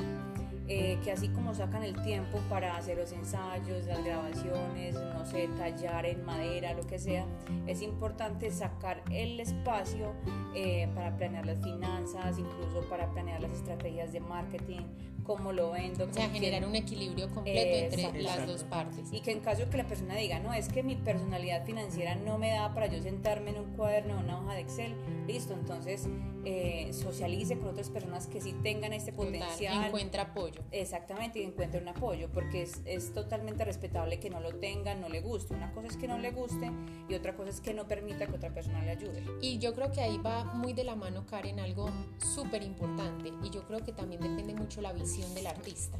eh, 0.67 0.99
que 1.03 1.11
así 1.11 1.29
como 1.29 1.53
sacan 1.53 1.83
el 1.83 2.01
tiempo 2.03 2.39
para 2.49 2.75
hacer 2.75 2.97
los 2.97 3.11
ensayos, 3.11 3.85
las 3.85 4.03
grabaciones, 4.03 4.95
no 4.95 5.25
sé, 5.25 5.47
tallar 5.57 6.05
en 6.05 6.25
madera, 6.25 6.73
lo 6.73 6.85
que 6.85 6.99
sea, 6.99 7.25
es 7.67 7.81
importante 7.81 8.51
sacar 8.51 9.01
el 9.09 9.39
espacio 9.39 10.13
eh, 10.59 10.89
para 10.95 11.15
planear 11.15 11.45
las 11.45 11.61
finanzas, 11.61 12.39
incluso 12.39 12.81
para 12.89 13.07
planear 13.11 13.39
las 13.39 13.51
estrategias 13.51 14.11
de 14.11 14.19
marketing, 14.19 14.81
cómo 15.23 15.51
lo 15.51 15.69
vendo. 15.69 16.05
O 16.05 16.11
sea, 16.11 16.29
generar 16.29 16.65
un 16.65 16.75
equilibrio 16.75 17.29
completo 17.29 17.95
entre 17.95 18.23
las 18.23 18.47
dos 18.47 18.63
partes. 18.63 19.13
Y 19.13 19.19
que 19.19 19.33
en 19.33 19.41
caso 19.41 19.65
de 19.65 19.69
que 19.69 19.77
la 19.77 19.85
persona 19.85 20.15
diga, 20.15 20.39
no, 20.39 20.53
es 20.53 20.69
que 20.69 20.81
mi 20.81 20.95
personalidad 20.95 21.63
financiera 21.63 22.15
no 22.15 22.39
me 22.39 22.49
da 22.49 22.73
para 22.73 22.87
yo 22.87 22.99
sentarme 23.03 23.51
en 23.51 23.59
un 23.59 23.75
cuaderno 23.75 24.17
o 24.17 24.19
una 24.21 24.39
hoja 24.39 24.55
de 24.55 24.61
Excel, 24.61 24.95
listo, 25.27 25.53
entonces 25.53 26.07
eh, 26.43 26.91
socialice 26.91 27.57
con 27.59 27.67
otras 27.67 27.89
personas 27.89 28.25
que 28.25 28.41
sí 28.41 28.55
tengan 28.63 28.93
este 28.93 29.13
potencial. 29.13 29.85
encuentra 29.85 30.23
apoyo. 30.23 30.61
Exactamente, 30.71 31.39
y 31.39 31.43
encuentre 31.43 31.81
un 31.81 31.89
apoyo, 31.89 32.29
porque 32.33 32.63
es, 32.63 32.81
es 32.85 33.13
totalmente 33.13 33.63
respetable 33.63 34.19
que 34.19 34.31
no 34.31 34.39
lo 34.39 34.55
tenga, 34.55 34.95
no 34.95 35.07
le 35.07 35.21
guste. 35.21 35.53
Una 35.53 35.71
cosa 35.73 35.87
es 35.87 35.97
que 35.97 36.07
no 36.07 36.17
le 36.17 36.31
guste 36.31 36.71
y 37.09 37.13
otra 37.13 37.35
cosa 37.35 37.49
es 37.51 37.61
que 37.61 37.75
no 37.75 37.87
permita 37.87 38.25
que 38.25 38.33
otra 38.33 38.53
persona 38.53 38.81
le 38.81 38.91
ayude. 38.91 39.23
Y 39.41 39.59
yo 39.59 39.75
creo 39.75 39.91
que 39.91 40.01
ahí 40.01 40.17
va 40.17 40.46
muy 40.53 40.73
de 40.73 40.83
la 40.83 40.95
mano, 40.95 41.25
Karen, 41.25 41.59
algo 41.59 41.89
súper 42.17 42.63
importante. 42.63 43.33
Y 43.43 43.49
yo 43.49 43.65
creo 43.67 43.83
que 43.83 43.91
también 43.91 44.21
depende 44.21 44.53
mucho 44.53 44.81
la 44.81 44.93
visión 44.93 45.33
del 45.33 45.47
artista. 45.47 45.99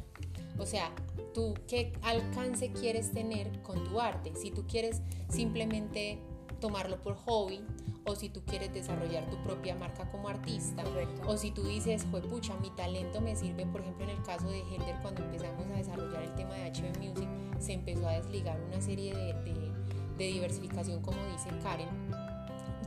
O 0.58 0.66
sea, 0.66 0.90
tú 1.34 1.54
qué 1.68 1.92
alcance 2.02 2.72
quieres 2.72 3.12
tener 3.12 3.62
con 3.62 3.84
tu 3.84 4.00
arte. 4.00 4.32
Si 4.34 4.50
tú 4.50 4.66
quieres 4.66 5.02
simplemente 5.28 6.18
tomarlo 6.60 7.00
por 7.00 7.14
hobby 7.14 7.60
o 8.04 8.16
si 8.16 8.28
tú 8.28 8.42
quieres 8.44 8.72
desarrollar 8.72 9.28
tu 9.30 9.36
propia 9.42 9.74
marca 9.74 10.10
como 10.10 10.28
artista 10.28 10.82
o 11.26 11.36
si 11.36 11.50
tú 11.50 11.62
dices, 11.62 12.04
pucha, 12.30 12.56
mi 12.56 12.70
talento 12.70 13.20
me 13.20 13.36
sirve, 13.36 13.66
por 13.66 13.82
ejemplo 13.82 14.04
en 14.04 14.10
el 14.10 14.22
caso 14.22 14.48
de 14.48 14.60
Helder 14.60 14.96
cuando 15.02 15.22
empezamos 15.24 15.66
a 15.66 15.76
desarrollar 15.76 16.22
el 16.22 16.34
tema 16.34 16.54
de 16.54 16.70
HB 16.72 16.98
Music 16.98 17.28
se 17.60 17.74
empezó 17.74 18.08
a 18.08 18.12
desligar 18.12 18.60
una 18.60 18.80
serie 18.80 19.14
de, 19.14 19.34
de 20.16 20.24
diversificación 20.24 21.02
como 21.02 21.18
dice 21.26 21.50
Karen 21.62 21.88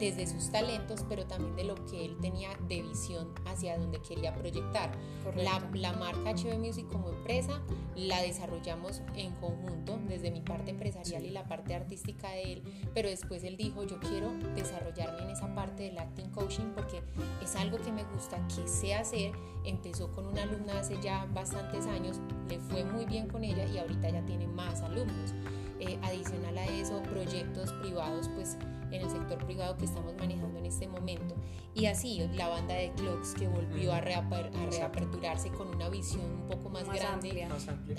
desde 0.01 0.25
sus 0.25 0.51
talentos, 0.51 1.05
pero 1.07 1.25
también 1.27 1.55
de 1.55 1.63
lo 1.63 1.75
que 1.85 2.03
él 2.03 2.17
tenía 2.19 2.49
de 2.67 2.81
visión 2.81 3.29
hacia 3.45 3.77
donde 3.77 4.01
quería 4.01 4.33
proyectar. 4.33 4.91
La, 5.35 5.69
la, 5.73 5.93
marca 5.93 6.33
HB 6.33 6.57
Music 6.57 6.87
como 6.91 7.09
empresa 7.09 7.61
la 7.95 8.19
desarrollamos 8.21 9.03
en 9.15 9.31
conjunto 9.35 9.99
desde 10.07 10.31
mi 10.31 10.41
parte 10.41 10.71
empresarial 10.71 11.23
y 11.23 11.29
la 11.29 11.47
parte 11.47 11.75
artística 11.75 12.31
de 12.31 12.53
él, 12.53 12.63
pero 12.95 13.09
después 13.09 13.43
él 13.43 13.57
dijo, 13.57 13.83
yo 13.83 13.99
quiero 13.99 14.33
desarrollarme 14.55 15.21
en 15.21 15.29
esa 15.29 15.53
parte 15.53 15.83
del 15.83 15.99
acting 15.99 16.31
coaching 16.31 16.71
porque 16.75 17.03
es 17.43 17.55
algo 17.55 17.77
que 17.77 17.91
me 17.91 18.03
gusta, 18.05 18.39
que 18.47 18.67
sé 18.67 18.95
hacer. 18.95 19.33
Empezó 19.63 20.11
con 20.11 20.25
una 20.25 20.41
alumna 20.41 20.79
hace 20.79 20.99
ya 20.99 21.25
bastantes 21.31 21.85
años, 21.85 22.19
le 22.49 22.59
fue 22.59 22.83
muy 22.83 23.05
bien 23.05 23.27
con 23.27 23.43
ella 23.43 23.65
y 23.67 23.77
ahorita 23.77 24.09
ya 24.09 24.25
tiene 24.25 24.47
más 24.47 24.81
alumnos. 24.81 25.35
Eh, 25.79 25.99
adicional 26.03 26.57
a 26.59 26.65
eso, 26.65 27.01
proyectos 27.03 27.73
privados, 27.73 28.29
pues 28.35 28.57
en 28.91 29.01
el 29.01 29.09
sector 29.09 29.43
privado 29.45 29.77
que 29.77 29.85
estamos 29.85 30.13
manejando 30.15 30.59
en 30.59 30.65
este 30.65 30.87
momento. 30.87 31.35
Y 31.73 31.85
así 31.85 32.27
la 32.33 32.49
banda 32.49 32.75
de 32.75 32.91
Clocks 32.91 33.33
que 33.33 33.47
volvió 33.47 33.93
a, 33.93 34.01
reaperturarse 34.01 35.49
con 35.49 35.69
una 35.69 35.89
visión 35.89 36.25
un 36.25 36.47
poco 36.47 36.69
más, 36.69 36.85
grande 36.85 37.47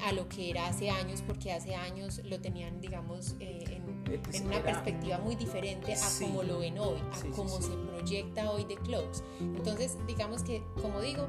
a 0.05 0.12
lo 0.12 0.28
que 0.28 0.51
era 0.51 0.66
hace 0.66 0.90
años, 0.90 1.22
porque 1.26 1.53
hace 1.53 1.74
años 1.74 2.20
lo 2.24 2.40
tenían, 2.40 2.80
digamos, 2.80 3.36
eh, 3.40 3.64
en, 3.68 4.12
eh, 4.12 4.20
pues 4.22 4.40
en, 4.40 4.49
una 4.49 4.62
perspectiva 4.62 5.18
muy 5.18 5.36
diferente 5.36 5.95
a 5.95 6.09
como 6.20 6.43
lo 6.43 6.59
ven 6.59 6.78
hoy, 6.78 6.99
a 6.99 7.34
cómo 7.34 7.61
se 7.61 7.72
proyecta 7.72 8.51
hoy 8.51 8.64
de 8.64 8.76
Clocks. 8.76 9.22
Entonces, 9.40 9.97
digamos 10.07 10.43
que, 10.43 10.62
como 10.80 11.01
digo, 11.01 11.28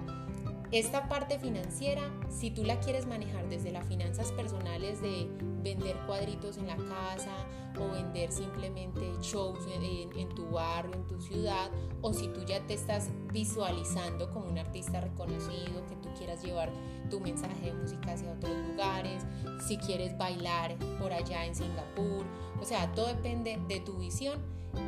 esta 0.73 1.07
parte 1.07 1.37
financiera, 1.37 2.01
si 2.29 2.49
tú 2.49 2.63
la 2.63 2.79
quieres 2.79 3.05
manejar 3.05 3.47
desde 3.47 3.71
las 3.71 3.85
finanzas 3.85 4.31
personales 4.31 4.99
de 5.03 5.27
vender 5.61 5.95
cuadritos 6.07 6.57
en 6.57 6.65
la 6.65 6.75
casa 6.77 7.45
o 7.79 7.93
vender 7.93 8.31
simplemente 8.31 9.01
shows 9.21 9.59
en, 9.67 10.29
tu 10.29 10.49
barrio, 10.49 10.95
en 10.95 11.05
tu 11.05 11.21
ciudad, 11.21 11.69
o 12.01 12.11
si 12.11 12.27
tú 12.29 12.43
ya 12.43 12.59
te 12.65 12.73
estás 12.73 13.09
visualizando 13.31 14.31
como 14.31 14.47
un 14.47 14.57
artista 14.57 14.99
reconocido, 14.99 15.85
que 15.87 15.95
tú 15.97 16.09
quieras 16.17 16.43
llevar 16.43 16.71
tu 17.11 17.19
mensaje 17.19 17.67
de 17.67 17.73
música 17.73 18.13
hacia 18.13 18.31
otros 18.31 18.55
lugares, 18.69 19.23
si 19.67 19.77
quieres 19.77 20.17
bailar 20.17 20.75
por 20.99 21.13
allá 21.13 21.45
en 21.45 21.53
Singapur, 21.53 22.25
o 22.59 22.65
sea, 22.65 22.91
todo 22.93 23.07
depende 23.07 23.59
de 23.67 23.79
tu 23.79 23.97
visión 23.97 24.41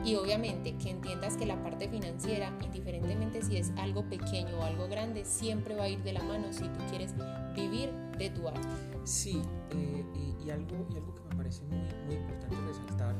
y 0.03 0.15
obviamente 0.15 0.75
que 0.77 0.91
entiendas 0.91 1.37
que 1.37 1.45
la 1.45 1.61
parte 1.61 1.89
financiera, 1.89 2.51
indiferentemente 2.63 3.41
si 3.41 3.57
es 3.57 3.71
algo 3.77 4.03
pequeño 4.03 4.59
o 4.59 4.63
algo 4.63 4.87
grande, 4.87 5.25
siempre 5.25 5.75
va 5.75 5.83
a 5.83 5.89
ir 5.89 6.01
de 6.03 6.13
la 6.13 6.23
mano 6.23 6.51
si 6.51 6.63
tú 6.63 6.79
quieres 6.89 7.13
vivir 7.55 7.91
de 8.17 8.29
tu 8.29 8.47
arte. 8.47 8.67
Sí, 9.03 9.41
eh, 9.71 10.05
y, 10.43 10.49
algo, 10.49 10.85
y 10.91 10.97
algo 10.97 11.13
que 11.15 11.21
me 11.29 11.35
parece 11.35 11.63
muy, 11.63 11.77
muy 12.05 12.15
importante 12.15 12.55
resaltar 12.67 13.15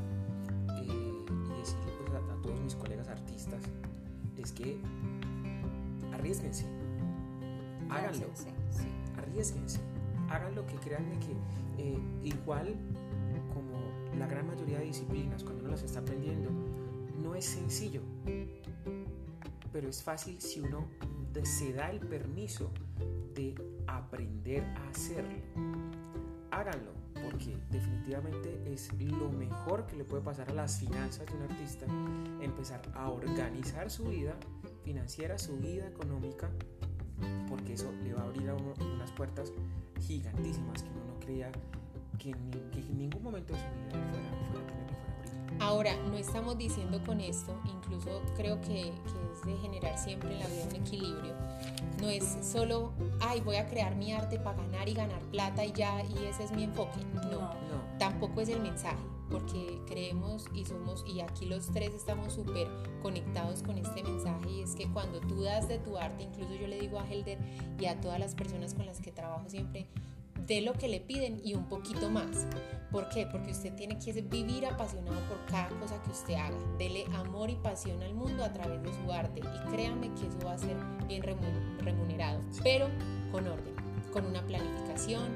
eh, 0.76 0.84
y 0.86 1.58
decirle 1.58 1.92
pues, 2.06 2.22
a, 2.22 2.42
todos 2.42 2.60
mis 2.60 2.74
colegas 2.74 3.08
artistas 3.08 3.62
es 4.36 4.52
que 4.52 4.78
arriesguense, 6.12 6.66
háganlo, 7.88 8.26
sí. 8.34 8.46
arriesguense, 9.16 9.80
háganlo 10.28 10.66
que 10.66 10.76
créanme 10.76 11.18
que 11.18 11.82
eh, 11.82 11.98
igual 12.24 12.74
la 14.18 14.26
gran 14.26 14.46
mayoría 14.46 14.78
de 14.78 14.86
disciplinas, 14.86 15.42
cuando 15.42 15.62
uno 15.62 15.72
las 15.72 15.82
está 15.82 16.00
aprendiendo, 16.00 16.50
no 17.22 17.34
es 17.34 17.44
sencillo, 17.44 18.00
pero 19.72 19.88
es 19.88 20.02
fácil 20.02 20.40
si 20.40 20.60
uno 20.60 20.86
se 21.44 21.72
da 21.72 21.90
el 21.90 22.00
permiso 22.00 22.70
de 23.34 23.54
aprender 23.86 24.64
a 24.64 24.88
hacerlo. 24.88 25.38
Háganlo, 26.50 26.92
porque 27.12 27.56
definitivamente 27.70 28.72
es 28.72 28.92
lo 28.94 29.30
mejor 29.30 29.86
que 29.86 29.96
le 29.96 30.04
puede 30.04 30.22
pasar 30.22 30.50
a 30.50 30.54
las 30.54 30.78
finanzas 30.78 31.26
de 31.26 31.34
un 31.34 31.42
artista, 31.42 31.86
empezar 32.40 32.80
a 32.94 33.10
organizar 33.10 33.90
su 33.90 34.04
vida 34.04 34.36
financiera, 34.84 35.38
su 35.38 35.56
vida 35.58 35.86
económica, 35.86 36.48
porque 37.48 37.74
eso 37.74 37.92
le 38.02 38.14
va 38.14 38.22
a 38.22 38.24
abrir 38.24 38.48
a 38.48 38.54
uno 38.54 38.72
unas 38.94 39.10
puertas 39.12 39.52
gigantísimas 40.00 40.82
que 40.82 40.90
uno 40.90 41.04
no 41.14 41.20
creía 41.20 41.50
que, 42.18 42.30
en 42.30 42.98
ningún 42.98 43.22
momento 43.22 43.52
de 43.52 43.58
su 43.58 43.66
vida 43.66 44.08
fuera, 44.10 44.50
fuera 44.50 44.66
tener. 44.66 44.86
Ahora, 45.60 45.96
no 46.08 46.16
estamos 46.16 46.58
diciendo 46.58 47.02
con 47.04 47.20
esto, 47.20 47.58
incluso 47.64 48.22
creo 48.36 48.60
que, 48.60 48.92
que, 48.92 49.32
es 49.32 49.46
de 49.46 49.56
generar 49.58 49.98
siempre 49.98 50.32
en 50.32 50.40
la 50.40 50.46
vida 50.46 50.64
un 50.68 50.76
equilibrio. 50.76 51.34
No 52.00 52.08
es 52.08 52.38
solo, 52.42 52.92
ay, 53.20 53.40
voy 53.40 53.56
a 53.56 53.66
crear 53.66 53.96
mi 53.96 54.12
arte 54.12 54.38
para 54.38 54.56
ganar 54.62 54.88
y 54.88 54.94
ganar 54.94 55.20
plata 55.30 55.64
y 55.64 55.72
ya, 55.72 56.02
y 56.04 56.24
ese 56.24 56.44
es 56.44 56.52
mi 56.52 56.64
enfoque. 56.64 57.00
No, 57.14 57.40
no. 57.40 57.98
tampoco 57.98 58.40
es 58.42 58.50
el 58.50 58.60
mensaje, 58.60 59.02
porque 59.30 59.80
creemos 59.86 60.44
y 60.54 60.64
somos, 60.66 61.04
y 61.06 61.20
aquí 61.20 61.46
los 61.46 61.72
tres 61.72 61.94
estamos 61.94 62.34
súper 62.34 62.68
conectados 63.02 63.62
con 63.62 63.78
este 63.78 64.02
mensaje, 64.02 64.50
y 64.50 64.62
es 64.62 64.74
que 64.74 64.86
cuando 64.92 65.20
tú 65.20 65.42
das 65.42 65.68
de 65.68 65.78
tu 65.78 65.96
arte, 65.96 66.24
incluso 66.24 66.54
yo 66.54 66.66
le 66.66 66.78
digo 66.78 66.98
a 66.98 67.06
Helder 67.08 67.38
y 67.78 67.86
a 67.86 67.98
todas 68.00 68.20
las 68.20 68.34
personas 68.34 68.74
con 68.74 68.84
las 68.84 69.00
que 69.00 69.10
trabajo 69.10 69.48
siempre, 69.48 69.86
de 70.46 70.60
lo 70.60 70.72
que 70.74 70.88
le 70.88 71.00
piden 71.00 71.40
y 71.44 71.54
un 71.54 71.68
poquito 71.68 72.10
más. 72.10 72.46
¿Por 72.90 73.08
qué? 73.08 73.26
Porque 73.26 73.50
usted 73.50 73.74
tiene 73.74 73.98
que 73.98 74.12
vivir 74.22 74.66
apasionado 74.66 75.20
por 75.28 75.44
cada 75.46 75.68
cosa 75.80 76.02
que 76.02 76.10
usted 76.10 76.34
haga. 76.34 76.56
Dele 76.78 77.04
amor 77.14 77.50
y 77.50 77.56
pasión 77.56 78.02
al 78.02 78.14
mundo 78.14 78.44
a 78.44 78.52
través 78.52 78.82
de 78.82 78.92
su 78.94 79.12
arte 79.12 79.40
y 79.40 79.70
créame 79.70 80.12
que 80.14 80.26
eso 80.28 80.38
va 80.44 80.52
a 80.52 80.58
ser 80.58 80.76
bien 81.06 81.22
remunerado, 81.22 82.40
pero 82.62 82.88
con 83.32 83.46
orden, 83.46 83.74
con 84.12 84.24
una 84.24 84.44
planificación, 84.46 85.26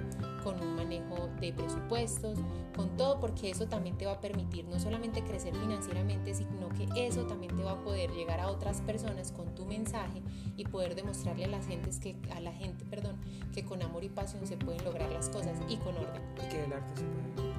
con 0.42 0.60
un 0.60 0.76
manejo 0.76 1.28
de 1.40 1.52
presupuestos, 1.52 2.38
con 2.76 2.96
todo, 2.96 3.20
porque 3.20 3.50
eso 3.50 3.66
también 3.66 3.96
te 3.96 4.06
va 4.06 4.12
a 4.12 4.20
permitir 4.20 4.64
no 4.66 4.78
solamente 4.78 5.22
crecer 5.22 5.54
financieramente, 5.54 6.34
sino 6.34 6.68
que 6.70 6.88
eso 6.96 7.26
también 7.26 7.56
te 7.56 7.62
va 7.62 7.72
a 7.72 7.82
poder 7.82 8.10
llegar 8.10 8.40
a 8.40 8.48
otras 8.48 8.80
personas 8.82 9.32
con 9.32 9.54
tu 9.54 9.66
mensaje 9.66 10.22
y 10.56 10.64
poder 10.64 10.94
demostrarle 10.94 11.44
a 11.44 11.48
la 11.48 11.62
gente 11.62 11.90
que 12.00 12.16
a 12.32 12.40
la 12.40 12.52
gente, 12.52 12.84
perdón, 12.84 13.16
que 13.52 13.64
con 13.64 13.82
amor 13.82 14.04
y 14.04 14.08
pasión 14.08 14.46
se 14.46 14.56
pueden 14.56 14.84
lograr 14.84 15.10
las 15.10 15.28
cosas 15.28 15.58
y 15.68 15.76
con 15.76 15.96
orden. 15.96 16.22
Y 16.36 16.48
que 16.48 16.64
el 16.64 16.72
arte 16.72 16.96
se 16.96 17.04
puede 17.04 17.50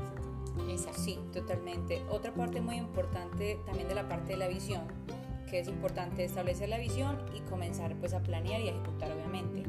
Exacto. 0.69 1.01
Sí, 1.01 1.19
totalmente. 1.33 2.01
Otra 2.09 2.33
parte 2.33 2.61
muy 2.61 2.75
importante 2.75 3.59
también 3.65 3.87
de 3.87 3.95
la 3.95 4.07
parte 4.07 4.33
de 4.33 4.37
la 4.37 4.47
visión, 4.47 4.81
que 5.49 5.59
es 5.59 5.67
importante 5.67 6.23
establecer 6.23 6.69
la 6.69 6.77
visión 6.77 7.17
y 7.35 7.41
comenzar 7.41 7.95
pues 7.97 8.13
a 8.13 8.21
planear 8.21 8.61
y 8.61 8.69
ejecutar 8.69 9.11
obviamente. 9.11 9.60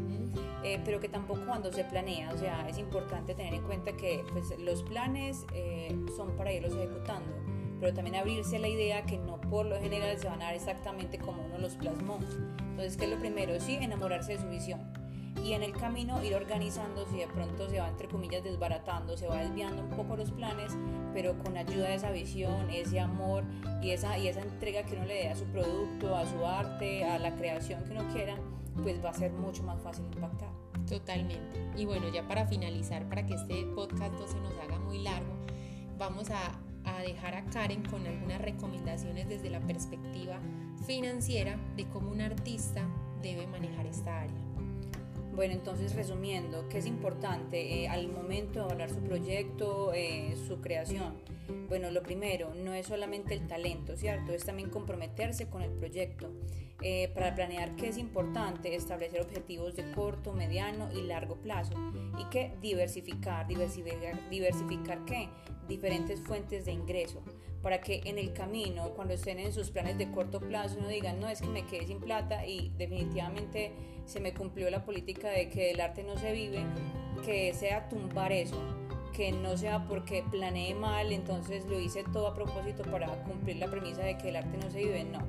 Eh, 0.65 0.81
pero 0.85 1.01
que 1.01 1.09
tampoco 1.09 1.41
cuando 1.47 1.73
se 1.73 1.85
planea, 1.85 2.33
o 2.33 2.39
sea, 2.39 2.69
es 2.69 2.79
importante 2.79 3.35
tener 3.35 3.55
en 3.55 3.63
cuenta 3.63 3.93
que 3.93 4.25
pues, 4.33 4.57
los 4.61 4.83
planes 4.85 5.45
eh, 5.55 5.97
son 6.17 6.37
para 6.37 6.53
irlos 6.53 6.73
ejecutando, 6.75 7.33
pero 7.81 7.93
también 7.93 8.17
abrirse 8.17 8.57
a 8.57 8.61
la 8.61 8.69
idea 8.69 9.03
que 9.03 9.19
no 9.19 9.41
por 9.41 9.67
lo 9.67 9.81
general 9.81 10.17
se 10.19 10.29
van 10.29 10.41
a 10.41 10.47
dar 10.47 10.55
exactamente 10.55 11.19
como 11.19 11.45
uno 11.45 11.59
los 11.59 11.75
plasmó. 11.75 12.21
Entonces, 12.59 12.97
¿qué 12.97 13.07
es 13.07 13.11
lo 13.11 13.19
primero? 13.19 13.59
Sí, 13.61 13.75
enamorarse 13.75 14.33
de 14.33 14.39
su 14.41 14.49
visión 14.49 14.81
y 15.45 15.55
en 15.55 15.63
el 15.63 15.73
camino 15.73 16.23
ir 16.23 16.35
organizando 16.35 17.07
si 17.07 17.19
de 17.19 17.27
pronto 17.27 17.69
se 17.69 17.81
va 17.81 17.89
entre 17.89 18.09
comillas 18.09 18.45
desbaratando, 18.45 19.17
se 19.17 19.27
va 19.27 19.39
desviando 19.39 19.83
un 19.83 19.91
poco 19.91 20.17
los 20.17 20.31
planes, 20.31 20.73
pero 21.13 21.37
con 21.43 21.57
ayuda 21.57 21.89
de 21.89 21.95
esa 21.95 22.11
visión, 22.11 22.71
ese 22.71 23.01
amor 23.01 23.45
y 23.83 23.91
esa, 23.91 24.19
y 24.19 24.29
esa 24.29 24.41
entrega 24.41 24.85
que 24.85 24.95
uno 24.95 25.07
le 25.07 25.15
dé 25.15 25.29
a 25.29 25.37
su 25.37 25.45
producto, 25.47 26.15
a 26.15 26.27
su 26.27 26.47
arte, 26.47 27.05
a 27.05 27.19
la 27.19 27.35
creación 27.35 27.83
que 27.85 27.91
uno 27.93 28.07
quiera, 28.13 28.37
pues 28.83 29.05
va 29.05 29.11
a 29.11 29.15
ser 29.15 29.33
mucho 29.33 29.63
más 29.63 29.81
fácil 29.83 30.05
impactar. 30.15 30.51
Totalmente. 30.89 31.61
Y 31.77 31.85
bueno, 31.85 32.09
ya 32.09 32.27
para 32.27 32.47
finalizar, 32.47 33.09
para 33.09 33.25
que 33.25 33.35
este 33.35 33.65
podcast 33.75 34.13
no 34.15 34.27
se 34.27 34.41
nos 34.41 34.53
haga 34.59 34.79
muy 34.79 34.99
largo, 34.99 35.33
vamos 35.99 36.31
a, 36.31 36.59
a 36.85 37.03
dejar 37.03 37.35
a 37.35 37.45
Karen 37.47 37.83
con 37.85 38.07
algunas 38.07 38.41
recomendaciones 38.41 39.29
desde 39.29 39.51
la 39.51 39.61
perspectiva 39.61 40.39
financiera 40.87 41.57
de 41.77 41.87
cómo 41.89 42.11
un 42.11 42.21
artista 42.21 42.87
debe 43.23 43.47
manejar 43.47 43.87
esta 43.87 44.23
área. 44.23 44.42
Bueno, 45.35 45.55
entonces 45.55 45.95
resumiendo, 45.95 46.69
¿qué 46.69 46.79
es 46.79 46.87
importante 46.87 47.83
eh, 47.83 47.89
al 47.89 48.09
momento 48.09 48.67
de 48.67 48.73
hablar 48.73 48.91
su 48.91 49.01
proyecto, 49.01 49.93
eh, 49.95 50.37
su 50.47 50.61
creación? 50.61 51.15
Bueno, 51.69 51.91
lo 51.91 52.03
primero, 52.03 52.55
no 52.55 52.75
es 52.75 52.87
solamente 52.87 53.33
el 53.33 53.47
talento, 53.47 53.97
¿cierto? 53.97 54.33
Es 54.33 54.45
también 54.45 54.69
comprometerse 54.69 55.49
con 55.49 55.63
el 55.63 55.71
proyecto. 55.71 56.31
Eh, 56.83 57.11
para 57.15 57.35
planear 57.35 57.77
qué 57.77 57.89
es 57.89 57.97
importante, 57.97 58.75
establecer 58.75 59.21
objetivos 59.21 59.75
de 59.77 59.91
corto, 59.93 60.33
mediano 60.33 60.93
y 60.93 61.03
largo 61.03 61.37
plazo. 61.37 61.75
Y 62.19 62.25
que 62.25 62.53
diversificar, 62.61 63.47
diversificar, 63.47 64.29
diversificar 64.29 65.05
qué? 65.07 65.29
Diferentes 65.69 66.21
fuentes 66.21 66.65
de 66.65 66.73
ingreso. 66.73 67.23
Para 67.63 67.81
que 67.81 68.01
en 68.05 68.19
el 68.19 68.33
camino, 68.33 68.91
cuando 68.91 69.15
estén 69.15 69.39
en 69.39 69.53
sus 69.53 69.71
planes 69.71 69.97
de 69.97 70.11
corto 70.11 70.41
plazo, 70.41 70.81
no 70.81 70.89
digan, 70.89 71.21
no, 71.21 71.29
es 71.29 71.41
que 71.41 71.49
me 71.49 71.65
quedé 71.65 71.87
sin 71.87 72.01
plata 72.01 72.45
y 72.45 72.73
definitivamente 72.77 73.73
se 74.05 74.19
me 74.19 74.35
cumplió 74.35 74.69
la 74.71 74.85
política 74.85 75.29
de 75.31 75.49
que 75.49 75.71
el 75.71 75.81
arte 75.81 76.03
no 76.03 76.17
se 76.17 76.33
vive, 76.33 76.65
que 77.25 77.55
sea 77.55 77.89
tumbar 77.89 78.33
eso 78.33 78.61
que 79.13 79.31
no 79.31 79.57
sea 79.57 79.87
porque 79.87 80.25
planeé 80.31 80.75
mal, 80.75 81.13
entonces 81.13 81.67
lo 81.67 81.79
hice 81.79 82.03
todo 82.13 82.29
a 82.29 82.35
propósito 82.35 82.83
para 82.85 83.09
cumplir 83.25 83.57
la 83.57 83.69
premisa 83.69 84.03
de 84.03 84.17
que 84.17 84.31
el 84.31 84.37
arte 84.37 84.57
no 84.57 84.71
se 84.71 84.79
vive, 84.79 85.05
no, 85.05 85.21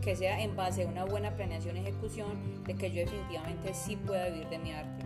que 0.00 0.14
sea 0.14 0.42
en 0.42 0.54
base 0.56 0.84
a 0.84 0.86
una 0.86 1.04
buena 1.04 1.34
planeación 1.34 1.76
y 1.76 1.80
ejecución 1.80 2.64
de 2.64 2.74
que 2.74 2.90
yo 2.90 3.00
definitivamente 3.00 3.74
sí 3.74 3.96
pueda 3.96 4.28
vivir 4.28 4.48
de 4.48 4.58
mi 4.58 4.72
arte. 4.72 4.99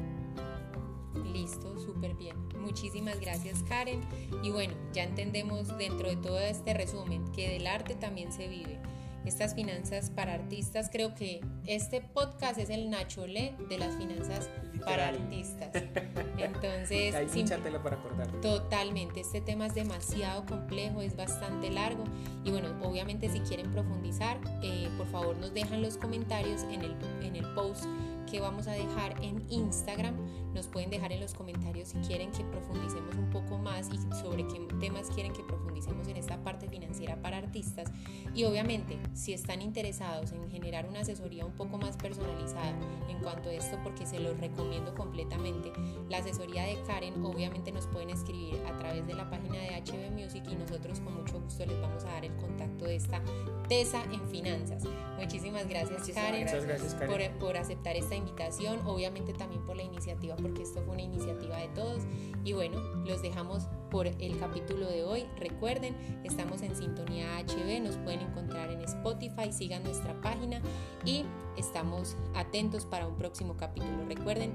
Listo, 1.35 1.77
súper 1.79 2.15
bien. 2.15 2.37
Muchísimas 2.61 3.19
gracias 3.21 3.63
Karen. 3.65 4.01
Y 4.43 4.51
bueno, 4.51 4.73
ya 4.93 5.03
entendemos 5.03 5.77
dentro 5.77 6.09
de 6.09 6.17
todo 6.17 6.39
este 6.39 6.75
resumen 6.75 7.25
que 7.33 7.51
del 7.51 7.67
arte 7.67 7.97
también 7.97 8.33
se 8.33 8.47
vive 8.47 8.79
estas 9.25 9.55
finanzas 9.55 10.11
para 10.11 10.35
artistas. 10.35 10.91
Creo 10.93 11.15
que 11.15 11.41
este 11.67 12.01
podcast 12.01 12.59
es 12.59 12.71
el 12.71 12.91
Nacholé 12.91 13.55
de 13.69 13.79
las 13.79 13.97
finanzas 13.97 14.49
para 14.85 15.09
artistas. 15.09 15.71
Entonces, 16.39 17.15
hay 17.15 17.27
mucha 17.27 17.59
tela 17.59 17.83
para 17.83 17.97
acordar. 17.97 18.31
Totalmente, 18.41 19.21
este 19.21 19.41
tema 19.41 19.67
es 19.67 19.75
demasiado 19.75 20.45
complejo, 20.47 21.01
es 21.01 21.17
bastante 21.17 21.71
largo 21.71 22.05
y 22.45 22.51
bueno, 22.51 22.69
obviamente 22.83 23.29
si 23.29 23.41
quieren 23.41 23.71
profundizar, 23.73 24.39
eh, 24.63 24.89
por 24.97 25.07
favor 25.09 25.37
nos 25.39 25.53
dejan 25.55 25.83
los 25.83 25.97
comentarios 25.97 26.63
en 26.65 26.83
el, 26.83 26.95
en 27.23 27.37
el 27.37 27.47
post 27.55 27.85
que 28.31 28.41
vamos 28.41 28.67
a 28.67 28.73
dejar 28.73 29.15
en 29.23 29.45
Instagram. 29.51 30.15
Nos 30.55 30.69
pueden 30.69 30.91
dejar 30.91 31.13
en 31.13 31.21
los 31.21 31.35
comentarios 31.35 31.89
si 31.89 31.99
quieren 31.99 32.31
que 32.33 32.45
profundicemos 32.45 33.15
un 33.17 33.31
poco 33.31 33.59
más 33.59 33.89
y 33.93 33.99
sobre 34.15 34.47
qué 34.47 34.61
temas 34.81 35.11
quieren 35.11 35.33
que 35.33 35.43
profundicemos 35.43 36.09
en 36.09 36.17
esta 36.17 36.43
parte 36.43 36.69
financiera 36.69 37.21
para 37.21 37.39
artistas. 37.39 37.91
Y 38.35 38.45
obviamente, 38.45 38.99
si 39.15 39.33
están 39.33 39.63
interesados 39.63 40.33
en 40.33 40.49
generar 40.51 40.87
una 40.89 41.01
asesoría 41.01 41.45
un 41.45 41.53
poco 41.53 41.79
más 41.79 41.97
personalizada 41.97 42.75
en 43.09 43.19
cuanto 43.19 43.49
a 43.49 43.53
esto, 43.53 43.79
porque 43.83 44.07
se 44.07 44.21
los 44.21 44.39
recomiendo 44.39 44.95
completamente, 44.95 45.73
la 46.09 46.19
asesoría 46.19 46.63
de 46.63 46.81
Karen 46.87 47.25
obviamente 47.25 47.73
nos 47.73 47.87
pueden 47.87 48.11
escribir 48.11 48.61
a 48.67 48.77
través 48.77 49.07
de 49.07 49.15
la 49.15 49.29
página 49.29 49.59
de 49.59 49.83
HB 49.83 50.13
Music 50.13 50.45
y 50.51 50.55
nosotros 50.55 51.01
con 51.01 51.15
mucho 51.15 51.41
gusto 51.41 51.67
les 51.67 51.81
vamos 51.81 52.05
a 52.05 52.09
dar 52.09 52.25
el 52.25 52.35
contacto 52.37 52.85
de 52.85 52.97
esta 52.97 53.21
TESA 53.69 54.05
en 54.05 54.27
finanzas. 54.29 54.85
Muchísimas 55.19 55.69
gracias, 55.69 56.09
Karen, 56.15 56.47
gracias, 56.47 56.95
Karen. 56.95 57.33
Por, 57.33 57.39
por 57.39 57.57
aceptar 57.57 57.97
esta 57.97 58.15
invitación, 58.15 58.81
obviamente 58.85 59.33
también 59.33 59.63
por 59.65 59.77
la 59.77 59.83
iniciativa, 59.83 60.37
porque 60.45 60.63
esto 60.63 60.83
fue 60.83 60.93
una 60.93 61.03
iniciativa 61.03 61.57
de 61.57 61.69
todos. 61.69 62.03
Y 62.45 62.53
bueno, 62.53 62.79
los 63.07 63.23
dejamos 63.23 63.67
por 63.91 64.07
el 64.07 64.39
capítulo 64.39 64.87
de 64.87 65.03
hoy. 65.03 65.25
Recuerden, 65.39 65.97
estamos 66.23 66.61
en 66.61 66.77
Sintonía 66.77 67.39
HB, 67.41 67.83
nos 67.83 67.97
pueden 67.97 68.21
encontrar 68.21 68.71
en 68.71 68.83
Spotify, 68.83 69.51
sigan 69.51 69.83
nuestra 69.85 70.21
página 70.21 70.61
y 71.07 71.25
estamos 71.57 72.15
atentos 72.35 72.85
para 72.85 73.07
un 73.07 73.17
próximo 73.17 73.57
capítulo. 73.57 74.05
Recuerden, 74.07 74.53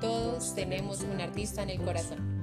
todos 0.00 0.54
tenemos 0.54 1.02
un 1.02 1.20
artista 1.20 1.62
en 1.62 1.70
el 1.70 1.82
corazón. 1.82 2.38